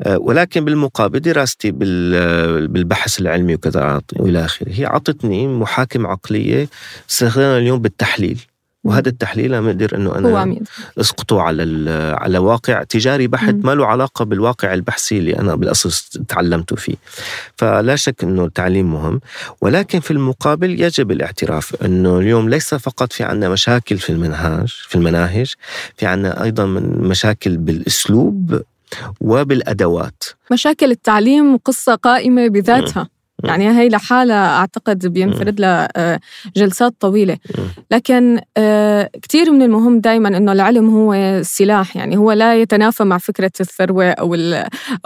آه، 0.00 0.18
ولكن 0.18 0.64
بالمقابل 0.64 1.20
دراستي 1.20 1.70
بال- 1.70 2.68
بالبحث 2.68 3.20
العلمي 3.20 3.54
وكذا 3.54 4.00
وإلى 4.16 4.44
آخره. 4.44 4.68
هي 4.72 4.86
اعطتني 4.86 5.48
محاكم 5.48 6.06
عقلية 6.06 6.68
استخدمها 7.10 7.58
اليوم 7.58 7.78
بالتحليل. 7.78 8.40
وهذا 8.86 9.08
التحليل 9.08 9.54
عم 9.54 9.66
أقدر 9.66 9.96
أنه 9.96 10.18
أنا 10.18 10.28
هو 10.28 10.56
اسقطوا 10.98 11.42
على 11.42 11.90
على 12.20 12.38
واقع 12.38 12.82
تجاري 12.82 13.26
بحت. 13.26 13.54
ما 13.54 13.74
له 13.74 13.86
علاقة 13.86 14.24
بالواقع 14.24 14.74
البحثي 14.74 15.18
اللي 15.18 15.38
أنا 15.38 15.54
بالاصل 15.54 15.90
تعلمته 16.28 16.76
فيه 16.76 16.94
فلا 17.56 17.96
شك 17.96 18.24
أنه 18.24 18.44
التعليم 18.44 18.92
مهم 18.92 19.20
ولكن 19.60 20.00
في 20.00 20.10
المقابل 20.10 20.80
يجب 20.80 21.10
الاعتراف 21.10 21.84
أنه 21.84 22.18
اليوم 22.18 22.48
ليس 22.48 22.74
فقط 22.74 23.12
في 23.12 23.24
عندنا 23.24 23.48
مشاكل 23.48 23.98
في 23.98 24.10
المنهاج 24.10 24.68
في 24.68 24.94
المناهج 24.94 25.54
في 25.96 26.06
عندنا 26.06 26.42
أيضا 26.42 26.66
من 26.66 27.08
مشاكل 27.08 27.56
بالأسلوب 27.56 28.62
وبالأدوات 29.20 30.24
مشاكل 30.52 30.90
التعليم 30.90 31.56
قصة 31.56 31.94
قائمة 31.94 32.48
بذاتها. 32.48 33.08
يعني 33.48 33.70
هي 33.70 33.88
لحالها 33.88 34.58
أعتقد 34.58 35.06
بينفرد 35.06 35.60
لها 35.60 35.88
آه، 35.96 36.20
جلسات 36.56 36.94
طويلة. 37.00 37.36
لكن 37.90 38.40
آه، 38.56 39.10
كتير 39.22 39.50
من 39.50 39.62
المهم 39.62 40.00
دايما 40.00 40.28
أنه 40.28 40.52
العلم 40.52 40.90
هو 40.90 41.42
سلاح 41.42 41.96
يعني 41.96 42.16
هو 42.16 42.32
لا 42.32 42.60
يتنافى 42.60 43.04
مع 43.04 43.18
فكرة 43.18 43.52
الثروة 43.60 44.10
أو 44.10 44.34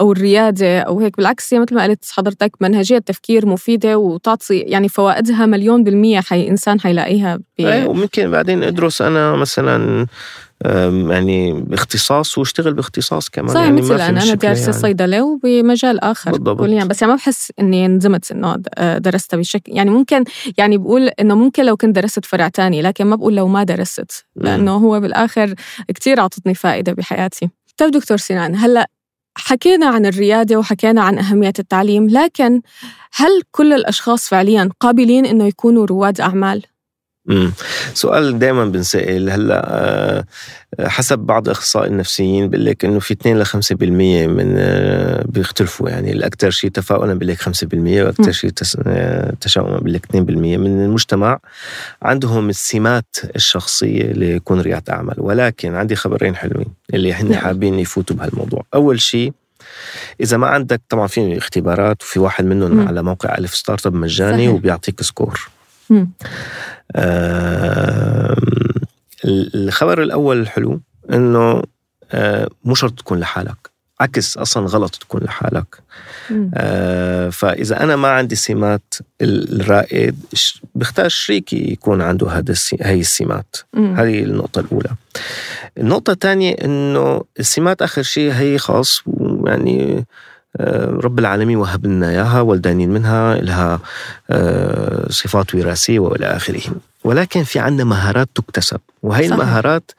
أو 0.01 0.11
الريادة 0.11 0.79
أو 0.79 0.99
هيك. 0.99 1.17
بالعكس 1.17 1.53
هي 1.53 1.59
مثل 1.59 1.75
ما 1.75 1.83
قلت 1.83 2.05
حضرتك 2.11 2.51
منهجية 2.61 2.97
تفكير 2.97 3.45
مفيدة 3.45 3.97
وتعطي 3.97 4.57
يعني 4.57 4.89
فوائدها 4.89 5.45
مليون 5.45 5.83
بالمية 5.83 6.19
حي 6.19 6.47
إنسان 6.47 6.79
حيلاقيها 6.79 7.39
أي 7.59 7.85
وممكن 7.85 8.31
بعدين 8.31 8.63
أدرس 8.63 9.01
أنا 9.01 9.35
مثلا 9.35 10.07
يعني 11.09 11.65
اختصاص 11.73 12.37
واشتغل 12.37 12.73
باختصاص 12.73 13.29
كمان 13.29 13.53
صحيح 13.53 13.63
يعني 13.67 13.81
مثل 13.81 14.01
أنا 14.01 14.17
مشكلة 14.17 14.33
دارسة 14.35 14.61
يعني. 14.61 14.73
صيدلة 14.81 15.23
وبمجال 15.23 15.99
آخر 15.99 16.31
بالضبط. 16.31 16.59
كليا 16.59 16.83
بس 16.83 17.01
يعني 17.01 17.13
ما 17.13 17.17
بحس 17.17 17.51
إني 17.59 17.87
ندمت 17.87 18.31
إنه 18.31 18.55
د- 18.55 18.67
آه، 18.77 18.97
درستها 18.97 19.37
بشكل 19.37 19.71
يعني 19.71 19.89
ممكن 19.89 20.23
يعني 20.57 20.77
بقول 20.77 21.07
إنه 21.07 21.35
ممكن 21.35 21.65
لو 21.65 21.77
كنت 21.77 21.95
درست 21.95 22.25
فرع 22.25 22.47
تاني 22.47 22.81
لكن 22.81 23.05
ما 23.05 23.15
بقول 23.15 23.35
لو 23.35 23.47
ما 23.47 23.63
درست 23.63 24.25
مم. 24.35 24.43
لأنه 24.43 24.71
هو 24.75 24.99
بالآخر 24.99 25.53
كتير 25.87 26.19
عطتني 26.19 26.53
فائدة 26.55 26.93
بحياتي 26.93 27.49
طيب 27.77 27.91
دكتور 27.91 28.17
سنان 28.17 28.55
هلأ 28.55 28.89
حكينا 29.37 29.85
عن 29.87 30.05
الريادة 30.05 30.55
وحكينا 30.59 31.01
عن 31.01 31.17
أهمية 31.17 31.53
التعليم 31.59 32.07
لكن 32.09 32.61
هل 33.15 33.41
كل 33.51 33.73
الأشخاص 33.73 34.27
فعليا 34.29 34.69
قابلين 34.79 35.25
إنه 35.25 35.45
يكونوا 35.47 35.85
رواد 35.85 36.21
أعمال؟ 36.21 36.63
مم. 37.31 37.51
سؤال 37.93 38.39
دائما 38.39 38.65
بنسأل 38.65 39.29
هلأ 39.29 39.61
آه، 39.65 40.25
حسب 40.79 41.19
بعض 41.19 41.45
الاخصائيين 41.45 41.93
النفسيين 41.93 42.49
بيقول 42.49 42.65
لك 42.65 42.85
إنه 42.85 42.99
في 42.99 43.13
2 43.13 43.39
ل 43.39 43.45
5% 43.45 44.27
من 44.27 44.55
آه، 44.57 45.25
بيختلفوا 45.27 45.89
يعني 45.89 46.11
الأكثر 46.11 46.49
شيء 46.49 46.69
تفاؤلا 46.69 47.13
بيقول 47.13 47.27
لك 47.27 47.41
5% 47.41 48.03
وأكثر. 48.03 48.31
شيء 48.31 48.51
آه، 48.87 49.33
تشاؤما 49.41 49.77
بيقول 49.77 49.93
لك 49.93 50.05
2% 50.05 50.57
من 50.57 50.83
المجتمع 50.85 51.39
عندهم 52.01 52.49
السمات 52.49 53.15
الشخصية 53.35 54.03
ليكون 54.03 54.61
رياده 54.61 54.93
أعمال 54.93 55.15
ولكن 55.17 55.75
عندي 55.75 55.95
خبرين 55.95 56.35
حلوين 56.35 56.67
اللي 56.93 57.13
هن 57.13 57.29
نعم. 57.29 57.41
حابين 57.41 57.79
يفوتوا 57.79 58.15
بهالموضوع 58.15 58.65
أول 58.73 59.01
شيء 59.01 59.33
إذا 60.21 60.37
ما 60.37 60.47
عندك 60.47 60.81
طبعا 60.89 61.07
في 61.07 61.37
اختبارات 61.37 62.01
وفي 62.01 62.19
واحد 62.19 62.45
منهم 62.45 62.71
مم. 62.71 62.87
على 62.87 63.03
موقع 63.03 63.37
ألف 63.37 63.55
startup 63.55 63.93
مجاني 63.93 64.45
صحيح. 64.45 64.55
وبيعطيك 64.55 65.01
score 65.01 65.49
مم. 65.89 66.09
الخبر 69.25 70.03
الأول 70.03 70.39
الحلو 70.39 70.81
آه، 72.13 72.49
مو 72.63 72.75
شرط 72.75 72.99
تكون 72.99 73.19
لحالك 73.19 73.71
عكس 74.01 74.37
أصلا 74.37 74.67
غلط 74.67 74.95
تكون 74.95 75.21
لحالك. 75.21 75.75
آه، 76.53 77.29
فإذا 77.29 77.83
أنا 77.83 77.95
ما 77.95 78.07
عندي 78.07 78.35
سمات 78.35 78.93
الرائد 79.21 80.19
بختار 80.75 81.09
شريكي 81.09 81.71
يكون 81.71 82.01
عنده 82.01 82.29
هذا 82.29 82.53
هاي 82.81 82.99
السمات 82.99 83.55
مم. 83.73 83.95
هذه 83.95 84.23
النقطة 84.23 84.59
الأولى 84.59 84.89
النقطة 85.77 86.11
الثانية 86.11 86.53
إنه 86.53 87.23
السمات 87.39 87.81
آخر 87.81 88.01
شيء 88.01 88.31
هي 88.31 88.57
خاص 88.57 89.03
يعني 89.45 89.97
آه، 89.97 90.05
رب 91.05 91.19
العالمين 91.19 91.57
وهب 91.57 91.85
لنا 91.85 92.09
إياها 92.09 92.41
ولدانين 92.41 92.89
منها 92.89 93.35
لها 93.35 93.79
آه، 94.29 95.09
صفات 95.09 95.55
وراثية 95.55 95.99
وإلى 95.99 96.25
آخره 96.25 96.61
ولكن 97.03 97.43
في 97.43 97.59
عندنا 97.59 97.83
مهارات 97.83 98.29
تكتسب 98.35 98.79
وهي 99.03 99.27
صحيح. 99.27 99.33
المهارات 99.33 99.91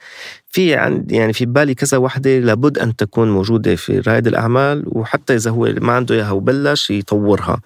في 0.53 0.75
عندي 0.75 1.17
يعني 1.17 1.33
في 1.33 1.47
بالي 1.47 1.75
كذا 1.75 1.99
وحدة 1.99 2.39
لابد 2.39 2.79
أن 2.79 2.97
تكون 2.97 3.31
موجودة 3.31 3.75
في 3.75 3.99
رائد 3.99 4.27
الأعمال 4.27 4.85
وحتى 4.87 5.35
إذا 5.35 5.51
هو 5.51 5.75
ما 5.81 5.93
عنده 5.93 6.15
إياها 6.15 6.31
وبلش 6.31 6.91
يطورها. 6.91 7.61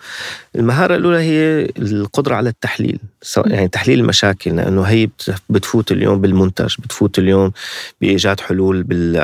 المهارة 0.57 0.97
الأولى 0.97 1.19
هي 1.19 1.69
القدرة 1.79 2.35
على 2.35 2.49
التحليل 2.49 2.99
يعني 3.47 3.69
تحليل 3.69 4.01
المشاكل 4.01 4.57
لأنه 4.57 4.83
هي 4.83 5.09
بتفوت 5.51 5.93
اليوم 5.93 6.21
بالمنتج 6.21 6.75
بتفوت 6.79 7.19
اليوم 7.19 7.53
بإيجاد 8.01 8.41
حلول 8.41 8.83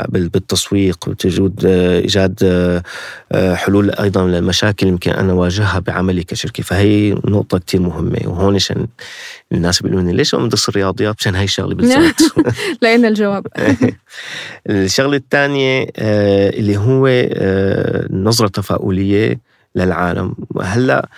بالتسويق 0.08 1.08
بتجود 1.08 1.66
إيجاد 1.66 2.38
آه، 3.32 3.54
حلول 3.54 3.90
أيضا 3.90 4.26
للمشاكل 4.26 4.86
يمكن 4.86 5.10
أنا 5.10 5.32
أواجهها 5.32 5.78
بعملي 5.78 6.24
كشركة. 6.24 6.62
فهي 6.62 7.10
نقطة 7.10 7.58
كتير 7.58 7.80
مهمة 7.80 8.18
وهون 8.24 8.58
الناس 9.52 9.82
بيقولوا 9.82 10.02
لي 10.02 10.12
ليش 10.12 10.34
ما 10.34 10.46
بدرس 10.46 10.68
الرياضيات 10.68 11.14
عشان 11.18 11.34
هي 11.34 11.44
الشغلة 11.44 11.74
بالذات. 11.74 12.20
لقينا 12.82 13.08
الجواب. 13.08 13.46
الشغلة 14.70 15.16
الثانية 15.16 15.86
آه، 15.96 16.50
اللي 16.50 16.76
هو 16.76 17.06
آه، 17.06 18.06
التفاؤليه 18.40 19.40
للعالم. 19.76 20.34
هلأ 20.62 21.08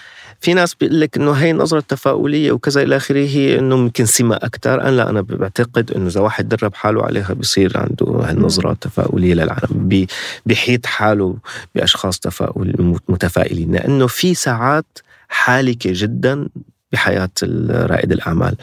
في 0.40 0.54
ناس 0.54 0.74
بيقول 0.74 1.00
لك 1.00 1.16
إنه 1.16 1.32
هي 1.32 1.50
النظره 1.50 1.78
التفاؤليه 1.78 2.52
وكذا 2.52 2.82
إلى 2.82 2.96
آخره 2.96 3.26
هي 3.26 3.58
إنه 3.58 3.76
ممكن 3.76 4.06
سمة 4.06 4.36
أكثر 4.36 4.80
أنا 4.82 4.90
لا 4.90 5.10
أنا 5.10 5.20
بعتقد 5.20 5.92
إنه 5.92 6.06
إذا 6.06 6.20
واحد 6.20 6.48
درب 6.48 6.74
حاله 6.74 7.04
عليها 7.04 7.32
بصير 7.32 7.78
عنده 7.78 8.06
هالنظرة 8.06 8.72
التفاؤلية 8.72 9.34
للعالم. 9.34 10.06
بيحيط 10.46 10.86
حاله 10.86 11.36
بأشخاص 11.74 12.18
تفاؤل 12.18 12.98
متفائلين. 13.08 13.72
لأنه 13.72 14.06
في 14.06 14.34
ساعات 14.34 14.98
حالكة 15.28 15.90
جدا 15.92 16.48
بحياة 16.92 17.30
رائد 17.70 18.12
الأعمال. 18.12 18.56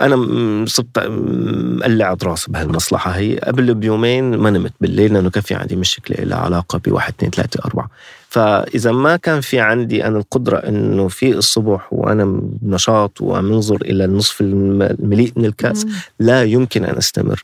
أنا 0.00 0.64
صرت 0.66 0.86
مقلع 0.98 2.16
راسي 2.24 2.52
بهالمصلحة 2.52 3.10
هي. 3.10 3.38
قبل 3.38 3.74
بيومين 3.74 4.36
ما 4.36 4.50
نمت 4.50 4.72
بالليل 4.80 5.14
لأنه 5.14 5.30
كان 5.30 5.42
في 5.42 5.54
عندي 5.54 5.76
مشكلة 5.76 6.24
لها 6.24 6.38
علاقة 6.38 6.78
بواحد 6.78 7.14
اثنين 7.18 7.30
ثلاثة 7.30 7.60
أربعة. 7.64 7.90
فإذا 8.28 8.92
ما 8.92 9.16
كان 9.16 9.40
في 9.40 9.60
عندي 9.60 10.06
أنا 10.06 10.18
القدرة 10.18 10.56
إنه 10.56 11.08
في 11.08 11.32
الصبح 11.32 11.92
وأنا 11.92 12.40
بنشاط 12.42 13.20
ومنظر 13.20 13.76
إلى 13.82 14.04
النصف 14.04 14.40
المليء 14.40 15.32
من 15.36 15.44
الكأس 15.44 15.86
لا 16.18 16.44
يمكن 16.44 16.84
أن 16.84 16.96
أستمر. 16.96 17.42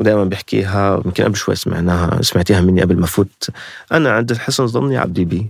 ودائما 0.00 0.24
بحكيها 0.24 1.02
يمكن 1.04 1.24
قبل 1.24 1.36
شوي 1.36 1.54
سمعناها 1.54 2.22
سمعتيها 2.22 2.60
مني 2.60 2.82
قبل 2.82 2.96
ما 2.96 3.06
فوت 3.06 3.48
أنا 3.92 4.10
عند 4.10 4.32
حسن 4.32 4.66
ظني 4.66 4.96
عبدي 4.96 5.24
بي 5.24 5.46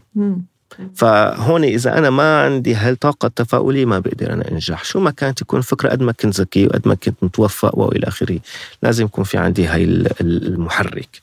فهون 0.95 1.65
إذا 1.65 1.99
أنا 1.99 2.11
ما 2.11 2.45
عندي 2.45 2.75
هالطاقة 2.75 3.27
التفاؤلية 3.27 3.85
ما 3.85 3.99
بقدر 3.99 4.33
أنا 4.33 4.51
أنجح. 4.51 4.85
شو 4.85 5.01
ما 5.01 5.11
كانت 5.11 5.39
تكون 5.39 5.61
فكرة 5.61 5.89
قد 5.89 6.03
ما 6.03 6.13
كنت 6.13 6.41
ذكي 6.41 6.67
وقد 6.67 6.89
ما 6.89 6.95
كنت 6.95 7.17
متوفق 7.23 7.79
وإلى 7.79 8.09
آخره 8.09 8.39
لازم 8.83 9.05
يكون 9.05 9.25
في 9.25 9.39
عندي 9.39 9.67
هاي 9.67 9.85
المحرك. 10.21 11.23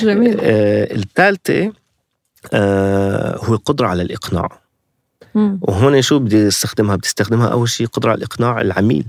جميل. 0.00 0.38
آه 0.40 0.94
الثالثة 0.94 1.72
آه 2.52 3.38
هو 3.44 3.54
القدرة 3.54 3.86
على 3.86 4.02
الإقناع. 4.02 4.58
مم. 5.34 5.58
وهون 5.62 6.02
شو 6.02 6.18
بدي 6.18 6.48
أستخدمها؟ 6.48 6.96
بدي 6.96 7.06
أستخدمها 7.06 7.48
أول 7.48 7.68
شيء 7.68 7.86
قدرة 7.86 8.10
على 8.10 8.18
الإقناع 8.18 8.60
العميل. 8.60 9.06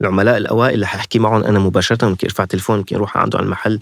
العملاء 0.00 0.36
الأوائل 0.36 0.74
اللي 0.74 0.86
حأحكي 0.86 1.18
معهم 1.18 1.44
أنا 1.44 1.58
مباشرة 1.58 2.08
ممكن 2.08 2.26
أرفع 2.26 2.44
تليفون 2.44 2.78
ممكن 2.78 2.96
أروح 2.96 3.16
عنده 3.16 3.38
على 3.38 3.44
المحل. 3.44 3.80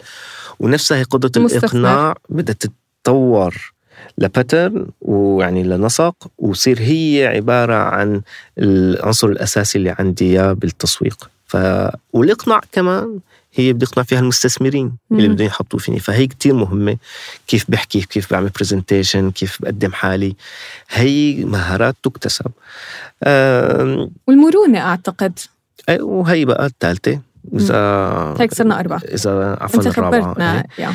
ونفسها 0.61 0.99
هي 0.99 1.03
قدرة 1.03 1.45
الإقناع 1.45 2.15
بدها 2.29 2.55
تتطور. 2.55 3.76
ل 4.19 4.27
pattern 4.27 4.87
ويعني 5.03 5.63
لنسق 5.63 6.15
وصير 6.39 6.79
هي 6.81 7.27
عبارة 7.27 7.75
عن 7.75 8.21
العنصر 8.59 9.27
الأساسي 9.29 9.79
اللي 9.79 9.91
عندي 9.99 10.25
إياه 10.25 10.53
بالتسويق. 10.53 11.31
ف... 11.47 11.57
والإقناع 12.13 12.61
كمان 12.73 13.19
هي 13.55 13.73
بدي 13.73 13.87
اقنع 13.87 14.05
فيها 14.05 14.19
المستثمرين 14.19 14.93
مم. 15.11 15.19
اللي 15.19 15.29
بدهم 15.29 15.47
يحطوا 15.47 15.79
فيني. 15.79 15.99
فهي 15.99 16.27
كتير 16.27 16.55
مهمة 16.55 16.97
كيف 17.47 17.65
بحكي 17.69 18.01
كيف 18.01 18.33
بعمل 18.33 18.49
presentation 18.49 19.31
كيف 19.31 19.63
بقدم 19.63 19.93
حالي. 19.93 20.37
هي 20.91 21.45
مهارات 21.45 21.97
تكتسب. 22.03 22.51
والمرونة 24.27 24.79
أعتقد. 24.79 25.39
وهي 26.01 26.45
بقى 26.45 26.67
الثالثه 26.67 27.21
إذا 27.55 28.35
هيك 28.41 28.55
صرنا 28.55 28.81
أربعة. 28.81 29.01
إذا 29.15 29.57
عفوا 29.61 29.91
خبرتنا. 29.91 30.65
إيه. 30.79 30.89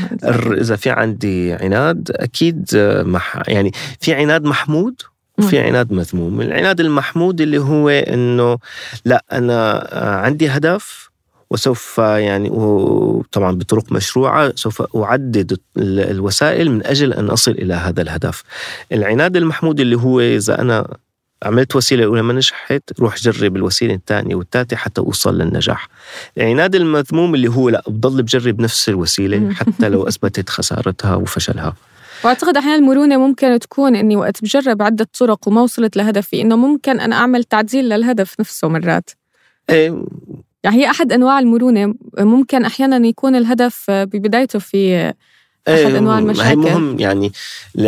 إذا 0.62 0.76
في 0.76 0.90
عندي 0.90 1.54
عناد 1.54 2.12
أكيد 2.16 2.70
مح 3.06 3.42
يعني 3.48 3.72
في 4.00 4.14
عناد 4.14 4.44
محمود 4.44 5.02
وفي 5.38 5.60
عناد 5.60 5.94
مذموم. 5.94 6.42
العناد 6.42 6.80
المحمود 6.80 7.42
اللي 7.42 7.58
هو 7.58 7.90
إنه 7.90 8.58
لا 9.06 9.24
أنا 9.32 9.90
عندي 10.24 10.50
هدف 10.50 11.12
وسوف 11.50 11.98
يعني 11.98 12.50
وطبعا 12.50 13.52
بطرق 13.52 13.92
مشروعة 13.92 14.54
سوف 14.56 14.96
أعدد 14.96 15.58
الوسائل 15.78 16.72
من 16.72 16.86
أجل 16.86 17.14
أن 17.14 17.30
أصل 17.30 17.52
إلى 17.52 17.74
هذا 17.74 18.02
الهدف. 18.02 18.44
العناد 18.92 19.38
المحمود 19.38 19.80
اللي 19.80 19.98
هو 19.98 20.20
إذا 20.20 20.62
أنا 20.62 20.98
عملت 21.44 21.76
وسيلة 21.76 22.04
الاولى 22.04 22.22
ما 22.22 22.34
نجحت 22.34 23.00
روح 23.00 23.16
جرب 23.16 23.56
الوسيلة 23.56 23.94
الثانية 23.94 24.36
والثالثة 24.36 24.76
حتى 24.76 25.02
أوصل 25.02 25.38
للنجاح. 25.38 25.88
العناد 26.38 26.76
المذموم 26.76 27.36
اللي 27.36 27.48
هو 27.48 27.70
لا 27.70 27.84
بضل 27.88 28.24
بجرب 28.24 28.62
نفس 28.62 28.90
الوسيلة 28.90 29.54
حتى 29.54 29.90
لو 29.90 30.04
أثبتت 30.08 30.50
خسارتها 30.50 31.16
وفشلها. 31.16 31.76
وأعتقد 32.24 32.58
أحيانا 32.58 32.76
المرونة 32.76 33.18
ممكن 33.18 33.60
تكون 33.60 33.96
إني 33.96 34.16
وقت 34.16 34.44
بجرب 34.44 34.82
عدة 34.82 35.08
طرق 35.20 35.48
وما 35.48 35.62
وصلت 35.62 35.98
لهدفي 35.98 36.42
إنه 36.42 36.56
ممكن 36.56 37.00
أنا 37.00 37.16
أعمل 37.16 37.44
تعديل 37.44 37.90
للهدف 37.90 38.40
نفسه 38.40 38.68
مرات. 38.68 39.10
إيه. 39.70 40.06
يعني 40.64 40.78
هي 40.78 40.90
أحد 40.90 41.12
أنواع 41.12 41.40
المرونة 41.40 41.94
ممكن 42.20 42.66
أحيانا 42.66 43.08
يكون 43.08 43.36
الهدف 43.36 43.86
ببدايته 43.90 44.60
في 44.60 45.14
أحد 45.68 45.78
إيه، 45.78 45.98
أنواع 45.98 46.20
المشاكل. 46.20 46.50
هي 46.50 46.56
مهم 46.56 47.00
يعني 47.00 47.32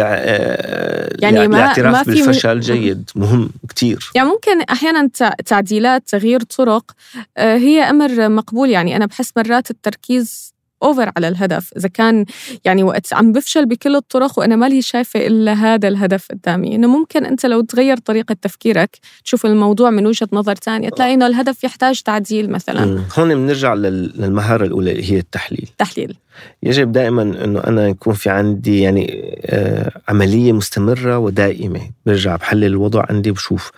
آه، 0.01 1.15
يعني 1.19 1.47
ما 1.47 1.57
الاعتراف 1.57 1.95
ما 1.95 2.03
بالفشل 2.03 2.59
جيد 2.59 3.09
مهم 3.15 3.49
كتير. 3.69 4.11
يعني 4.15 4.29
ممكن 4.29 4.61
أحيانا 4.61 5.07
تعديلات 5.45 6.03
تغيير 6.07 6.43
طرق 6.43 6.91
آه، 7.37 7.57
هي 7.57 7.81
أمر 7.81 8.29
مقبول. 8.29 8.69
يعني 8.69 8.95
أنا 8.95 9.05
بحس 9.05 9.31
مرات 9.37 9.71
التركيز 9.71 10.52
اوفر 10.83 11.11
على 11.17 11.27
الهدف. 11.27 11.73
إذا 11.77 11.87
كان 11.87 12.25
يعني 12.65 12.83
وقت 12.83 13.13
عم 13.13 13.31
بفشل 13.31 13.65
بكل 13.65 13.95
الطرق 13.95 14.39
وأنا 14.39 14.55
مالي 14.55 14.81
شايفة 14.81 15.27
إلا 15.27 15.53
هذا 15.53 15.87
الهدف 15.87 16.27
قدامي. 16.31 16.75
إنه 16.75 16.87
ممكن 16.87 17.25
أنت 17.25 17.45
لو 17.45 17.61
تغير 17.61 17.97
طريقة 17.97 18.35
تفكيرك 18.41 18.97
تشوف 19.23 19.45
الموضوع 19.45 19.89
من 19.89 20.07
وجهة 20.07 20.27
نظر 20.33 20.55
ثانية 20.55 20.89
تلاقي 20.89 21.13
إنه 21.13 21.27
الهدف 21.27 21.63
يحتاج 21.63 22.01
تعديل 22.01 22.49
مثلا. 22.49 23.03
هون 23.17 23.35
بنرجع 23.35 23.73
للمهارة 23.73 24.65
الأولى 24.65 25.11
هي 25.11 25.19
التحليل. 25.19 25.69
تحليل. 25.77 26.17
يجب 26.63 26.91
دائما 26.91 27.21
إنه 27.21 27.59
أنا 27.59 27.87
يكون 27.87 28.13
في 28.13 28.29
عندي 28.29 28.81
يعني 28.81 29.33
آه، 29.45 29.91
عملية 30.07 30.51
مستمرة 30.51 31.17
ودائمة. 31.17 31.81
برجع 32.05 32.35
بحلل 32.35 32.63
الوضع 32.63 33.05
عندي 33.09 33.31
بشوف 33.31 33.71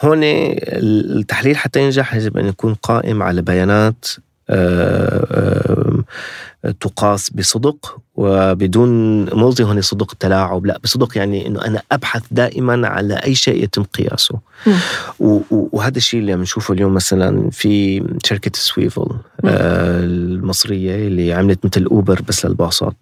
هون 0.00 0.20
التحليل 0.22 1.56
حتى 1.56 1.80
ينجح 1.80 2.14
يجب 2.14 2.38
أن 2.38 2.46
يكون 2.46 2.74
قائم 2.74 3.22
على 3.22 3.42
بيانات 3.42 4.04
آه، 4.50 6.04
تقاس 6.80 7.30
بصدق 7.30 7.98
وبدون 8.16 9.22
ملزم 9.42 9.64
هون 9.64 9.80
صدق 9.80 10.14
تلاعب 10.14 10.66
لا 10.66 10.78
بصدق 10.84 11.18
يعني 11.18 11.46
إنه 11.46 11.64
أنا 11.64 11.82
أبحث 11.92 12.22
دائما 12.30 12.88
على 12.88 13.14
أي 13.14 13.34
شيء 13.34 13.64
يتم 13.64 13.82
قياسه. 13.82 14.38
وهذا 15.50 15.96
الشيء 15.96 16.20
اللي 16.20 16.32
عم 16.32 16.42
نشوفه 16.42 16.74
اليوم 16.74 16.94
مثلا 16.94 17.50
في 17.50 18.04
شركة 18.24 18.50
سويفل 18.54 19.06
آه 19.44 20.00
المصرية 20.04 20.94
اللي 20.94 21.32
عملت 21.32 21.66
مثل 21.66 21.84
أوبر 21.84 22.22
بس 22.28 22.46
للباصات. 22.46 22.96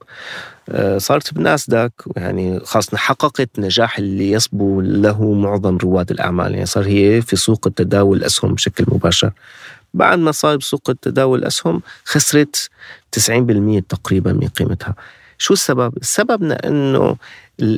آه 0.69 0.99
صارت 0.99 1.35
بناسداك 1.35 1.93
يعني 2.17 2.61
خاصة 2.61 2.97
حققت 2.97 3.49
نجاح 3.59 3.99
اللي 3.99 4.33
يصبو 4.33 4.81
له 4.81 5.33
معظم 5.33 5.77
رواد 5.77 6.11
الأعمال. 6.11 6.53
يعني 6.55 6.67
صار 6.67 6.85
هي 6.85 7.23
في 7.23 7.37
سوق 7.37 7.67
التداول 7.67 8.19
الأسهم 8.19 8.55
بشكل 8.55 8.85
مباشر. 8.89 9.33
بعد 9.95 10.19
ما 10.19 10.33
صار 10.33 10.57
بسوق 10.57 10.91
التداول 10.91 11.39
الأسهم 11.39 11.83
خسرت 12.05 12.71
90% 13.17 13.21
تقريبا 13.89 14.33
من 14.33 14.49
قيمتها 14.49 14.95
شو 15.39 15.55
السبب؟ 15.55 15.97
السبب 15.97 16.53
إنه 16.53 17.17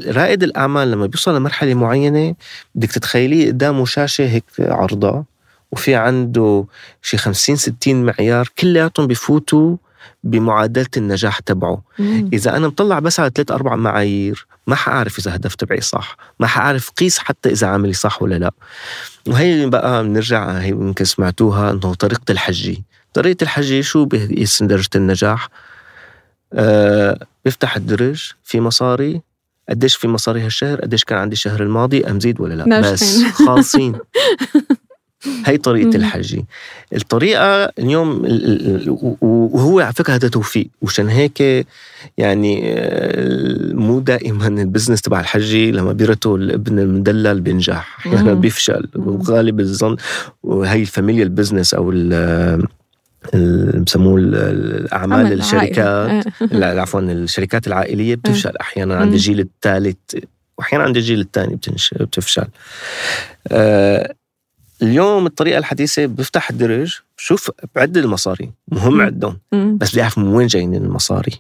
رائد 0.07 0.43
الأعمال 0.43 0.91
لما 0.91 1.07
بيوصل 1.07 1.37
لمرحلة 1.37 1.75
معينة 1.75 2.35
بدك 2.75 2.93
تتخيليه 2.93 3.47
قدامه 3.49 3.85
شاشة 3.85 4.29
هيك 4.29 4.45
عرضة 4.59 5.25
وفي 5.73 5.95
عنده 5.95 6.65
شي 7.03 7.17
50 7.17 7.57
60 7.57 8.05
معيار 8.05 8.49
كلياتهم 8.59 9.07
بفوتوا 9.07 9.77
بمعادلة 10.25 10.87
النجاح 10.97 11.39
تبعه 11.39 11.83
مم. 11.99 12.31
إذا 12.33 12.57
أنا 12.57 12.67
مطلع 12.69 12.99
بس 12.99 13.21
على 13.21 13.31
ثلاث 13.35 13.51
أربع 13.51 13.77
معايير 13.77 14.47
ما 14.71 14.77
حأعرف 14.77 15.19
إذا 15.19 15.35
هدف 15.37 15.55
تبعي 15.55 15.81
صح 15.81 16.17
ما 16.41 16.47
حأعرف 16.47 16.91
قيس 16.91 17.19
حتى 17.19 17.49
إذا 17.51 17.67
عاملي 17.67 17.93
صح 17.93 18.23
ولا 18.23 18.39
لا. 18.39 18.53
وهي 19.29 19.67
بقى 19.67 20.03
بنرجع 20.05 20.51
هي 20.51 20.69
يمكن 20.69 21.05
سمعتوها 21.05 21.71
إنه 21.71 21.95
طريقة 21.95 22.33
الحجي. 22.33 22.85
طريقة 23.15 23.43
الحجي 23.43 23.83
شو 23.83 24.05
بيقيس 24.05 24.63
درجة 24.63 24.89
النجاح. 24.97 25.49
آه 26.53 27.27
بيفتح 27.45 27.77
الدرج 27.77 28.33
في 28.45 28.61
مصاري. 28.61 29.23
قديش 29.69 29.97
في 29.97 30.09
مصاري 30.09 30.41
هالشهر 30.41 30.81
قديش 30.81 31.05
كان 31.05 31.19
عندي 31.19 31.33
الشهر 31.33 31.63
الماضي؟ 31.63 32.07
أم 32.07 32.21
زيد 32.21 32.41
ولا 32.41 32.55
لا؟ 32.55 32.81
بس 32.81 33.23
خالصين. 33.25 33.99
هي 35.47 35.57
طريقة 35.57 35.87
مم. 35.89 35.95
الحجي 35.97 36.45
الطريقة 36.95 37.65
اليوم 37.79 38.25
ال- 38.25 38.45
ال- 38.45 38.89
ال- 38.89 39.17
وهو 39.21 39.81
على 39.81 39.93
فكرة 39.93 40.15
هذا 40.15 40.29
توفيق 40.29 40.69
وعشان 40.83 41.09
هيك 41.09 41.67
يعني 42.19 42.63
آه، 42.65 43.73
مو 43.75 44.01
دائما 44.01 44.47
ال 44.49 44.55
business 44.55 45.01
تبع 45.03 45.21
الحجي 45.21 45.71
لما 45.71 45.93
بيرثوا 45.93 46.39
الابن 46.39 46.79
المدلل 46.79 47.41
بينجح 47.41 47.97
أحيانا 47.99 48.35
مم. 48.35 48.41
بيفشل. 48.41 48.89
وغالب 48.97 49.61
الظن 49.61 49.97
وهي 50.43 50.81
ال 50.81 50.87
family 50.87 51.23
business 51.25 51.75
أو 51.75 51.91
بسموه 53.85 54.17
ال- 54.19 54.35
الأعمال 54.35 55.33
الشركات. 55.33 55.79
آه. 56.53 56.81
عفوا 56.81 57.01
الشركات 57.01 57.67
العائلية 57.67 58.15
بتفشل 58.15 58.57
أحيانا 58.61 58.97
عند. 58.97 59.13
الجيل 59.13 59.41
الثالث 59.41 59.97
واحيانا 60.59 60.85
عند 60.85 60.97
الجيل 60.97 61.21
الثاني. 61.21 61.59
بتفشل 62.01 62.47
آه 63.49 64.15
اليوم 64.83 65.27
الطريقة 65.27 65.59
الحديثة 65.59 66.07
بفتح 66.07 66.51
الدرج 66.51 66.99
شوف 67.17 67.51
بعد 67.75 67.97
المصاري 67.97 68.51
مهم. 68.69 69.01
عندهم. 69.01 69.39
بس 69.53 69.91
بدي 69.93 70.03
أعرف 70.03 70.19
من 70.19 70.27
وين 70.29 70.47
جايين 70.47 70.75
المصاري 70.75 71.33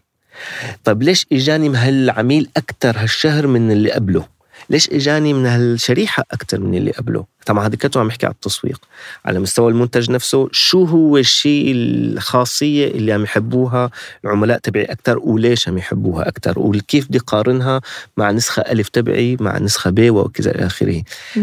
طيب 0.84 1.02
ليش 1.02 1.26
إجاني 1.32 1.68
هالعميل 1.76 2.48
أكثر 2.56 2.96
هالشهر 2.98 3.46
من 3.46 3.70
اللي 3.70 3.90
قبله 3.92 4.26
ليش 4.70 4.90
إجاني 4.90 5.32
من 5.32 5.46
هالشريحة 5.46 6.24
أكثر 6.30 6.60
من 6.60 6.74
اللي 6.74 6.90
قبله؟ 6.90 7.24
طبعا 7.46 7.66
هذا 7.66 7.76
كله 7.76 8.02
عم 8.02 8.08
يحكي 8.08 8.26
على 8.26 8.32
التسويق 8.32 8.80
على 9.24 9.38
مستوى 9.38 9.70
المنتج 9.70 10.10
نفسه 10.10 10.48
شو 10.52 10.84
هو 10.84 11.18
الشيء 11.18 11.72
الخاصية 11.74 12.88
اللي 12.88 13.12
عم 13.12 13.22
يحبوها 13.22 13.90
العملاء 14.24 14.58
تبعي 14.58 14.84
أكثر 14.84 15.18
وليش 15.18 15.68
عم 15.68 15.78
يحبوها 15.78 16.28
أكثر 16.28 16.58
وكيف 16.58 17.08
بدي 17.08 17.18
قارنها 17.18 17.80
مع 18.16 18.30
نسخة 18.30 18.62
ألف 18.62 18.88
تبعي 18.88 19.36
مع 19.40 19.58
نسخة 19.58 19.90
ب 19.90 20.10
وكذا 20.10 20.50
إلى 20.50 20.66
آخره. 20.66 21.02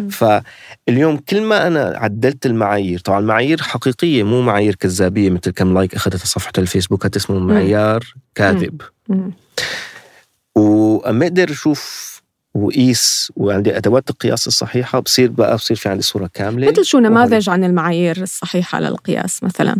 فاليوم 0.10 1.18
كل 1.18 1.42
ما 1.42 1.68
أنا 1.68 1.94
عدلت 1.98 2.46
المعايير 2.46 3.00
طبعا 3.00 3.20
المعايير 3.20 3.62
حقيقية 3.62 4.24
مو 4.24 4.42
معايير 4.42 4.76
كذابية 4.76 5.30
مثل 5.30 5.52
كم 5.52 5.74
لايك 5.74 5.96
أخذتها 5.96 6.26
صفحة 6.26 6.54
الفيسبوك 6.58 7.06
هذا 7.06 7.18
اسمه 7.18 7.40
معيار 7.40 8.14
كاذب. 8.36 8.82
وأما 10.56 11.26
أقدر 11.26 11.52
أشوف 11.52 12.17
وقيس 12.54 13.32
وعندي 13.36 13.78
أدوات 13.78 14.10
القياس 14.10 14.48
الصحيحة 14.48 15.00
بصير 15.00 15.32
بقى 15.32 15.56
بصير 15.56 15.78
في 15.78 15.90
عندي 15.90 16.04
صورة 16.04 16.30
كاملة 16.34 16.72
مثل 16.72 16.86
شو 16.86 17.00
نماذج 17.00 17.50
عن 17.50 17.64
المعايير 17.64 18.22
الصحيحة 18.22 18.80
للقياس 18.80 19.44
مثلا 19.44 19.76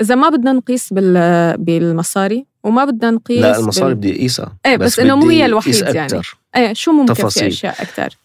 إذا 0.00 0.14
ما 0.14 0.28
بدنا 0.28 0.52
نقيس 0.52 0.92
بال- 0.92 1.56
بالمصاري 1.58 2.46
وما 2.64 2.84
بدنا 2.84 3.10
نقيس 3.10 3.40
لا 3.42 3.58
المصاري 3.58 3.94
بال... 3.94 3.94
بدي 3.94 4.16
أقيسها 4.16 4.56
إيه 4.66 4.76
بس 4.76 4.98
إنه 4.98 5.16
مو 5.16 5.24
بدي 5.26 5.34
هي 5.42 5.46
الوحيد 5.46 5.74
يعني. 5.74 6.20
إيه 6.56 6.72
شو 6.72 6.92
ممكن 6.92 7.14
تفاصيل. 7.14 7.42
في 7.42 7.48
أشياء 7.56 7.82
أكثر 7.82 8.16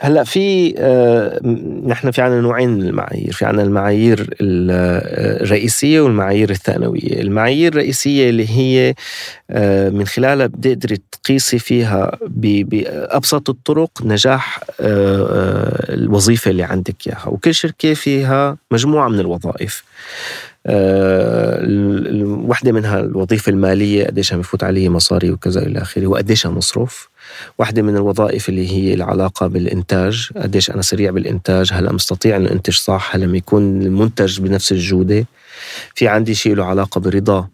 هلا 0.00 0.24
في 0.24 0.74
آه، 0.78 1.40
نحن 1.86 2.10
في 2.10 2.22
عنا 2.22 2.40
نوعين 2.40 2.68
من 2.70 2.82
المعايير 2.82 3.32
في 3.32 3.44
عنا 3.44 3.62
المعايير 3.62 4.34
ال- 4.40 4.70
آه، 4.70 5.42
الرئيسية 5.44 6.00
والمعايير 6.00 6.50
الثانوية. 6.50 7.20
المعايير 7.20 7.72
الرئيسية 7.72 8.30
اللي 8.30 8.48
هي 8.50 8.94
آه، 9.50 9.88
من 9.90 10.06
خلالها 10.06 10.46
بتقدري 10.46 10.98
تقيسي 11.12 11.58
فيها 11.58 12.18
ب- 12.26 12.68
بأبسط 12.68 13.50
الطرق 13.50 13.90
نجاح 14.04 14.60
آه، 14.80 15.26
آه، 15.30 15.94
الوظيفة 15.94 16.50
اللي 16.50 16.62
عندك 16.62 16.94
إياها. 17.06 17.28
وكل 17.28 17.54
شركة 17.54 17.94
فيها 17.94 18.56
مجموعة 18.70 19.08
من 19.08 19.20
الوظائف. 19.20 19.84
آه، 20.66 21.66
واحدة 22.24 22.72
منها 22.72 23.00
الوظيفة 23.00 23.50
المالية 23.50 24.06
قديش 24.06 24.32
عم 24.32 24.40
يفوت 24.40 24.64
عليه 24.64 24.88
مصاري 24.88 25.30
وكذا 25.30 25.62
إلى 25.62 25.82
آخره 25.82 26.06
وقديش 26.06 26.46
مصروف 26.46 27.08
واحدة 27.58 27.82
من 27.82 27.96
الوظائف 27.96 28.48
اللي 28.48 28.70
هي 28.72 28.94
العلاقة 28.94 29.46
بالإنتاج 29.46 30.30
قديش 30.36 30.70
أنا 30.70 30.82
سريع 30.82 31.10
بالإنتاج 31.10 31.72
هل 31.72 31.94
مستطيع 31.94 32.36
أن 32.36 32.46
أنتج 32.46 32.74
صح 32.74 33.10
هل 33.14 33.34
يكون 33.34 33.82
المنتج 33.82 34.40
بنفس 34.40 34.72
الجودة. 34.72 35.26
في 35.94 36.08
عندي 36.08 36.34
شيء 36.34 36.54
له 36.54 36.64
علاقة 36.64 37.00
برضا 37.00 37.48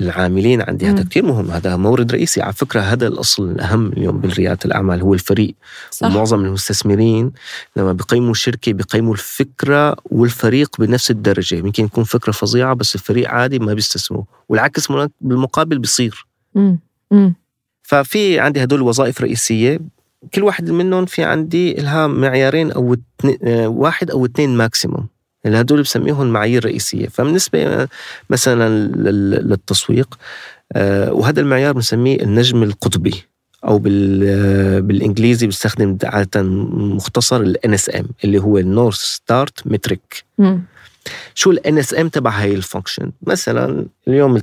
العاملين 0.00 0.62
عندي. 0.62 0.86
هذا. 0.86 1.02
كثير 1.02 1.24
مهم. 1.24 1.50
هذا 1.50 1.76
مورد 1.76 2.12
رئيسي. 2.12 2.42
على 2.42 2.52
فكرة 2.52 2.80
هذا 2.80 3.06
الأصل 3.06 3.50
الأهم 3.50 3.92
اليوم 3.92 4.18
بالريادة 4.18 4.58
الأعمال 4.64 5.02
هو 5.02 5.14
الفريق. 5.14 5.54
صح. 5.90 6.06
ومعظم 6.06 6.44
المستثمرين 6.44 7.32
لما 7.76 7.92
بيقيموا 7.92 8.30
الشركة 8.30 8.72
بيقيموا 8.72 9.12
الفكرة 9.12 9.96
والفريق 10.04 10.76
بنفس 10.78 11.10
الدرجة. 11.10 11.54
يمكن 11.54 11.84
يكون 11.84 12.04
فكرة 12.04 12.32
فظيعة 12.32 12.74
بس 12.74 12.94
الفريق 12.94 13.30
عادي 13.30 13.58
ما 13.58 13.74
بيستثمروا 13.74 14.24
والعكس 14.48 14.92
بالمقابل 15.20 15.78
بيصير. 15.78 16.26
مم. 16.54 16.78
مم. 17.10 17.34
ففي 17.82 18.40
عندي 18.40 18.62
هدول 18.62 18.82
وظائف 18.82 19.20
رئيسية. 19.20 19.80
كل 20.34 20.42
واحد 20.42 20.70
منهم 20.70 21.06
في 21.06 21.24
عندي 21.24 21.74
لها 21.74 22.06
معيارين 22.06 22.70
اتنين 22.70 23.38
آه، 23.42 23.68
واحد 23.68 24.10
أو 24.10 24.24
اثنين 24.24 24.56
ماكسيموم 24.56 25.06
اللي 25.48 25.60
هدول 25.60 25.82
بسميهم 25.82 26.26
معايير 26.26 26.64
رئيسية 26.64 27.08
فبالنسبة 27.08 27.62
آه، 27.66 27.88
مثلا 28.30 28.68
لل- 28.96 29.48
للتسويق 29.48 30.18
آه، 30.72 31.12
وهذا 31.12 31.40
المعيار 31.40 31.72
بنسميه 31.72 32.22
النجم 32.22 32.62
القطبي 32.62 33.14
أو 33.64 33.78
بال 33.78 34.24
آه، 34.28 34.80
بالإنجليزي 34.80 35.46
بستخدم 35.46 35.98
عادة 36.04 36.42
مختصر 36.42 37.40
ال 37.40 37.56
NSM 37.66 38.04
اللي 38.24 38.38
هو 38.38 38.58
ال 38.58 38.64
North 38.64 38.96
Star 38.98 39.66
metric. 39.66 40.24
شو 41.34 41.50
ال 41.50 41.60
NSM 41.84 42.10
تبع 42.12 42.30
هاي 42.30 42.54
ال 42.54 42.60
function 42.60 43.10
مثلا 43.22 43.86
اليوم 44.08 44.34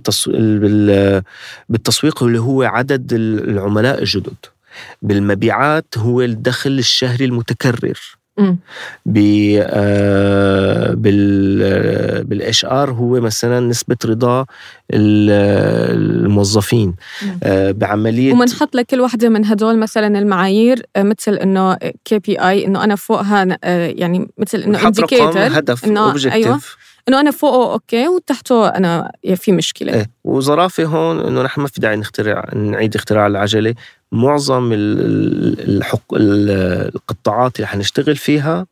بالتسويق 1.69 2.23
اللي 2.23 2.39
هو 2.39 2.63
عدد 2.63 3.13
ال- 3.13 3.49
العملاء 3.49 3.99
الجدد. 3.99 4.33
بالمبيعات 5.01 5.97
هو 5.97 6.21
الدخل 6.21 6.71
الشهري 6.79 7.25
المتكرر. 7.25 7.99
بال 12.23 12.65
HR 12.65 12.91
هو 12.91 13.19
مثلا 13.21 13.59
نسبة 13.59 13.97
رضا 14.05 14.45
ال- 14.93 15.31
الموظفين. 16.25 16.95
آه، 17.43 17.71
بعملية 17.71 18.33
ومنحط 18.33 18.75
لكل 18.75 19.01
وحده 19.01 19.29
من 19.29 19.45
هدول 19.45 19.77
مثلا 19.77 20.19
المعايير 20.19 20.81
آه، 20.95 21.03
مثل 21.03 21.33
إنه 21.33 21.77
KPI 22.05 22.65
إنه 22.65 22.83
أنا 22.83 22.95
فوقها 22.95 23.57
آه، 23.63 23.87
يعني 23.87 24.27
مثل 24.37 24.57
إنه 24.57 24.87
indicator 24.87 25.59
هدف 25.59 25.85
objective 25.85 26.45
أيوة. 26.45 26.59
إنه 27.09 27.19
أنا 27.19 27.31
فوقه 27.31 27.73
okay 27.73 28.07
وتحته 28.07 28.67
أنا 28.67 29.11
في 29.35 29.51
مشكلة 29.51 29.93
إيه 29.93 30.09
وظرافة 30.23 30.83
هون 30.85 31.19
إنه 31.19 31.41
نحن 31.41 31.61
ما 31.61 31.67
في 31.67 31.81
داعي 31.81 31.95
نخترع 31.95 32.49
نعيد 32.55 32.95
اختراع 32.95 33.27
العجلة 33.27 33.75
معظم 34.11 34.73
ال- 34.73 34.99
ال- 34.99 35.77
الحق 35.77 36.13
ال- 36.13 36.91
القطاعات 36.95 37.55
اللي 37.55 37.67
حنشتغل 37.67 38.15
فيها 38.15 38.65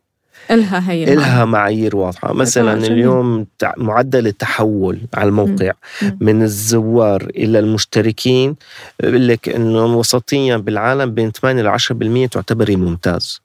إلها 0.50 0.90
هي 0.90 1.12
إلها 1.12 1.44
معايير 1.44 1.96
واضحة 1.96 2.32
مثلا. 2.32 2.72
اليوم 2.86 3.46
معدل 3.76 4.26
التحول 4.26 4.98
على 5.14 5.28
الموقع 5.28 5.72
مم. 6.02 6.18
من 6.20 6.42
الزوار 6.42 7.22
إلى 7.36 7.58
المشتركين 7.58 8.56
بقول 9.02 9.28
لك 9.28 9.48
إنه 9.48 9.84
وسطيا 9.96 10.56
بالعالم 10.56 11.10
بين 11.14 11.30
8 11.32 11.62
ل 11.62 11.68
10% 11.68 12.28
تعتبري 12.30 12.76
ممتاز 12.76 13.40
مم. 13.40 13.42
مم. 13.42 13.43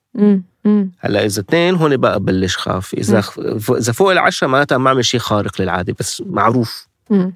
هلا 0.99 1.25
إذا 1.25 1.41
اثنين 1.41 1.75
هون 1.75 1.97
بقى 1.97 2.19
بلش 2.19 2.57
خاف 2.57 2.93
إذا. 2.93 3.23
إذا 3.77 3.91
فوق 3.91 4.11
العشرة 4.11 4.47
معناتها 4.47 4.77
ما 4.77 4.89
عمل 4.89 5.05
شيء 5.05 5.19
خارق 5.19 5.61
للعادة 5.61 5.95
بس 5.99 6.23
معروف 6.25 6.87
مم. 7.09 7.33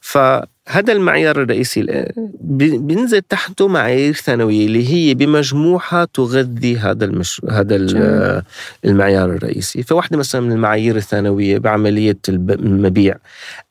فهذا 0.00 0.92
المعيار 0.92 1.42
الرئيسي 1.42 1.80
ال- 1.80 2.12
بي- 2.40 2.78
بينزل 2.78 3.20
تحته 3.20 3.68
معايير 3.68 4.14
ثانوية 4.14 4.66
اللي 4.66 4.88
هي 4.88 5.14
بمجموعها 5.14 6.04
تغذي 6.04 6.76
هذا 6.78 7.04
المش... 7.04 7.40
هذا 7.50 7.76
جميل. 7.76 8.42
المعيار 8.84 9.30
الرئيسي 9.30 9.82
فواحده 9.82 10.18
مثلا 10.18 10.40
من 10.40 10.52
المعايير 10.52 10.96
الثانوية 10.96 11.58
بعملية 11.58 12.18
المبيع 12.28 13.16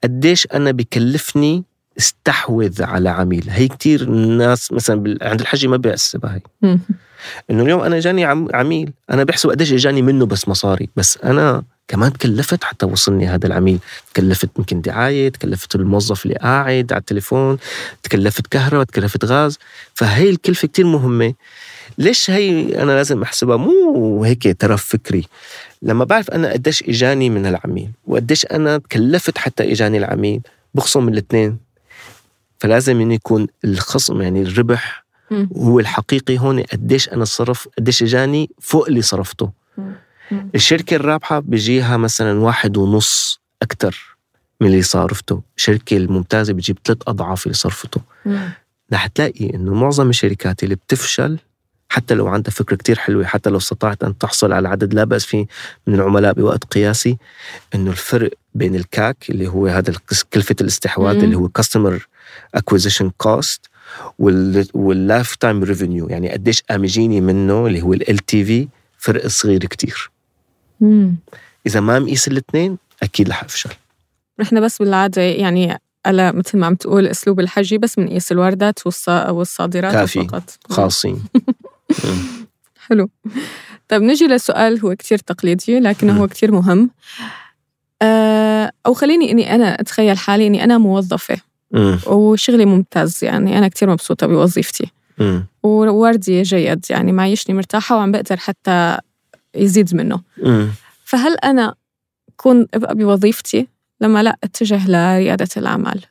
قديش 0.03 0.47
أنا 0.53 0.71
بكلفني 0.71 1.63
استحوذ 1.97 2.83
على 2.83 3.09
عميل 3.09 3.45
هي 3.49 3.67
كتير 3.67 4.09
ناس 4.09 4.71
مثلا. 4.71 5.17
عند 5.21 5.41
الحجي 5.41 5.67
ما 5.67 5.77
بيحسبها 5.77 6.39
هي. 6.63 6.77
إنه 7.49 7.63
اليوم 7.63 7.81
أنا 7.81 7.99
جاني 7.99 8.25
عم... 8.25 8.47
عميل. 8.53 8.91
أنا 9.11 9.23
بحسب 9.23 9.49
قديش 9.49 9.73
إجاني 9.73 10.01
منه 10.01 10.25
بس 10.25 10.47
مصاري. 10.47 10.89
بس 10.95 11.17
أنا 11.23 11.63
كمان 11.87 12.13
تكلفت 12.13 12.63
حتى 12.63 12.85
وصلني 12.85 13.27
هذا 13.27 13.47
العميل. 13.47 13.79
تكلفت 14.13 14.49
يمكن 14.57 14.81
دعاية 14.81 15.29
تكلفت 15.29 15.75
الموظف 15.75 16.25
اللي 16.25 16.37
قاعد 16.37 16.93
على 16.93 16.99
التليفون 16.99 17.57
تكلفت 18.03 18.47
كهرباء 18.47 18.83
تكلفت 18.83 19.25
غاز. 19.25 19.59
فهي 19.93 20.29
الكلفة 20.29 20.67
كتير 20.67 20.85
مهمة. 20.85 21.33
ليش 21.97 22.29
هي 22.29 22.81
أنا 22.81 22.91
لازم 22.91 23.21
أحسبها؟ 23.21 23.57
مو 23.57 24.23
هيك 24.23 24.61
ترف 24.61 24.85
فكري. 24.85 25.27
لما 25.81 26.05
بعرف 26.05 26.31
أنا 26.31 26.51
قديش 26.51 26.83
إجاني 26.83 27.29
من 27.29 27.45
العميل 27.45 27.89
وقديش 28.07 28.45
أنا 28.45 28.77
تكلفت 28.77 29.37
حتى 29.37 29.71
إجاني 29.71 29.97
العميل 29.97 30.41
بخصم 30.73 31.07
الاثنين 31.07 31.57
فلازم 32.59 33.11
يكون 33.11 33.47
الخصم 33.65 34.21
يعني 34.21 34.41
الربح 34.41 35.04
مم. 35.31 35.49
هو 35.57 35.79
الحقيقي 35.79 36.37
هون 36.39 36.61
قديش 36.61 37.09
أنا 37.09 37.25
صرف 37.25 37.67
قديش 37.77 38.03
إجاني 38.03 38.49
فوق 38.61 38.87
اللي 38.87 39.01
صرفته 39.01 39.51
مم. 39.77 39.93
مم. 40.31 40.49
الشركة 40.55 40.95
الرابحة 40.95 41.39
بيجيها 41.39 41.97
مثلا 41.97 42.39
واحد 42.39 42.77
ونص 42.77 43.39
أكتر 43.61 44.17
من 44.61 44.67
اللي 44.67 44.81
صرفته 44.81 45.41
الشركة 45.57 45.97
الممتازة 45.97 46.53
بتجيب 46.53 46.77
ثلاث 46.85 46.97
أضعاف 47.07 47.45
اللي 47.45 47.53
صرفته. 47.57 48.01
رح 48.93 49.07
تلاقي 49.07 49.53
إنه 49.53 49.73
معظم 49.73 50.09
الشركات 50.09 50.63
اللي 50.63 50.75
بتفشل 50.75 51.39
حتى 51.89 52.13
لو 52.13 52.27
عندها 52.27 52.51
فكرة 52.51 52.75
كتير 52.75 52.97
حلوة 52.99 53.25
حتى 53.25 53.49
لو 53.49 53.57
استطاعت 53.57 54.03
أن 54.03 54.17
تحصل 54.17 54.53
على 54.53 54.67
عدد 54.69 54.93
لا 54.93 55.03
بأس 55.03 55.25
فيه 55.25 55.45
من 55.87 55.95
العملاء 55.95 56.33
بوقت 56.33 56.63
قياسي 56.63 57.17
إنه 57.75 57.91
الفرق 57.91 58.31
بين 58.55 58.75
ال 58.75 58.89
CAC 58.89 59.29
اللي 59.29 59.47
هو 59.47 59.67
هذا 59.67 59.93
كلفة 60.33 60.55
الاستحواذ. 60.61 61.15
اللي 61.23 61.35
هو 61.35 61.47
customer 61.49 62.07
acquisition 62.55 63.11
cost 63.17 63.69
وال 64.73 65.35
lifetime 65.35 65.63
revenue 65.63 66.07
يعني 66.09 66.29
قديش 66.31 66.61
قام 66.61 66.81
منه 67.07 67.67
اللي 67.67 67.81
هو 67.81 67.93
LTV 67.93 68.67
فرق 68.97 69.27
صغير 69.27 69.59
كتير. 69.65 70.11
مم. 70.81 71.15
إذا 71.67 71.79
ما 71.79 71.99
مقيس 71.99 72.27
الاثنين 72.27 72.77
أكيد 73.03 73.29
رح 73.29 73.43
أفشل. 73.43 73.69
نحن 74.39 74.61
بس 74.61 74.77
بالعادة 74.79 75.21
يعني 75.21 75.77
على 76.05 76.31
مثل 76.31 76.57
ما 76.57 76.65
عم 76.65 76.75
تقول 76.75 77.07
أسلوب 77.07 77.39
الحجي 77.39 77.77
بس 77.77 77.95
بنقيس 77.95 78.31
الواردات 78.31 78.79
والص- 78.79 79.29
والصادرات 79.29 79.93
كافي. 79.93 80.27
فقط. 80.27 80.43
خاصين 80.69 81.23
حلو. 82.87 83.09
طيب 83.87 84.01
نجي 84.01 84.27
لسؤال 84.27 84.79
هو 84.79 84.95
كتير 84.95 85.17
تقليدي 85.17 85.79
لكنه. 85.79 86.19
هو 86.21 86.27
كتير 86.27 86.51
مهم. 86.51 86.89
آه، 88.01 88.71
أو 88.85 88.93
خليني 88.93 89.31
إني 89.31 89.55
أنا 89.55 89.81
أتخيل 89.81 90.17
حالي 90.17 90.47
إني 90.47 90.63
أنا 90.63 90.77
موظفة. 90.77 91.37
وشغلي 92.07 92.65
ممتاز 92.65 93.23
يعني 93.23 93.57
أنا 93.57 93.67
كتير 93.67 93.89
مبسوطة 93.89 94.27
بوظيفتي. 94.27 94.91
ووردي 95.63 96.41
جيد 96.41 96.85
يعني 96.89 97.11
معيشني 97.11 97.55
مرتاحة 97.55 97.97
وعم 97.97 98.11
بقدر 98.11 98.37
حتى 98.37 98.97
يزيد 99.55 99.95
منه. 99.95 100.21
فهل 101.03 101.35
أنا 101.37 101.75
كون 102.37 102.67
أبقى 102.73 102.95
بوظيفتي 102.95 103.67
لما 104.01 104.23
لا 104.23 104.37
أتجه 104.43 104.87
لريادة 104.89 105.47
الأعمال؟ 105.57 106.01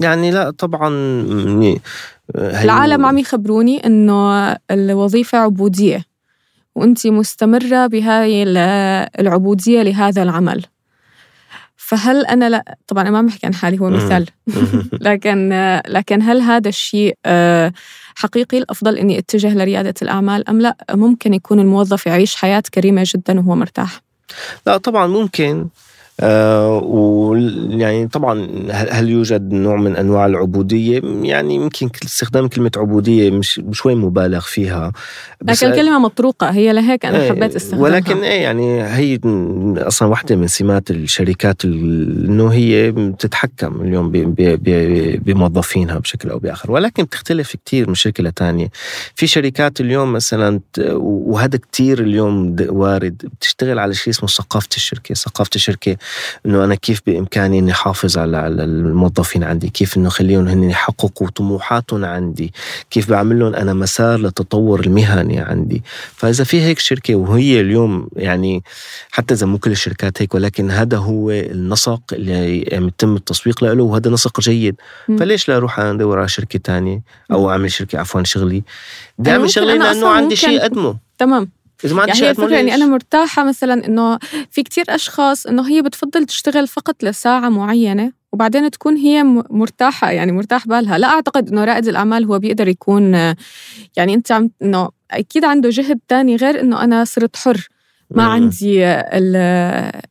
يعني 0.00 0.30
لا 0.30 0.50
طبعا 0.50 0.90
يعني 1.24 1.80
العالم 2.34 3.06
عم 3.06 3.18
يخبروني 3.18 3.86
إنه 3.86 4.52
الوظيفة 4.70 5.38
عبودية 5.38 6.04
وأنت 6.74 7.06
مستمرة 7.06 7.86
بهاي 7.86 8.42
ال- 8.42 8.56
العبودية 9.20 9.82
لهذا 9.82 10.22
العمل. 10.22 10.64
فهل 11.88 12.26
أنا 12.26 12.48
لا 12.48 12.76
طبعا 12.86 13.02
أنا 13.02 13.10
ما 13.10 13.28
بحكي 13.28 13.46
عن 13.46 13.54
حالي 13.54 13.80
هو. 13.80 13.90
مثال. 13.90 14.26
لكن 15.08 15.52
لكن 15.88 16.22
هل 16.22 16.40
هذا 16.40 16.68
الشيء 16.68 17.14
آه، 17.26 17.72
حقيقي 18.14 18.58
الأفضل 18.58 18.98
إني 18.98 19.18
أتجه 19.18 19.54
لريادة 19.54 19.94
الأعمال 20.02 20.48
أم 20.48 20.60
لا 20.60 20.76
ممكن 20.90 21.34
يكون 21.34 21.60
الموظف 21.60 22.06
يعيش 22.06 22.36
حياة 22.36 22.62
كريمة 22.74 23.04
جدا 23.06 23.40
وهو 23.40 23.54
مرتاح 23.54 24.00
لا 24.66 24.76
طبعا 24.76 25.06
ممكن 25.06 25.68
آه 26.20 26.78
ويعني 26.78 28.08
طبعا 28.08 28.48
هل 28.70 29.08
يوجد 29.08 29.52
نوع 29.52 29.76
من 29.76 29.96
أنواع 29.96 30.26
العبودية؟ 30.26 31.00
يعني 31.22 31.54
يمكن 31.54 31.88
استخدام 32.04 32.48
كلمة 32.48 32.70
عبودية 32.76 33.30
مش 33.30 33.60
شوي 33.72 33.94
مبالغ 33.94 34.40
فيها. 34.40 34.92
بس 35.42 35.64
لكن 35.64 35.74
كلمة 35.76 35.98
مطروقة 35.98 36.50
هي 36.50 36.72
لهيك 36.72 37.06
أنا 37.06 37.22
إيه، 37.22 37.28
حبيت 37.30 37.56
استخدامها. 37.56 37.84
ولكن 37.84 38.16
إيه 38.16 38.42
يعني 38.42 38.82
هي 38.82 39.18
أصلا 39.76 40.08
واحدة 40.08 40.36
من 40.36 40.46
سمات 40.46 40.90
الشركات 40.90 41.64
ال- 41.64 42.26
إنه 42.26 42.48
هي 42.48 42.90
بتتحكم 42.90 43.80
اليوم 43.82 44.10
بموظفينها 45.24 45.98
بشكل 45.98 46.30
أو 46.30 46.38
بآخر. 46.38 46.72
ولكن 46.72 47.02
بتختلف 47.04 47.56
كتير 47.56 47.88
من 47.88 47.94
شركة 47.94 48.24
لتانية. 48.24 48.68
في 49.14 49.26
شركات 49.26 49.80
اليوم 49.80 50.12
مثلا 50.12 50.60
وهذا 51.00 51.58
كتير 51.58 52.00
اليوم 52.00 52.56
وارد 52.68 53.16
بتشتغل 53.38 53.78
على 53.78 53.94
شيء 53.94 54.12
اسمه 54.12 54.28
ثقافة 54.28 54.68
الشركة. 54.76 55.14
ثقافة 55.14 55.50
الشركة 55.54 55.96
إنه 56.46 56.64
أنا 56.64 56.74
كيف 56.74 57.00
بإمكاني 57.06 57.58
إني 57.58 57.72
أحافظ 57.72 58.18
على 58.18 58.36
على 58.36 58.64
الموظفين 58.64 59.44
عندي؟ 59.44 59.68
كيف 59.68 59.96
إنه 59.96 60.08
خليهم 60.08 60.48
هن 60.48 60.70
يحققوا 60.70 61.28
طموحاتهم 61.28 62.04
عندي؟ 62.04 62.52
كيف 62.90 63.10
بعمل 63.10 63.38
لهم 63.38 63.54
أنا 63.54 63.74
مسار 63.74 64.18
للتطور 64.18 64.80
المهني 64.80 65.38
عندي؟ 65.38 65.82
فإذا 66.16 66.44
في 66.44 66.62
هيك 66.62 66.78
شركة 66.78 67.14
وهي 67.14 67.60
اليوم 67.60 68.08
يعني 68.16 68.62
حتى 69.10 69.34
إذا 69.34 69.46
مو 69.46 69.58
كل 69.58 69.70
الشركات 69.70 70.22
هيك 70.22 70.34
ولكن 70.34 70.70
هذا 70.70 70.96
هو 70.96 71.30
النسق 71.30 72.00
اللي 72.12 72.68
عم 72.72 72.88
يتم 72.88 73.16
التسويق 73.16 73.64
له 73.64 73.82
وهذا 73.82 74.10
نسق 74.10 74.40
جيد. 74.40 74.76
فليش 75.18 75.48
لا 75.48 75.56
أروح 75.56 75.80
أدور 75.80 76.18
على 76.18 76.28
شركة 76.28 76.58
تانية؟ 76.58 77.02
أو 77.32 77.50
أعمل 77.50 77.72
شركة 77.72 77.98
عفوا 77.98 78.22
شغلي. 78.22 78.62
ممكن 79.18 79.48
شغلي 79.48 79.78
لأنه 79.78 80.08
عندي 80.08 80.36
شيء 80.36 80.60
أقدمه. 80.60 80.96
تمام. 81.18 81.50
إذا 81.84 81.94
ما 81.94 82.02
عندي 82.02 82.18
يعني 82.18 82.30
الفكرة 82.30 82.60
إني 82.60 82.62
ليش؟ 82.70 82.74
أنا 82.74 82.86
مرتاحة 82.86 83.44
مثلا 83.44 83.86
إنه 83.86 84.18
في 84.50 84.62
كتير 84.62 84.84
أشخاص 84.88 85.46
إنه 85.46 85.68
هي 85.68 85.82
بتفضل 85.82 86.24
تشتغل 86.24 86.68
فقط 86.68 87.04
لساعة 87.04 87.48
معينة 87.48 88.12
وبعدين 88.32 88.70
تكون 88.70 88.96
هي 88.96 89.22
م- 89.22 89.44
مرتاحة 89.50 90.10
يعني 90.10 90.32
مرتاح 90.32 90.66
بالها 90.66 90.98
لا 90.98 91.08
أعتقد 91.08 91.48
إنه 91.48 91.64
رائد 91.64 91.88
الأعمال 91.88 92.24
هو 92.24 92.38
بيقدر 92.38 92.68
يكون 92.68 93.14
يعني 93.96 94.14
أنت 94.14 94.32
عم 94.32 94.50
إنه 94.62 94.88
أكيد 95.10 95.44
عنده 95.44 95.68
جهد 95.70 95.98
تاني 96.08 96.36
غير 96.36 96.60
إنه 96.60 96.84
أنا 96.84 97.04
صرت 97.04 97.36
حر 97.36 97.68
ما 98.10 98.24
مم. 98.24 98.30
عندي 98.30 98.86
ال 98.88 99.32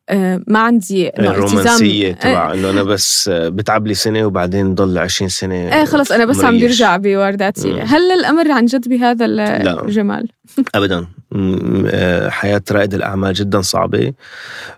آه، 0.10 0.42
ما 0.48 0.60
عندي 0.60 1.10
الرومانسية 1.20 2.12
التزام 2.12 2.32
تبع 2.32 2.54
إنه 2.54 2.70
أنا 2.70 2.84
بس 2.84 3.30
بتعب 3.34 3.88
لي 3.88 3.94
سنة 3.94 4.26
وبعدين 4.26 4.76
ضل 4.76 4.98
20 4.98 5.30
سنة 5.30 5.56
إيه 5.56 5.86
خلص 5.86 6.12
أنا 6.12 6.26
بس 6.26 6.40
عم 6.44 6.54
مريح. 6.54 6.64
برجع 6.64 6.98
بوارداتي 6.98 7.74
مم. 7.74 7.80
هل 7.80 8.12
الأمر 8.12 8.52
عن 8.52 8.66
جد 8.66 8.88
بهذا 8.90 9.26
ال- 9.26 9.36
لا. 9.36 9.84
الجمال 9.84 10.28
ابدا 10.76 11.08
آه، 11.36 12.30
حياة 12.30 12.62
رائد 12.72 12.94
الأعمال 12.94 13.34
جدا 13.34 13.62
صعبة 13.62 14.14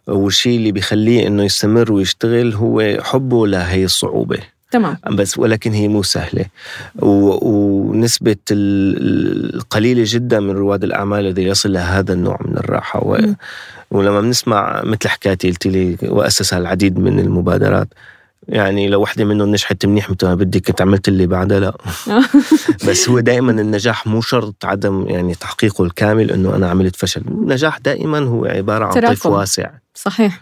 والشيء 0.08 0.58
اللي 0.58 0.72
بيخليه 0.72 1.28
إنه 1.28 1.44
يستمر 1.44 1.92
ويشتغل 1.92 2.54
هو 2.54 2.98
حبه 3.02 3.48
لهي 3.48 3.84
الصعوبة 3.86 4.38
تمام. 4.72 4.98
بس 5.12 5.38
ولكن 5.38 5.72
هي 5.74 5.88
مو 5.88 6.04
سهلة. 6.04 6.46
و- 7.00 7.50
ونسبة 7.50 8.36
ال- 8.52 9.56
القليلة 9.56 10.04
جدا 10.06 10.40
من 10.40 10.52
رواد 10.52 10.84
الأعمال 10.84 11.26
الذي 11.26 11.44
يصل 11.44 11.74
لهذا 11.74 12.14
النوع 12.14 12.38
من 12.46 12.58
الراحة. 12.58 13.04
و... 13.04 13.18
ولما 13.92 14.22
بنسمع 14.22 14.82
مثل 14.84 15.10
حكايتي 15.10 15.50
قلت 15.50 15.68
لي 15.68 15.98
وأسس 16.04 16.54
العديد 16.54 17.00
من 17.00 17.20
المبادرات. 17.20 17.88
يعني 18.48 18.88
لو 18.88 19.02
وحدة 19.02 19.26
منهم 19.26 19.50
نجحت 19.52 19.86
منيح 19.86 20.10
مثل 20.10 20.26
ما 20.28 20.36
بدي 20.36 20.60
كنت 20.60 20.82
عملت 20.82 21.08
اللي 21.08 21.28
بعدها 21.28 21.60
لا. 21.60 21.74
بس 22.88 23.10
هو 23.10 23.20
دائما 23.20 23.52
النجاح 23.52 24.08
مو 24.08 24.22
شرط 24.22 24.66
عدم 24.66 25.06
يعني 25.10 25.36
تحقيقه 25.36 25.84
الكامل 25.84 26.32
إنه 26.32 26.56
أنا 26.56 26.70
عملت 26.70 26.96
فشل. 26.96 27.22
النجاح 27.28 27.78
دائما 27.78 28.20
هو 28.20 28.46
عبارة 28.46 28.86
عن 28.86 28.92
طيف. 28.92 29.26
واسع. 29.26 29.70
صحيح. 29.96 30.42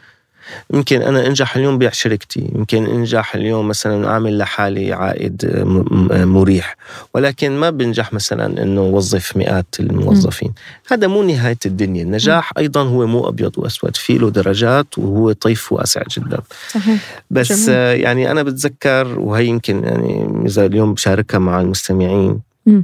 يمكن 0.74 1.02
أنا 1.02 1.28
أنجح 1.28 1.56
اليوم 1.56 1.78
بيع 1.78 1.89
شركتي 1.89 2.52
يمكن 2.56 2.86
أنجح 2.86 3.36
اليوم 3.36 3.68
مثلا 3.68 4.08
أعمل 4.08 4.38
لحالي 4.38 4.93
عائد 4.93 5.45
م- 5.66 5.86
م- 5.91 6.28
مريح 6.28 6.76
ولكن 7.14 7.52
ما 7.58 7.70
بنجح 7.70 8.14
مثلا 8.14 8.64
إنه 8.64 8.82
وظف 8.82 9.38
مئات 9.38 9.66
الموظفين. 9.80 10.54
هذا 10.91 11.08
مو 11.08 11.24
نهاية 11.24 11.58
الدنيا. 11.66 12.04
النجاح 12.04 12.52
أيضا 12.58 12.82
هو 12.84 13.08
مو 13.08 13.28
أبيض 13.30 13.52
وأسود 13.58 13.95
في 13.95 14.18
له 14.18 14.30
درجات 14.30 14.98
وهو 14.98 15.32
طيف 15.32 15.72
وأسع 15.74 16.02
جدا. 16.18 16.39
صحيح. 16.72 17.02
بس 17.32 17.70
جميل. 17.70 18.00
يعني 18.02 18.32
أنا 18.32 18.43
بتذكر 18.43 19.20
وهي 19.20 19.45
يمكن 19.45 19.84
يعني 19.84 20.43
إذا 20.45 20.66
اليوم 20.66 20.93
بشاركها 20.93 21.39
مع 21.39 21.62
المستمعين 21.62 22.39
مم. 22.66 22.84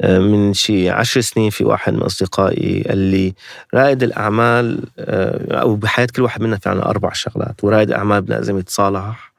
آه، 0.00 0.18
من 0.18 0.54
شي 0.54 0.90
عشر 0.90 1.20
سنين 1.20 1.50
في 1.50 1.64
واحد 1.64 1.92
من 1.94 2.02
أصدقائي 2.02 2.82
قال 2.88 2.98
لي 2.98 3.34
رائد 3.74 4.02
الأعمال 4.02 4.84
آه، 4.98 5.60
أو 5.60 5.74
بحياة 5.76 6.08
كل 6.16 6.22
واحد 6.22 6.42
منا 6.42 6.56
في 6.58 6.68
عنا 6.68 6.90
أربع 6.90 7.12
شغلات 7.12 7.64
ورائد 7.64 7.88
الأعمال 7.88 8.24
لازم 8.28 8.58
يتصالح 8.58 9.32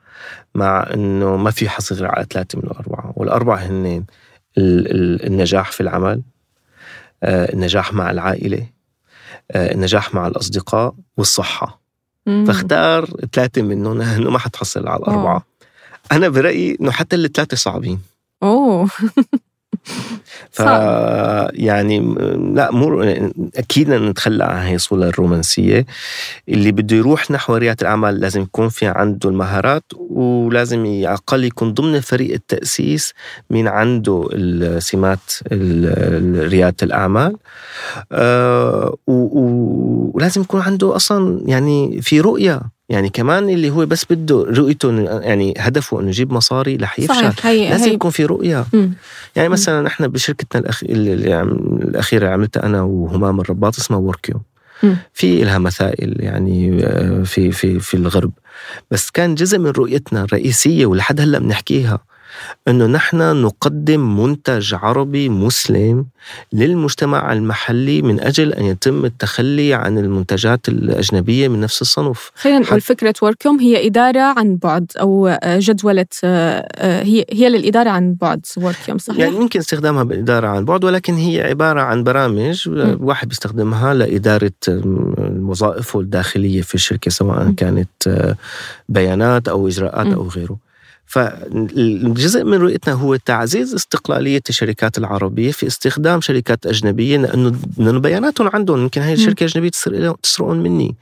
مع 0.56 0.88
إنه 0.94 1.38
ما 1.38 1.52
في 1.52 1.70
حصر 1.70 1.96
غير 1.96 2.06
على 2.08 2.26
ثلاثة 2.30 2.58
من 2.60 2.64
الأربعة 2.64 3.14
والأربعة 3.16 3.66
ال- 4.58 5.26
النجاح 5.28 5.72
في 5.72 5.82
العمل 5.82 6.22
آه، 7.24 7.54
النجاح 7.54 7.94
مع 7.94 8.12
العائلة 8.12 8.68
النجاح 9.56 10.14
مع 10.14 10.28
الأصدقاء 10.28 10.94
والصحة. 11.18 11.82
مم. 12.28 12.46
فاختار 12.46 13.06
ثلاثة 13.34 13.62
منهم 13.62 14.02
إنه 14.02 14.30
ما 14.30 14.40
حتحصل 14.40 14.88
على 14.88 15.00
الأربعة. 15.00 15.46
أنا 16.12 16.30
برأيي 16.30 16.78
إنه 16.82 16.92
حتى 16.92 17.16
الثلاثة 17.16 17.58
صعبين. 17.58 18.00
أوه. 18.44 18.90
ف. 20.52 20.60
يعني 21.54 22.00
لا 22.56 22.72
مو 22.72 23.02
أكيد 23.56 23.88
بدنا 23.90 24.10
نتخلى 24.10 24.44
عن 24.44 24.58
هي 24.66 24.76
الصورة 24.76 25.04
الرومانسية 25.06 25.86
اللي 26.50 26.72
بده 26.72 26.96
يروح 26.98 27.32
نحو 27.32 27.56
ريادة 27.56 27.78
الأعمال 27.82 28.20
لازم 28.20 28.42
يكون 28.42 28.70
في 28.70 28.86
عنده 28.88 29.30
المهارات 29.30 29.84
ولازم 30.10 30.80
على 30.86 31.00
الأقل 31.02 31.44
يكون 31.44 31.74
ضمن 31.74 32.00
فريق 32.00 32.34
التأسيس 32.34 33.14
من 33.50 33.68
عنده 33.68 34.30
السمات 34.34 35.20
ال- 35.52 35.86
ال- 36.46 36.50
ريادة 36.52 36.76
الأعمال 36.84 37.38
آه، 38.12 38.98
ولازم 39.08 40.42
يكون 40.42 40.62
عنده 40.62 40.96
أصلا 40.96 41.42
يعني 41.46 42.02
في 42.02 42.20
رؤية 42.22 42.62
يعني 42.92 43.10
كمان 43.10 43.50
اللي 43.50 43.70
هو 43.70 43.86
بس 43.86 44.06
بده 44.10 44.44
رؤيته 44.44 45.02
يعني 45.02 45.54
هدفه 45.58 46.00
إنه 46.00 46.08
يجيب 46.10 46.34
مصاري 46.34 46.76
رح 46.76 47.00
يفشل 47.00 47.34
لازم 47.46 47.86
هي 47.86 47.94
يكون 47.94 48.12
في 48.12 48.26
رؤية 48.26 48.66
مم. 48.74 48.94
يعني. 49.36 49.50
مثلا 49.50 49.88
إحنا 49.88 50.08
بشركتنا 50.08 50.62
الأخ... 50.62 50.84
اللي 50.84 51.34
عم... 51.34 51.50
الأخيرة 51.82 52.24
اللي 52.24 52.34
عملتها 52.34 52.66
أنا 52.66 52.82
وهمام 52.82 53.40
الرباط 53.40 53.78
اسمها 53.78 54.00
وركيو. 54.00 54.42
في 55.14 55.44
لها 55.44 55.58
مثائل 55.58 56.16
يعني 56.20 56.84
آه، 56.84 57.24
في 57.24 57.52
في 57.52 57.80
في 57.80 57.94
الغرب 57.94 58.32
بس 58.92 59.10
كان 59.10 59.36
جزء 59.36 59.58
من 59.58 59.68
رؤيتنا 59.68 60.24
الرئيسية 60.24 60.86
ولحد 60.86 61.22
هلأ 61.22 61.40
بنحكيها 61.40 62.00
إنه 62.68 62.86
نحن 62.86 63.42
نقدم 63.42 64.24
منتج 64.24 64.74
عربي 64.74 65.30
مسلم 65.30 66.06
للمجتمع 66.54 67.34
المحلي 67.34 68.02
من 68.02 68.20
أجل 68.20 68.54
أن 68.54 68.66
يتم 68.66 69.06
التخلي 69.06 69.74
عن 69.74 69.98
المنتجات 69.98 70.70
الأجنبية 70.70 71.48
من 71.48 71.62
نفس 71.62 71.82
الصنف. 71.82 72.32
خلينا 72.36 72.60
نقول 72.60 72.82
فكره 72.82 73.14
وركيوم 73.22 73.60
هي 73.60 73.88
إدارة 73.88 74.20
عن 74.20 74.56
بعد 74.56 74.92
أو 75.00 75.38
جدولة 75.46 76.06
هي 76.24 77.26
هي 77.32 77.50
للإدارة 77.50 77.90
عن 77.90 78.14
بعد 78.14 78.46
وركيوم 78.58 78.98
صحيح؟ 78.98 79.20
يعني 79.20 79.36
يمكن 79.36 79.60
استخدامها 79.60 80.04
بالإدارة 80.04 80.48
عن 80.48 80.66
بعد 80.66 80.84
ولكن 80.84 81.14
هي 81.14 81.42
عبارة 81.42 81.82
عن 81.82 82.04
برامج 82.04 82.70
واحد 83.00 83.28
بيستخدمها 83.28 83.94
لإدارة 83.94 84.52
وظائفه 85.42 86.00
الداخلية 86.00 86.62
في 86.62 86.76
الشركة 86.76 87.12
سواء 87.12 87.52
كانت 87.52 88.26
بيانات 88.90 89.48
أو 89.48 89.68
إجراءات 89.68 90.08
أو 90.14 90.28
غيره. 90.28 90.71
فالجزء 91.06 92.44
من 92.44 92.54
رؤيتنا 92.54 92.94
هو 92.94 93.16
تعزيز 93.16 93.74
استقلالية 93.74 94.42
الشركات 94.50 94.98
العربية 94.98 95.52
في 95.52 95.68
استخدام 95.68 96.22
شركات 96.22 96.66
أجنبية 96.66 97.18
لأنه 97.18 97.56
لأنه 97.78 98.00
بياناتهم 98.00 98.50
عندهم 98.54 98.82
يمكن 98.82 99.02
هاي 99.02 99.14
الشركة 99.14 99.44
الأجنبية 99.44 99.70
تسرقون 100.24 100.60
مني. 100.60 100.96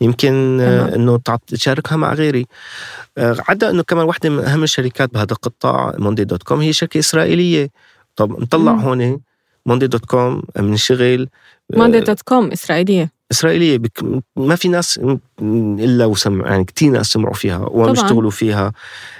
يمكن 0.00 0.60
إنه 0.60 1.20
تشاركها 1.46 1.96
مع 1.96 2.14
غيري. 2.14 2.46
عدا 3.18 3.70
إنه 3.70 3.82
كمان 3.82 4.06
واحدة 4.06 4.30
من 4.30 4.44
أهم 4.44 4.62
الشركات 4.62 5.14
بهذا 5.14 5.32
القطاع 5.32 5.94
موندي 5.98 6.24
دوت 6.24 6.42
كوم 6.42 6.60
هي 6.60 6.72
شركة 6.72 6.98
إسرائيلية. 6.98 7.70
طب 8.16 8.40
نطلع 8.40 8.72
هون 8.72 9.20
Monday 9.66 9.86
dot 9.86 10.04
com 10.04 10.42
من 10.56 10.76
شغل 10.76 11.28
موندي 11.74 12.00
دوت 12.00 12.22
كوم 12.22 12.50
إسرائيلية. 12.50 13.17
إسرائيلية 13.32 13.78
بك 13.78 14.22
ما 14.36 14.56
في 14.56 14.68
ناس 14.68 15.00
إلا 15.80 16.04
وسمع 16.04 16.48
يعني 16.50 16.64
كثير 16.64 16.90
ناس 16.90 17.06
سمعوا 17.06 17.34
فيها 17.34 17.58
وبيشتغلوا 17.58 18.30
فيها. 18.30 18.72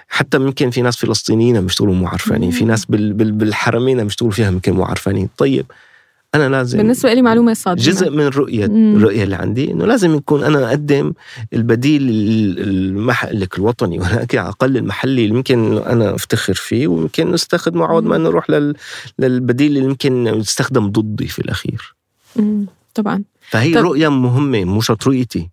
حتى 0.08 0.38
ممكن 0.38 0.70
في 0.70 0.82
ناس 0.82 0.96
فلسطينيين 0.96 1.60
بيشتغلوا 1.60 1.94
مو 1.94 2.06
عرفانين 2.06 2.50
في 2.50 2.64
ناس 2.64 2.84
بالحرمين 2.84 4.04
بيشتغلوا 4.04 4.32
فيها 4.32 4.48
يمكن 4.48 4.72
مو 4.72 4.84
عرفانين 4.84 5.28
طيب 5.36 5.66
أنا 6.34 6.48
لازم 6.48 6.78
بالنسبة 6.78 7.14
لي 7.14 7.22
معلومة 7.22 7.54
صادقه 7.54 7.82
جزء 7.82 8.10
من 8.10 8.26
الرؤيه 8.26 8.64
الرؤية 8.64 9.24
اللي 9.24 9.36
عندي 9.36 9.72
إنه 9.72 9.86
لازم 9.86 10.14
يكون 10.14 10.44
أنا 10.44 10.68
أقدم 10.68 11.12
البديل 11.52 12.02
المحل 12.58 13.48
الوطني 13.58 13.98
ولكن 14.00 14.38
على 14.38 14.46
الأقل 14.48 14.76
المحلي 14.76 15.24
اللي 15.24 15.36
يمكن 15.36 15.78
أنا 15.78 16.14
أفتخر 16.14 16.54
فيه 16.54 16.86
ويمكن 16.88 17.32
نستخدمه 17.32 17.86
عوض 17.86 18.04
ما 18.04 18.18
نروح 18.18 18.50
لل... 18.50 18.74
للبديل 19.18 19.76
اللي 19.76 19.88
يمكن 19.88 20.26
يستخدم 20.26 20.88
ضدي 20.90 21.26
في 21.26 21.38
الأخير. 21.38 21.94
مم. 22.36 22.66
طبعا. 22.94 23.22
فهي 23.50 23.74
طب. 23.74 23.80
رؤية 23.80 24.08
مهمة 24.08 24.64
مو 24.64 24.80
شرط 24.80 25.06
رؤيتي 25.06 25.50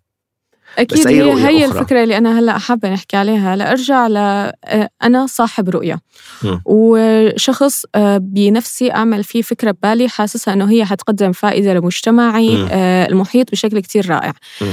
أكيد 0.78 1.08
هي 1.08 1.22
هي 1.22 1.64
أخرى. 1.66 1.78
الفكرة 1.78 2.02
اللي 2.02 2.18
أنا 2.18 2.38
هلأ 2.38 2.58
حابة 2.58 2.90
نحكي 2.90 3.16
عليها 3.16 3.56
لارجع 3.56 4.06
ل 4.06 4.16
آه، 4.16 4.88
أنا 5.02 5.26
صاحب 5.26 5.68
رؤية 5.68 6.00
م. 6.42 6.58
وشخص 6.64 7.84
آه، 7.94 8.18
بنفسي 8.18 8.92
أعمل 8.92 9.24
فيه 9.24 9.42
فكرة 9.42 9.70
ببالي 9.70 10.08
حاسسها 10.08 10.54
إنه 10.54 10.70
هي 10.70 10.84
حتقدم 10.84 11.32
فائدة 11.32 11.74
لمجتمعي 11.74 12.56
م. 12.56 12.68
آه، 12.70 13.08
المحيط 13.08 13.50
بشكل 13.50 13.80
كتير 13.80 14.10
رائع 14.10 14.32
م. 14.60 14.64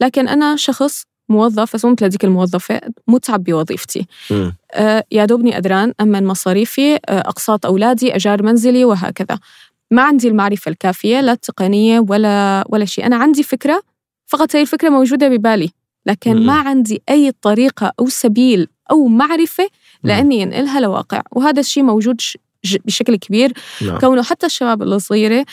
لكن 0.00 0.28
أنا 0.28 0.56
شخص 0.56 1.04
موظف 1.28 1.74
بس 1.74 1.84
مو 1.84 1.92
مثل 1.92 2.04
هذيك 2.04 2.24
الموظفة 2.24 2.80
متعب 3.08 3.44
بوظيفتي 3.44 4.06
آه 4.74 5.04
يا 5.12 5.24
دوبني 5.24 5.54
قدران 5.54 5.92
أمن 6.00 6.26
مصاريفي 6.26 6.94
آه 6.94 6.98
أقساط 7.08 7.66
أولادي 7.66 8.16
أجار 8.16 8.42
منزلي 8.42 8.84
وهكذا 8.84 9.38
ما 9.90 10.02
عندي 10.02 10.28
المعرفة 10.28 10.68
الكافية 10.68 11.20
لا 11.20 11.32
التقنية 11.32 12.00
ولا 12.08 12.64
ولا 12.68 12.84
شيء. 12.84 13.06
أنا 13.06 13.16
عندي 13.16 13.42
فكرة 13.42 13.82
فقط 14.26 14.56
هي 14.56 14.62
الفكرة 14.62 14.88
موجودة 14.88 15.28
ببالي 15.28 15.70
لكن 16.06 16.46
ما 16.46 16.52
عندي 16.54 17.02
أي 17.10 17.32
طريقة 17.42 17.92
أو 18.00 18.08
سبيل 18.08 18.68
أو 18.90 19.06
معرفة 19.06 19.68
لأني 20.04 20.42
أنقلها 20.42 20.80
لواقع. 20.80 21.22
وهذا 21.32 21.60
الشيء 21.60 21.82
موجود 21.82 22.20
بشكل 22.84 23.16
كبير. 23.16 23.52
نعم. 23.82 23.98
كونه 23.98 24.22
حتى 24.22 24.46
الشباب 24.46 24.82
الصغيرة 24.82 25.46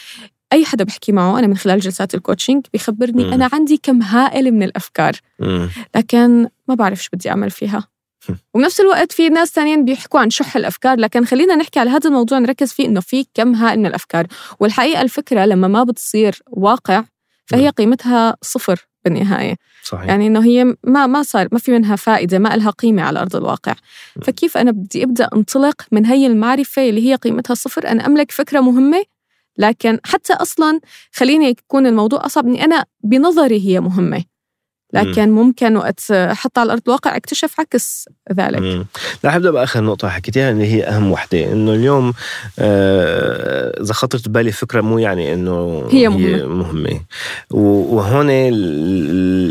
أي 0.53 0.65
حدا 0.65 0.83
بحكي 0.83 1.11
معه 1.11 1.39
أنا 1.39 1.47
من 1.47 1.57
خلال 1.57 1.79
جلسات 1.79 2.15
الكوتشنج 2.15 2.65
بيخبرني 2.73 3.23
مم. 3.23 3.33
أنا 3.33 3.49
عندي 3.53 3.79
كم 3.83 4.01
هائل 4.01 4.51
من 4.51 4.63
الأفكار. 4.63 5.13
مم. 5.39 5.69
لكن 5.95 6.47
ما 6.67 6.75
بعرف 6.75 7.03
شو 7.03 7.09
بدي 7.13 7.29
أعمل 7.29 7.51
فيها. 7.51 7.87
وبنفس 8.53 8.79
الوقت 8.79 9.11
في 9.11 9.29
ناس 9.29 9.51
ثانيين 9.51 9.85
بيحكوا 9.85 10.19
عن 10.19 10.29
شح 10.29 10.55
الأفكار 10.55 10.99
لكن 10.99 11.25
خلينا 11.25 11.55
نحكي 11.55 11.79
على 11.79 11.89
هذا 11.89 12.07
الموضوع 12.09 12.39
نركز 12.39 12.73
فيه 12.73 12.85
إنه 12.85 12.99
في 12.99 13.25
كم 13.33 13.55
هائل 13.55 13.79
من 13.79 13.85
الأفكار. 13.85 14.27
والحقيقة 14.59 15.01
الفكرة 15.01 15.45
لما 15.45 15.67
ما 15.67 15.83
بتصير 15.83 16.39
واقع 16.47 17.03
فهي 17.45 17.69
قيمتها 17.69 18.37
صفر 18.41 18.87
بالنهاية. 19.05 19.55
صحيح. 19.83 20.07
يعني 20.07 20.27
إنه 20.27 20.45
هي 20.45 20.75
ما 20.83 21.07
ما 21.07 21.23
صار 21.23 21.47
ما 21.51 21.59
في 21.59 21.71
منها 21.71 21.95
فائدة 21.95 22.39
ما 22.39 22.49
لها 22.49 22.69
قيمة 22.69 23.01
على 23.01 23.21
أرض 23.21 23.35
الواقع. 23.35 23.75
فكيف 24.21 24.57
أنا 24.57 24.71
بدي 24.71 25.03
أبدأ 25.03 25.29
انطلق 25.35 25.81
من 25.91 26.05
هي 26.05 26.27
المعرفة 26.27 26.89
اللي 26.89 27.09
هي 27.09 27.15
قيمتها 27.15 27.53
صفر؟ 27.53 27.87
أنا 27.87 28.05
أملك 28.05 28.31
فكرة 28.31 28.59
مهمة 28.59 29.03
لكن 29.57 29.99
حتى 30.05 30.33
أصلا 30.33 30.79
خليني 31.11 31.49
يكون 31.49 31.87
الموضوع 31.87 32.25
أصعب 32.25 32.47
إني 32.47 32.65
أنا 32.65 32.85
بنظري 33.03 33.67
هي 33.67 33.79
مهمة. 33.79 34.23
لكن 34.93 35.31
ممكن 35.31 35.77
وقت 35.77 36.11
حتى 36.11 36.59
على 36.59 36.71
أرض 36.71 36.81
الواقع 36.87 37.15
أكتشف 37.15 37.59
عكس 37.59 38.09
ذلك. 38.33 38.85
لا 39.23 39.31
حبدا 39.31 39.51
باخر 39.51 39.83
نقطة 39.83 40.09
حكيتيها 40.09 40.51
اللي 40.51 40.65
هي 40.73 40.83
أهم 40.83 41.11
وحدة 41.11 41.51
إنه 41.51 41.73
اليوم 41.73 42.13
آه، 42.59 43.81
إذا 43.81 43.93
خطرت 43.93 44.29
ببالي 44.29 44.51
فكرة 44.51 44.81
مو 44.81 44.97
يعني 44.97 45.33
إنه 45.33 45.87
هي 45.91 46.09
مهمة, 46.09 46.37
هي 46.37 46.45
مهمة. 46.45 46.99
وهون 47.51 48.29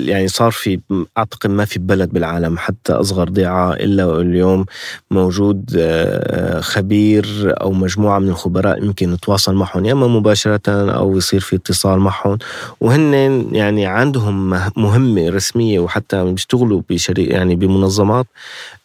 يعني 0.09 0.29
صار 0.29 0.51
في 0.51 0.81
أعتقد 1.19 1.51
ما 1.51 1.65
في 1.65 1.79
بلد 1.79 2.11
بالعالم 2.11 2.59
حتى 2.59 2.93
أصغر 2.93 3.29
ضيعة 3.29 3.73
إلا 3.73 4.21
اليوم 4.21 4.67
موجود 5.11 5.77
آه، 5.79 6.61
خبير 6.61 7.55
أو 7.61 7.73
مجموعة 7.73 8.19
من 8.19 8.29
الخبراء 8.29 8.85
يمكن 8.85 9.13
نتواصل 9.13 9.55
معهم 9.55 9.85
يا 9.85 9.93
إما 9.93 10.07
مباشرة 10.07 10.61
أو 10.69 11.17
يصير 11.17 11.41
في 11.41 11.57
اتصال 11.57 11.99
معهم. 11.99 12.39
وهن 12.81 13.13
يعني 13.53 13.87
عندهم 13.87 14.51
مهمة 14.77 15.32
رسمية 15.33 15.81
وحتى 15.81 16.25
بيشتغلوا 16.25 16.83
بشريك 16.91 17.31
يعني 17.31 17.55
بمنظمات 17.57 18.27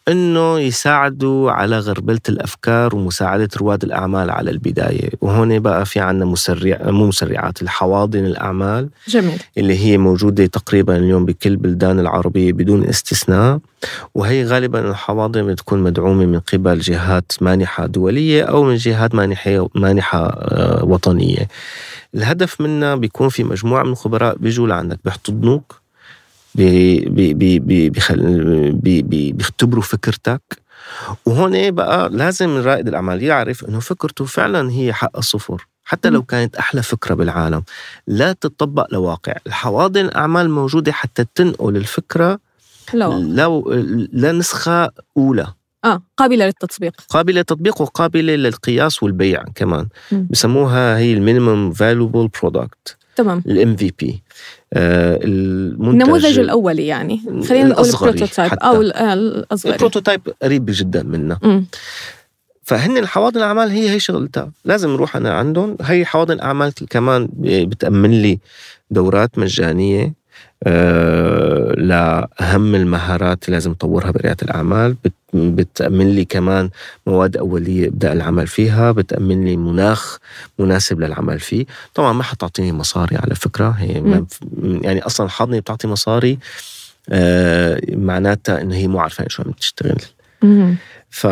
إنه 0.08 0.60
يساعدوا 0.60 1.50
على 1.50 1.78
غربلة 1.78 2.20
الأفكار 2.28 2.96
ومساعدة 2.96 3.48
رواد 3.56 3.84
الأعمال 3.84 4.30
على 4.30 4.50
البداية. 4.50 5.10
وهون 5.20 5.58
بقى 5.58 5.86
في 5.86 6.00
عندنا 6.00 6.24
مسرع 6.24 6.78
مو 6.90 7.06
مسرعات 7.06 7.62
الحواضن 7.62 8.24
الأعمال 8.26 8.88
جميل. 9.08 9.38
اللي 9.58 9.78
هي 9.78 9.98
موجودة 9.98 10.46
تقريبا 10.46 10.96
اليوم 10.96 11.24
بكل 11.24 11.56
بلدان 11.56 12.00
العربية 12.00 12.52
بدون 12.52 12.84
استثناء. 12.84 13.58
وهي 14.14 14.44
غالبا 14.44 14.90
الحواضن 14.90 15.46
بتكون 15.46 15.78
مدعومة 15.82 16.26
من 16.26 16.40
قبل 16.40 16.78
جهات 16.78 17.32
مانحة 17.40 17.86
دولية 17.86 18.42
أو 18.42 18.64
من 18.64 18.76
جهات 18.76 19.14
مانحة 19.14 19.68
مانحه 19.74 20.38
وطنية. 20.84 21.48
الهدف 22.14 22.60
منها 22.60 22.94
بيكون 22.94 23.28
في 23.28 23.44
مجموعة 23.44 23.82
من 23.82 23.90
الخبراء 23.90 24.36
بيجوا 24.36 24.66
لعندك 24.68 24.98
بيحتضنوك. 25.04 25.80
بي 26.58 27.34
بي 27.34 27.58
بي 27.58 27.90
بي 29.02 29.32
بيختبروا 29.32 29.82
فكرتك. 29.82 30.42
وهون 31.26 31.70
بقى 31.70 32.08
لازم 32.10 32.56
رائد 32.56 32.88
الأعمال 32.88 33.22
يعرف 33.22 33.64
إنه 33.64 33.80
فكرته 33.80 34.24
فعلا 34.24 34.70
هي 34.70 34.92
حق 34.92 35.16
الصفر 35.16 35.66
حتى 35.84 36.10
لو 36.10 36.22
كانت 36.22 36.56
أحلى 36.56 36.82
فكرة 36.82 37.14
بالعالم. 37.14 37.62
لا 38.06 38.32
تطبق 38.32 38.86
لواقع. 38.92 39.34
الحواضن 39.46 40.00
الأعمال 40.00 40.50
موجودة 40.50 40.92
حتى 40.92 41.24
تنقل 41.34 41.76
الفكرة 41.76 42.38
لو 42.94 43.18
لو 43.18 43.72
لنسخة 44.12 44.90
أولى. 45.16 45.46
آه 45.84 46.02
قابلة 46.16 46.46
للتطبيق. 46.46 46.92
قابلة 47.08 47.38
للتطبيق 47.38 47.80
وقابلة 47.80 48.34
للقياس 48.34 49.02
والبيع 49.02 49.44
كمان. 49.54 49.88
بسموها 50.30 50.98
هي 50.98 51.12
ال 51.12 51.19
minimum 51.19 51.72
valuable 51.72 52.28
product 52.42 52.97
تمام. 53.18 53.42
ال 53.46 53.76
MVP. 53.76 54.22
النموذج 54.72 56.38
الأولي 56.38 56.86
يعني. 56.86 57.20
خلينا 57.48 57.68
نقول 57.68 57.88
ال 57.88 57.94
prototype 57.94 58.52
أو 58.54 58.82
الأصغر. 58.82 59.72
البروتوتايب 59.72 60.20
قريب 60.42 60.64
جدا 60.68 61.02
منا. 61.02 61.64
فهن 62.62 62.96
الحواضن 62.96 63.36
الأعمال 63.36 63.70
هي 63.70 63.90
هي 63.90 64.00
شغلتها. 64.00 64.50
لازم 64.64 64.90
نروح 64.90 65.16
أنا 65.16 65.32
عندهم. 65.32 65.76
هي 65.82 66.04
حواضن 66.04 66.34
الاعمال 66.34 66.72
كمان 66.90 67.28
بتأمن 67.42 68.22
لي 68.22 68.38
دورات 68.90 69.38
مجانية 69.38 70.14
آه، 70.62 71.72
لأهم 71.72 72.74
المهارات 72.74 73.44
اللي 73.44 73.56
لازم 73.56 73.70
أطورها 73.70 74.10
بريادة 74.10 74.36
الأعمال. 74.42 74.96
بتأمن 75.34 76.10
لي 76.10 76.24
كمان 76.24 76.70
مواد 77.06 77.36
أولية 77.36 77.88
أبدأ 77.88 78.12
العمل 78.12 78.46
فيها 78.46 78.92
بتأمن 78.92 79.44
لي 79.44 79.56
مناخ 79.56 80.18
مناسب 80.58 81.00
للعمل 81.00 81.40
فيه. 81.40 81.66
طبعا 81.94 82.12
ما 82.12 82.22
حتعطيني 82.22 82.72
مصاري 82.72 83.16
على 83.16 83.34
فكرة 83.34 83.68
هي 83.68 84.00
م. 84.00 84.26
يعني 84.82 85.06
أصلا 85.06 85.26
الحاضنة 85.26 85.58
بتعطي 85.58 85.88
مصاري 85.88 86.38
آه 87.10 87.80
معناتها 87.88 88.60
إنه 88.60 88.74
هي 88.74 88.88
مو 88.88 88.98
عارفة 89.00 89.24
شو 89.28 89.42
عم 89.42 89.52
تشتغل. 89.52 90.00
ف 91.10 91.26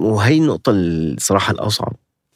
وهي 0.00 0.38
النقطة 0.38 0.72
الصراحة 0.72 1.52
الأصعب. 1.52 1.92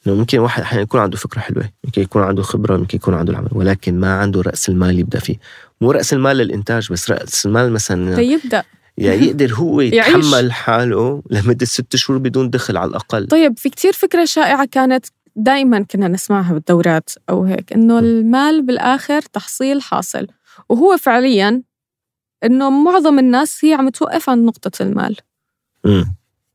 إنه 0.07 0.15
ممكن 0.15 0.39
واحد 0.39 0.61
أحيانا 0.61 0.83
يكون 0.83 0.99
عنده 1.01 1.17
فكرة 1.17 1.39
حلوة 1.39 1.69
ممكن 1.83 2.01
يكون 2.01 2.21
عنده 2.23 2.41
خبرة 2.43 2.77
ممكن 2.77 2.95
يكون 2.95 3.13
عنده 3.13 3.31
العمل 3.31 3.49
ولكن 3.51 3.99
ما 3.99 4.13
عنده 4.13 4.41
رأس 4.41 4.69
المال 4.69 4.99
يبدأ 4.99 5.19
فيه. 5.19 5.35
مو 5.81 5.91
رأس 5.91 6.13
المال 6.13 6.37
للإنتاج 6.37 6.91
بس 6.91 7.11
رأس 7.11 7.45
المال 7.45 7.71
مثلا 7.71 8.15
ليبدأ. 8.15 8.63
يا 8.97 9.13
يقدر 9.13 9.53
هو 9.53 9.81
يتحمل 9.81 10.51
حاله 10.51 11.23
لمدة 11.29 11.65
ست 11.65 11.95
شهور 11.95 12.19
بدون 12.19 12.49
دخل 12.49 12.77
على 12.77 12.89
الأقل. 12.89 13.27
طيب 13.27 13.57
في 13.57 13.69
كتير 13.69 13.93
فكرة 13.93 14.25
شائعة 14.25 14.65
كانت 14.65 15.05
دائما 15.35 15.83
كنا 15.83 16.07
نسمعها 16.07 16.53
بالدورات 16.53 17.09
أو 17.29 17.43
هيك 17.43 17.73
إنه 17.73 17.99
المال 17.99 18.65
بالآخر 18.65 19.21
تحصيل 19.21 19.81
حاصل 19.81 20.27
وهو 20.69 20.97
فعليا 20.97 21.61
إنه 22.43 22.69
معظم 22.69 23.19
الناس 23.19 23.65
هي 23.65 23.73
عم 23.73 23.89
توقف 23.89 24.29
عند 24.29 24.45
نقطة 24.45 24.83
المال. 24.83 25.15
م. 25.85 26.03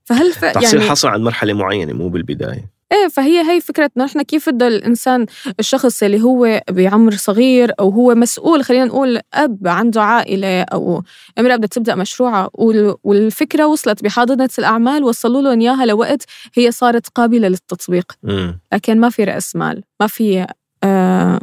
فهل 0.04 0.32
ف... 0.32 0.44
تحصيل 0.44 0.78
يعني 0.78 0.90
حصل 0.90 1.08
عند 1.08 1.22
مرحلة 1.22 1.52
معينة 1.52 1.92
مو 1.92 2.08
بالبداية. 2.08 2.71
إيه 2.92 3.08
فهي 3.08 3.50
هي 3.50 3.60
فكرة 3.60 3.90
انه 3.96 4.04
نحن 4.04 4.22
كيف 4.22 4.48
بده 4.48 4.68
الإنسان 4.68 5.26
الشخص 5.60 6.02
اللي 6.02 6.22
هو 6.22 6.60
بعمر 6.70 7.12
صغير 7.12 7.72
أو 7.80 7.90
هو 7.90 8.14
مسؤول 8.14 8.64
خلينا 8.64 8.84
نقول 8.84 9.20
أب 9.34 9.68
عنده 9.68 10.02
عائلة 10.02 10.62
أو 10.62 11.02
امرأة 11.38 11.56
بدها 11.56 11.68
تبدأ 11.68 11.94
مشروعها 11.94 12.50
وال- 12.54 12.94
والفكرة 13.04 13.66
وصلت 13.66 14.04
بحاضنة 14.04 14.50
الأعمال 14.58 15.04
وصلوا 15.04 15.42
لهم 15.42 15.60
إياها 15.60 15.86
لوقت 15.86 16.22
هي 16.54 16.70
صارت 16.70 17.08
قابلة 17.08 17.48
للتطبيق 17.48 18.12
م. 18.22 18.52
لكن 18.72 19.00
ما 19.00 19.10
في 19.10 19.24
رأس 19.24 19.56
مال 19.56 19.82
ما 20.00 20.06
في 20.06 20.46
آه 20.84 21.40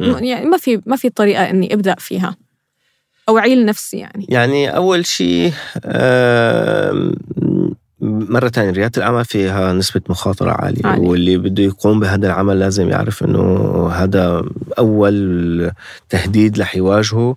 م. 0.00 0.24
يعني 0.24 0.46
ما 0.46 0.56
في 0.56 0.80
ما 0.86 0.96
في 0.96 1.10
طريقة 1.10 1.50
إني 1.50 1.74
أبدأ 1.74 1.94
فيها 1.98 2.36
أو 3.28 3.38
اعيل 3.38 3.64
نفسي 3.64 3.96
يعني 3.96 4.26
يعني 4.28 4.76
أول 4.76 5.06
شيء 5.06 5.52
آم، 5.84 7.14
مرة 8.04 8.48
تانية 8.48 8.70
ريادة 8.70 8.92
الأعمال 8.96 9.24
فيها 9.24 9.72
نسبة 9.72 10.00
مخاطرة 10.08 10.50
عالية, 10.50 10.80
عالية. 10.84 11.08
واللي 11.08 11.38
بده 11.38 11.62
يقوم 11.62 12.00
بهذا 12.00 12.26
العمل 12.26 12.58
لازم 12.58 12.88
يعرف 12.88 13.24
إنه 13.24 13.88
هذا 13.88 14.42
أول 14.78 15.70
تهديد 16.08 16.60
رح 16.60 16.76
يواجهه 16.76 17.36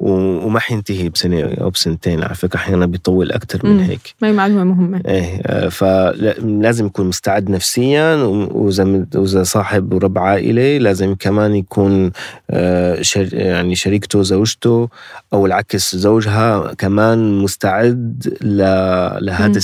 وما 0.00 0.60
حينتهي 0.60 1.08
بسنة 1.08 1.42
أو 1.42 1.70
بسنتين 1.70 2.22
على 2.22 2.34
فكرة 2.34 2.56
أحيانا 2.56 2.86
بيطول 2.86 3.32
أكثر 3.32 3.66
من. 3.66 3.80
هيك 3.80 4.14
ما 4.22 4.28
هي 4.28 4.32
معلومة 4.32 4.64
مهمة 4.64 5.00
إيه 5.06 5.68
فلازم 5.68 6.86
يكون 6.86 7.06
مستعد 7.06 7.50
نفسيا 7.50 8.14
وإذا 8.14 9.42
صاحب 9.42 9.92
ورب 9.92 10.18
عائلة 10.18 10.78
لازم 10.78 11.14
كمان 11.14 11.54
يكون 11.54 12.10
آه، 12.50 13.02
شر 13.02 13.34
يعني 13.34 13.74
شريكته 13.74 14.22
زوجته 14.22 14.88
أو 15.32 15.46
العكس 15.46 15.96
زوجها 15.96 16.74
كمان 16.78 17.38
مستعد 17.38 18.36
لهذا 18.42 19.48
مم. 19.48 19.56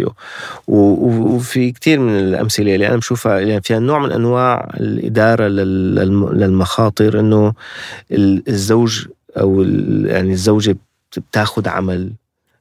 السيناريو 0.00 0.14
وفي 0.68 1.72
كثير 1.72 2.00
من 2.00 2.18
الأمثلة 2.18 2.74
اللي 2.74 2.88
أنا 2.88 2.96
بشوفها 2.96 3.38
يعني 3.40 3.62
فيها 3.62 3.78
نوع 3.78 3.98
من 3.98 4.12
أنواع 4.12 4.70
الإدارة 4.80 5.48
لل- 5.48 5.94
للم- 5.94 6.32
للمخاطر 6.34 7.20
إنه 7.20 7.52
ال- 8.12 8.42
الزوج 8.48 9.06
أو 9.36 9.62
يعني 10.04 10.32
الزوجة 10.32 10.76
بتاخذ 11.16 11.68
عمل 11.68 12.10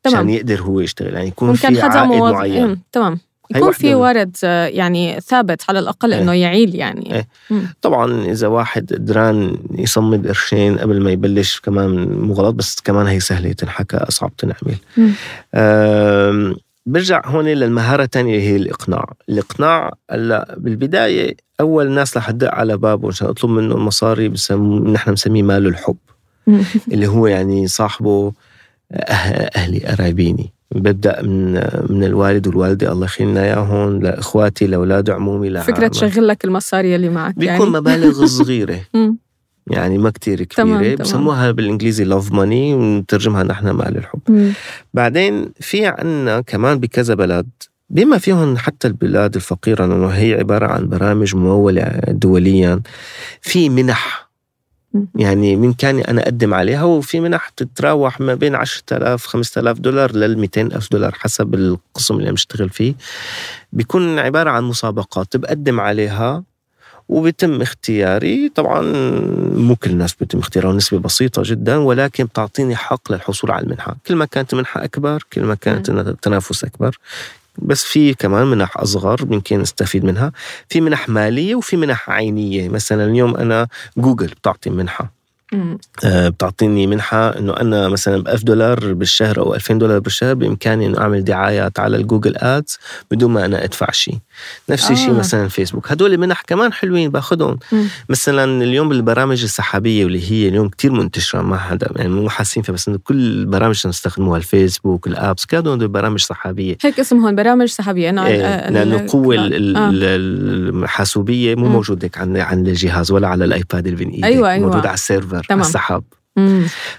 عشان 0.05 0.17
تمام 0.17 0.29
يقدر 0.29 0.61
هو 0.61 0.79
يشتغل. 0.79 1.13
يعني 1.13 1.27
يكون 1.27 1.53
في 1.53 1.67
عائد 1.67 2.07
موظف 2.07 2.33
معين. 2.33 2.67
إيه، 2.67 2.77
تمام. 2.91 3.19
يكون 3.55 3.71
في 3.71 3.95
ورد 3.95 4.35
يعني 4.67 5.19
ثابت 5.21 5.61
على 5.69 5.79
الأقل 5.79 6.13
إيه. 6.13 6.21
إنه 6.21 6.33
يعيل 6.33 6.75
يعني. 6.75 7.27
مم. 7.49 7.61
طبعا 7.81 8.25
إذا 8.25 8.47
واحد 8.47 8.93
قدران 8.93 9.57
يصمد 9.77 10.27
قرشين 10.27 10.77
قبل 10.79 11.01
ما 11.01 11.11
يبلش 11.11 11.59
كمان 11.59 12.07
مو 12.11 12.33
غلط 12.33 12.55
بس 12.55 12.79
كمان 12.81 13.07
هي 13.07 13.19
سهلة 13.19 13.51
تنحكى 13.51 13.97
أصعب 13.97 14.31
تنعمل. 14.37 14.75
برجع 16.89 17.21
هون 17.25 17.45
للمهارة 17.45 18.03
الثانية 18.03 18.35
اللي 18.35 18.47
هي 18.47 18.55
الإقناع 18.55 19.13
الإقناع 19.29 19.93
هلأ 20.11 20.55
بالبداية 20.57 21.35
أول 21.59 21.91
ناس 21.91 22.17
رح 22.17 22.31
تدق 22.31 22.53
على 22.55 22.77
بابه 22.77 23.07
عشان 23.07 23.27
اطلب 23.27 23.51
منه 23.51 23.75
المصاري 23.75 24.29
بسم... 24.29 24.87
نحن 24.87 25.09
بنسميه 25.11 25.43
مال 25.43 25.67
الحب. 25.67 25.97
اللي 26.93 27.07
هو 27.07 27.27
يعني 27.27 27.67
صاحبه 27.67 28.31
أه- 28.31 28.35
أهلي 29.57 29.79
قرايبيني 29.79 30.53
ببدأ 30.75 31.21
من 31.21 31.53
من 31.89 32.03
الوالد 32.03 32.47
والوالدة 32.47 32.91
الله 32.91 33.05
يخلينا 33.05 33.43
إياهم 33.43 34.01
لإخواتي 34.01 34.67
لأولاد 34.67 35.09
عمومي 35.09 35.61
فكرة 35.61 35.73
لعمام. 35.73 35.89
تشغل 35.89 36.27
لك 36.27 36.45
المصاري 36.45 36.95
اللي 36.95 37.09
معك 37.09 37.35
بيكون 37.35 37.55
يعني 37.67 37.69
مبالغ 37.69 38.25
صغيرة. 38.39 38.79
يعني 39.69 39.97
ما 39.97 40.09
كتير 40.09 40.43
كبيرة 40.43 40.77
تمام. 40.77 40.95
بسموها 40.95 41.51
بالإنجليزي 41.51 42.05
love 42.05 42.25
money 42.31 42.73
ونترجمها 42.75 43.43
نحن 43.43 43.69
مال 43.69 43.97
الحب 43.97 44.19
مم. 44.29 44.51
بعدين 44.93 45.51
في 45.59 45.85
عنا 45.85 46.41
كمان 46.41 46.79
بكذا 46.79 47.13
بلد 47.13 47.47
بما 47.89 48.17
فيهم 48.17 48.57
حتى 48.57 48.87
البلاد 48.87 49.35
الفقيرة 49.35 49.85
لأنه 49.85 50.07
هي 50.07 50.33
عبارة 50.33 50.67
عن 50.67 50.89
برامج 50.89 51.35
ممولة 51.35 52.01
دوليا 52.07 52.81
في 53.41 53.69
منح. 53.69 54.29
يعني 55.15 55.55
من 55.55 55.73
كان 55.73 55.99
أنا 55.99 56.21
أقدم 56.21 56.53
عليها 56.53 56.83
وفي 56.83 57.19
منح 57.19 57.49
تتراوح 57.49 58.19
ما 58.21 58.35
بين 58.35 58.55
10000 58.55 59.25
5000 59.25 59.79
دولار 59.79 60.15
لل 60.15 60.37
200000 60.39 60.91
دولار 60.91 61.11
حسب 61.15 61.55
القسم 61.55 62.15
اللي 62.15 62.27
عم 62.27 62.33
بشتغل 62.33 62.69
فيه 62.69 62.93
بيكون 63.73 64.19
عبارة 64.19 64.49
عن 64.49 64.63
مسابقات 64.63 65.37
بقدم 65.37 65.79
عليها 65.79 66.43
وبيتم 67.09 67.61
اختياري. 67.61 68.49
طبعا 68.55 68.81
مو 69.55 69.75
كل 69.75 69.89
الناس 69.89 70.13
بيتم 70.13 70.39
اختيارها 70.39 70.73
نسبة 70.73 70.99
بسيطة 70.99 71.41
جدا 71.45 71.77
ولكن 71.77 72.23
بتعطيني 72.25 72.75
حق 72.75 73.11
للحصول 73.11 73.51
على 73.51 73.63
المنحة. 73.63 73.95
كل 74.07 74.15
ما 74.15 74.25
كانت 74.25 74.53
المنحة 74.53 74.83
أكبر 74.83 75.23
كل 75.33 75.43
ما 75.43 75.55
كانت 75.55 75.89
التنافس 75.89 76.63
أكبر. 76.63 76.97
بس 77.57 77.83
في 77.83 78.13
كمان 78.13 78.47
منح 78.47 78.77
أصغر 78.77 79.27
يمكن 79.31 79.59
نستفيد 79.59 80.05
منها. 80.05 80.31
في 80.69 80.81
منح 80.81 81.09
مالية 81.09 81.55
وفي 81.55 81.77
منح 81.77 82.09
عينية. 82.09 82.69
مثلا 82.69 83.05
اليوم 83.05 83.35
أنا 83.35 83.67
جوجل 83.97 84.27
بتعطي 84.27 84.69
منحة. 84.69 85.18
بتعطيني 86.05 86.87
منحة 86.87 87.37
إنه 87.37 87.53
أنا 87.53 87.89
مثلا 87.89 88.23
ب 88.23 88.27
1000 88.27 88.43
دولار 88.43 88.93
بالشهر 88.93 89.39
أو 89.39 89.55
2000 89.55 89.73
دولار 89.73 89.99
بالشهر 89.99 90.33
بإمكاني 90.33 90.85
إنه 90.85 90.97
أعمل 90.99 91.23
دعايات 91.23 91.79
على 91.79 91.97
ال 91.97 92.03
Google 92.03 92.35
Ads 92.37 92.77
بدون 93.11 93.31
ما 93.31 93.45
أنا 93.45 93.63
أدفع 93.63 93.91
شيء 93.91 94.17
نفس 94.69 94.91
الشيء 94.91 95.09
آه. 95.09 95.13
مثلا 95.13 95.47
فيسبوك. 95.47 95.91
هدول 95.91 96.17
منح 96.17 96.41
كمان 96.41 96.73
حلوين 96.73 97.09
باخذهم. 97.09 97.57
مثلا 98.09 98.63
اليوم 98.63 98.89
بالبرامج 98.89 99.43
السحابية 99.43 100.03
واللي 100.05 100.31
هي 100.31 100.47
اليوم 100.47 100.69
كتير 100.69 100.91
منتشرة 100.91 101.41
ما 101.41 101.57
حدا 101.57 101.89
يعني 101.95 102.09
مو 102.09 102.29
حاسين 102.29 102.63
فيها 102.63 102.73
بس 102.75 102.87
إنه 102.87 102.99
كل 103.03 103.15
البرامج 103.15 103.75
اللي 103.83 103.89
نستخدموها 103.89 104.37
ال 104.37 104.45
Facebook 104.45 105.07
ال 105.07 105.15
apps 105.15 105.45
كانوا 105.45 105.75
هدول 105.75 105.87
برامج 105.87 106.19
سحابية. 106.19 106.77
هيك 106.81 106.99
اسمهم 106.99 107.35
برامج 107.35 107.65
سحابية. 107.67 108.09
أنا 108.09 108.27
إيه 108.27 108.69
لأنه 108.69 108.95
القوه 108.95 109.35
ال- 109.35 109.53
ال- 109.53 109.77
آه. 109.77 109.89
ال- 109.93 110.83
الحاسوبيه 110.83 111.55
مو 111.55 111.67
هيك 112.03 112.17
عن 112.17 112.37
عن 112.37 112.67
الجهاز 112.67 113.11
ولا 113.11 113.27
على 113.27 113.45
ال 113.45 113.54
iPad 113.54 113.87
اللي 113.87 113.97
بين 114.05 114.09
إيدك 114.09 114.23
أيوة، 114.25 114.51
أيوة. 114.51 114.67
موجود 114.67 114.85
على 114.85 114.93
ال 114.93 114.99
server. 114.99 115.38
تمام. 115.43 115.59
على 115.59 115.67
السحاب. 115.67 116.03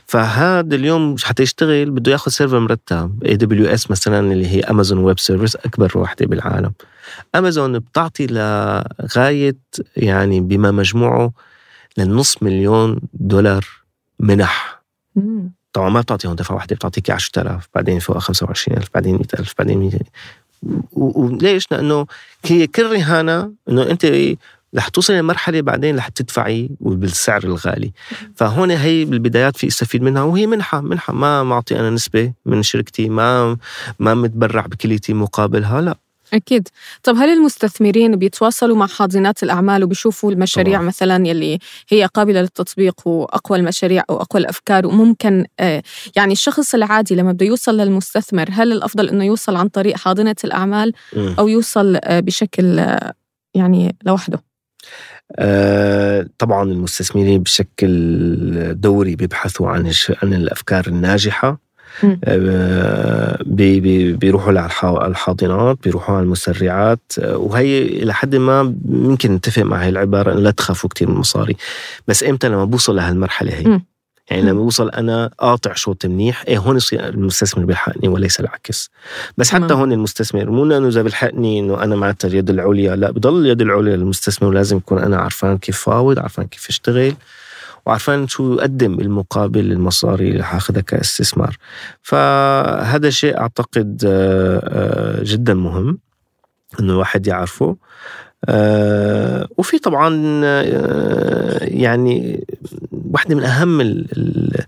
فهذا 0.07 0.74
اليوم 0.76 1.16
حتى 1.24 1.43
يشتغل 1.43 1.91
بده 1.91 2.12
ياخذ 2.12 2.30
server 2.31 2.59
مرتب 2.59 3.22
AWS 3.27 3.91
مثلا 3.91 4.32
اللي 4.32 4.47
هي 4.47 4.61
Amazon 4.61 4.99
Web 4.99 5.18
Service 5.18 5.57
أكبر 5.57 5.93
وحدة 5.99 6.26
بالعالم 6.26 6.72
امازون 7.34 7.78
بتعطي 7.78 8.26
لغاية 8.26 9.57
يعني 9.97 10.41
بما 10.41 10.70
مجموعه 10.70 11.32
للنص 11.99 12.43
مليون 12.43 13.01
دولار 13.14 13.64
منح 14.18 14.82
مم. 15.16 15.53
طبعا 15.72 15.88
ما 15.91 16.01
بتعطيهم 16.01 16.34
دفعه 16.34 16.55
واحدة 16.55 16.76
بتعطيك 16.76 17.11
10000 17.11 17.68
بعدين 17.74 17.99
فوق 17.99 18.18
25000 18.18 18.88
بعدين 18.95 19.14
100000 19.16 19.55
بعدين 19.59 19.78
200 19.78 19.99
و- 20.93 21.22
وليش؟ 21.24 21.64
لأنه 21.70 22.07
هي 22.45 22.66
كل 22.66 22.93
رهانة 22.93 23.53
إنه 23.68 23.82
أنت 23.91 24.05
رح 24.77 24.89
توصل 24.89 25.12
لمرحلة 25.12 25.61
بعدين 25.61 25.97
رح 25.97 26.09
تدفعي 26.09 26.71
وبالسعر 26.81 27.45
الغالي. 27.45 27.93
فهون 28.37 28.71
هي 28.71 29.05
بالبدايات 29.05 29.57
في 29.57 29.66
استفيد 29.66 30.03
منها 30.03 30.23
وهي 30.23 30.47
منحة 30.47 30.81
منحة. 30.81 31.12
ما 31.12 31.43
معطي 31.43 31.81
أنا 31.81 31.91
نسبة 31.91 32.33
من 32.47 32.62
شركتي 32.62 33.09
ما 33.09 33.57
ما 33.99 34.14
متبرع 34.14 34.66
بكليتي 34.66 35.12
مقابلها 35.12 35.81
لا. 35.81 35.95
أكيد. 36.33 36.68
طب 37.03 37.16
هل 37.16 37.29
المستثمرين 37.29 38.16
بيتواصلوا 38.16 38.77
مع 38.77 38.87
حاضنات 38.87 39.43
الأعمال 39.43 39.85
وبيشوفوا 39.85 40.33
المشاريع 40.33 40.75
طبعاً. 40.79 40.87
مثلا 40.87 41.27
يلي 41.29 41.59
هي 41.89 42.05
قابلة 42.05 42.41
للتطبيق 42.41 43.09
وأقوى 43.09 43.59
المشاريع 43.59 44.03
أو 44.11 44.16
أقوى 44.21 44.43
الأفكار 44.43 44.87
وممكن 44.87 45.45
آه، 45.61 45.83
يعني 46.16 46.33
الشخص 46.33 46.75
العادي 46.75 47.14
لما 47.14 47.33
بده 47.33 47.47
يوصل 47.47 47.77
للمستثمر 47.77 48.49
هل 48.53 48.73
الأفضل 48.73 49.09
إنه 49.09 49.25
يوصل 49.25 49.57
عن 49.57 49.68
طريق 49.68 49.97
حاضنة 49.97 50.37
الأعمال. 50.45 50.93
أو 51.39 51.49
يوصل 51.49 51.99
آه، 52.05 52.21
بشكل 52.21 52.79
آه، 52.79 53.14
يعني 53.55 53.97
لوحده؟ 54.07 54.50
طبعا 56.39 56.62
المستثمرين 56.70 57.43
بشكل 57.43 58.74
دوري 58.81 59.16
بيبحثوا 59.16 59.68
عن 59.68 59.93
عن 60.22 60.35
الأفكار 60.35 60.87
الناجحة. 60.87 61.70
آه، 62.24 63.39
بي- 63.47 63.81
بي- 63.81 64.12
بيروحوا 64.12 64.53
الحاضنات 65.07 65.78
بيروحوا 65.85 66.14
على 66.16 66.24
المسرعات 66.24 67.12
آه، 67.18 67.37
وهي 67.37 67.83
إلى 67.83 68.14
حد 68.14 68.37
ما 68.37 68.74
ممكن 68.85 69.33
نتفق 69.35 69.62
مع 69.62 69.83
هاي 69.83 69.89
العبارة 69.89 70.33
لا 70.35 70.51
تخافوا 70.51 70.91
كثير 70.91 71.09
من 71.09 71.14
المصاري 71.14 71.57
بس 72.09 72.24
إمتى 72.24 72.49
لما 72.49 72.64
بوصل 72.64 72.97
لهالمرحلة 72.97 73.53
هي. 73.55 73.81
يعني 74.31 74.43
لما 74.43 74.61
بوصل 74.62 74.91
أنا 74.91 75.31
قاطع 75.39 75.74
شوط 75.74 76.07
منيح 76.07 76.45
إيه 76.49 76.59
هون 76.59 76.76
يصير 76.76 77.09
المستثمر 77.09 77.64
بيلحقني 77.64 78.09
وليس 78.09 78.41
العكس. 78.41 78.91
بس 79.39 79.51
حتى. 79.51 79.74
هون 79.74 79.93
المستثمر 79.93 80.51
مو 80.51 80.64
لأنه 80.64 80.89
إذا 80.89 81.03
بيلحقني 81.03 81.61
إنه 81.61 81.83
أنا 81.83 81.97
معناتها 81.97 82.28
اليد 82.28 82.51
العليا 82.51 82.97
لا 82.97 83.11
بضل 83.11 83.41
اليد 83.41 83.61
العليا 83.61 83.97
للمستثمر 83.97 84.49
ولازم 84.49 84.76
اكون 84.76 84.99
أنا 84.99 85.16
عرفان 85.16 85.59
كيف 85.59 85.78
فاوض 85.78 86.18
عرفان 86.18 86.47
كيف 86.47 86.68
اشتغل 86.68 87.14
وعارفين 87.87 88.28
شو 88.28 88.55
يقدم 88.55 88.97
بالمقابل 88.97 89.72
المصاري 89.72 90.31
اللي 90.31 90.45
حاخذها 90.45 90.81
كاستثمار. 90.81 91.57
فهذا 92.03 93.11
شيء 93.11 93.39
أعتقد 93.39 94.03
آه، 94.07 94.61
آه، 94.64 95.22
جدا 95.24 95.55
مهم 95.55 95.99
إنه 96.81 96.93
الواحد 96.93 97.26
يعرفه. 97.26 97.76
آه 98.45 99.49
وفي 99.59 99.78
طبعا 99.78 100.41
يعني 101.62 102.45
واحدة 103.11 103.35
من 103.35 103.43
أهم 103.43 103.81
ال 103.81 104.07
ال 104.15 104.67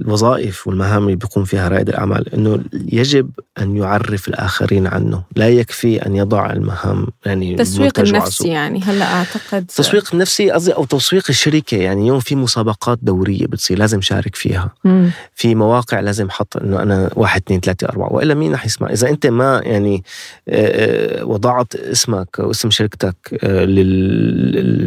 الوظائف 0.00 0.66
والمهام 0.66 1.04
اللي 1.04 1.16
بيقوم 1.16 1.44
فيها 1.44 1.68
رائد 1.68 1.88
الأعمال 1.88 2.34
أنه 2.34 2.60
يجب 2.92 3.30
أن 3.58 3.76
يعرف 3.76 4.28
الآخرين 4.28 4.86
عنه. 4.86 5.22
لا 5.36 5.48
يكفي 5.48 6.06
أن 6.06 6.16
يضع 6.16 6.52
المهام 6.52 7.06
يعني 7.26 7.54
تسويق 7.54 8.00
النفسي 8.00 8.48
يعني 8.48 8.80
هلا 8.82 9.14
أعتقد 9.14 9.66
تسويق 9.66 10.08
النفسي 10.12 10.50
قصدي 10.50 10.72
أو 10.72 10.84
تسويق 10.84 11.24
الشركة 11.28 11.76
يعني 11.76 12.06
يوم 12.06 12.20
في 12.20 12.36
مسابقات 12.36 12.98
دورية 13.02 13.46
بتصير 13.46 13.78
لازم 13.78 14.00
شارك 14.00 14.36
فيها. 14.36 14.74
مم. 14.84 15.10
في 15.34 15.54
مواقع 15.54 16.00
لازم 16.00 16.30
حط 16.30 16.56
أنه 16.56 16.82
أنا 16.82 17.10
واحد 17.16 17.42
اثنين 17.46 17.60
ثلاثة 17.60 17.88
أربعة 17.88 18.12
وإلا 18.12 18.34
مين 18.34 18.52
رح 18.52 18.66
يسمع؟ 18.66 18.90
إذا 18.90 19.08
أنت 19.08 19.26
ما 19.26 19.60
يعني 19.64 20.04
وضعت 21.22 21.74
اسمك 21.74 22.38
واسم 22.38 22.70
شركتك 22.70 23.16
لل 23.42 24.82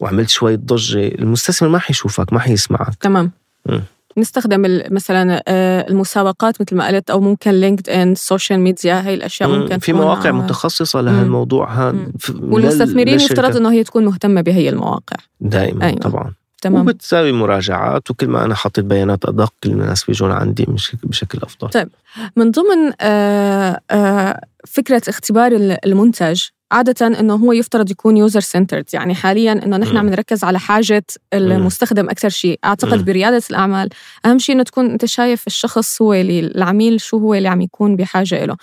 وعملت 0.00 0.28
شوية 0.28 0.56
ضجة. 0.56 1.08
المستثمر 1.08 1.68
ما 1.68 1.78
حيشوفك 1.78 2.32
ما 2.32 2.38
حيسمعك. 2.38 2.94
تمام. 2.94 3.30
م. 3.66 3.78
نستخدم 4.18 4.62
مثلا 4.90 5.42
المسابقات 5.88 6.60
مثل 6.60 6.76
ما 6.76 6.86
قلت 6.86 7.10
أو 7.10 7.20
ممكن 7.20 7.50
LinkedIn 7.50 8.12
ال 8.12 8.19
social 8.19 8.60
media 8.60 9.06
هي 9.06 9.14
الأشياء 9.14 9.48
ممكن 9.48 9.78
في 9.78 9.92
مواقع 9.92 10.30
متخصصة 10.30 11.00
لهالموضوع. 11.00 11.72
هذا 11.72 12.08
والمستثمرين 12.40 13.20
يفترض 13.20 13.56
إنه 13.56 13.72
هي 13.72 13.84
تكون 13.84 14.04
مهتمة 14.04 14.40
بهي 14.40 14.68
المواقع. 14.68 15.16
دائما 15.40 15.84
أيوة. 15.84 15.98
طبعا. 15.98 16.32
تمام. 16.62 16.82
وبتساوي 16.82 17.32
مراجعات 17.32 18.10
وكل 18.10 18.28
ما 18.28 18.44
أنا 18.44 18.54
حطيت 18.54 18.84
بيانات 18.84 19.24
أدق 19.24 19.52
الناس 19.66 20.04
بيجون 20.04 20.30
عندي 20.30 20.66
بشكل 21.02 21.38
أفضل. 21.42 21.68
طيب. 21.68 21.88
من 22.36 22.50
ضمن 22.50 22.92
آآ 23.00 23.80
آآ 23.90 24.40
فكرة 24.66 25.02
اختبار 25.08 25.52
المنتج 25.86 26.42
عادة 26.72 27.06
إنه 27.06 27.34
هو 27.34 27.52
يفترض 27.52 27.90
يكون 27.90 28.16
يوزر 28.16 28.40
سنترد 28.40 28.84
يعني 28.92 29.14
حاليا 29.14 29.52
إنه 29.52 29.76
نحن 29.76 29.96
عم 29.96 30.08
نركز 30.08 30.44
على 30.44 30.58
حاجة 30.58 31.04
المستخدم 31.34 32.10
أكثر 32.10 32.28
شيء، 32.28 32.58
أعتقد 32.64 33.04
بريادة 33.04 33.42
الأعمال 33.50 33.88
أهم 34.26 34.38
شيء 34.38 34.54
إنه 34.54 34.62
تكون 34.62 34.90
أنت 34.90 35.04
شايف 35.04 35.46
الشخص 35.46 36.02
هو 36.02 36.14
اللي 36.14 36.40
العميل 36.40 37.00
شو 37.00 37.18
هو 37.18 37.34
اللي 37.34 37.48
عم 37.48 37.60
يكون 37.60 37.96
بحاجة 37.96 38.44
له. 38.44 38.56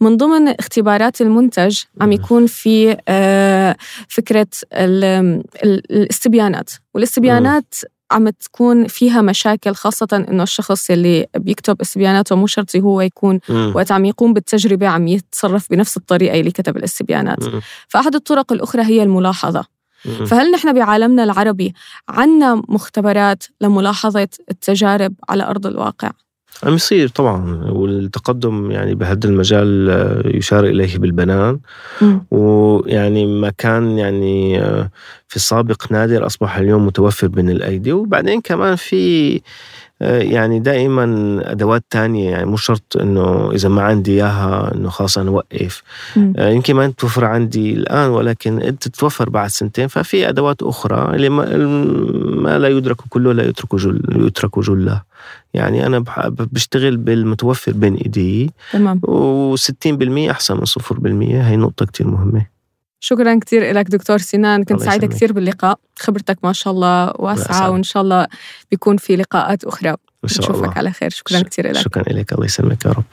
من 0.00 0.16
ضمن 0.16 0.48
اختبارات 0.48 1.20
المنتج 1.20 1.80
عم 2.00 2.12
يكون 2.12 2.46
في 2.46 2.96
فكرة 4.08 4.48
الاستبيانات، 5.64 6.70
والاستبيانات 6.94 7.74
عم 8.10 8.28
تكون 8.28 8.86
فيها 8.86 9.20
مشاكل 9.20 9.74
خاصة 9.74 10.08
إنه 10.28 10.42
الشخص 10.42 10.90
اللي 10.90 11.26
بيكتب 11.36 11.80
استبياناته 11.80 12.36
مو 12.36 12.46
شرط 12.46 12.76
هو 12.76 13.00
يكون. 13.00 13.40
وقت 13.74 13.92
عم 13.92 14.04
يقوم 14.04 14.32
بالتجربة 14.32 14.88
عم 14.88 15.08
يتصرف 15.08 15.70
بنفس 15.70 15.96
الطريقة 15.96 16.40
اللي 16.40 16.50
كتب 16.50 16.76
الاستبيانات. 16.76 17.44
فأحد 17.88 18.14
الطرق 18.14 18.52
الأخرى 18.52 18.82
هي 18.82 19.02
الملاحظة. 19.02 19.64
فهل 20.26 20.50
نحن 20.50 20.72
بعالمنا 20.72 21.24
العربي 21.24 21.74
عنا 22.08 22.62
مختبرات 22.68 23.44
لملاحظة 23.60 24.28
التجارب 24.50 25.14
على 25.28 25.42
أرض 25.44 25.66
الواقع؟ 25.66 26.10
عم 26.62 26.74
يصير 26.74 27.08
طبعا 27.08 27.64
والتقدم 27.70 28.70
يعني 28.70 28.94
بهذا 28.94 29.28
المجال 29.28 29.90
يشار 30.34 30.64
إليه 30.64 30.98
بالبنان 30.98 31.58
مم. 32.02 32.24
ويعني 32.30 33.26
ما 33.26 33.50
كان 33.58 33.98
يعني 33.98 34.60
في 35.28 35.36
السابق 35.36 35.92
نادر 35.92 36.26
أصبح 36.26 36.56
اليوم 36.56 36.86
متوفر 36.86 37.26
بين 37.26 37.50
الأيدي 37.50 37.92
وبعدين 37.92 38.40
كمان 38.40 38.76
في 38.76 39.40
يعني 40.00 40.60
دائما 40.60 41.04
أدوات 41.44 41.84
تانية 41.90 42.30
يعني 42.30 42.44
مو 42.46 42.56
شرط 42.56 42.96
إنه 43.00 43.50
إذا 43.52 43.68
ما 43.68 43.82
عندي 43.82 44.12
إياها 44.12 44.74
إنه 44.74 44.88
خلاص 44.88 45.18
أنا 45.18 45.30
أوقف. 45.30 45.82
مم. 46.16 46.32
يمكن 46.38 46.74
ما 46.74 46.86
تتوفر 46.86 47.24
عندي 47.24 47.72
الآن 47.72 48.10
ولكن 48.10 48.76
تتوفر 48.80 49.30
بعد 49.30 49.48
سنتين. 49.50 49.86
ففي 49.86 50.28
أدوات 50.28 50.62
أخرى 50.62 51.16
اللي 51.16 51.28
ما, 51.28 51.56
ما 52.42 52.58
لا 52.58 52.68
يدرك 52.68 52.96
كله 53.08 53.32
لا 53.32 53.48
يترك 53.48 53.74
جل 53.74 54.26
يترك 54.26 54.58
جله. 54.58 55.02
يعني 55.54 55.86
أنا 55.86 56.04
بشتغل 56.52 56.96
بالمتوفر 56.96 57.72
بين 57.72 57.94
إيدي. 57.94 58.50
تمام. 58.72 59.00
و60% 59.00 60.30
أحسن 60.30 60.56
من 60.56 60.64
0% 60.64 61.44
هي 61.44 61.56
نقطة 61.56 61.86
كتير 61.86 62.06
مهمة. 62.06 62.59
شكرا 63.00 63.38
كثير 63.38 63.72
لك 63.72 63.86
دكتور 63.86 64.18
سنان. 64.18 64.64
كنت 64.64 64.80
يسلمك. 64.82 65.04
كثير 65.04 65.32
باللقاء. 65.32 65.78
خبرتك 65.98 66.38
ما 66.42 66.52
شاء 66.52 66.72
الله 66.72 67.12
واسعة 67.18 67.50
أسعد. 67.50 67.70
وإن 67.70 67.82
شاء 67.82 68.02
الله 68.02 68.26
بيكون 68.70 68.96
في 68.96 69.16
لقاءات 69.16 69.64
أخرى. 69.64 69.90
إن 69.90 70.28
شاء 70.28 70.42
نشوفك 70.44 70.64
الله. 70.64 70.72
على 70.76 70.90
خير. 70.92 71.10
شكرا 71.10 71.38
ش- 71.38 71.42
كثير 71.42 71.66
لك 71.70 71.76
شكرا 71.76 72.12
لك 72.12 72.32
الله 72.32 72.44
يسلمك 72.44 72.84
يا 72.84 72.90
رب. 72.90 73.04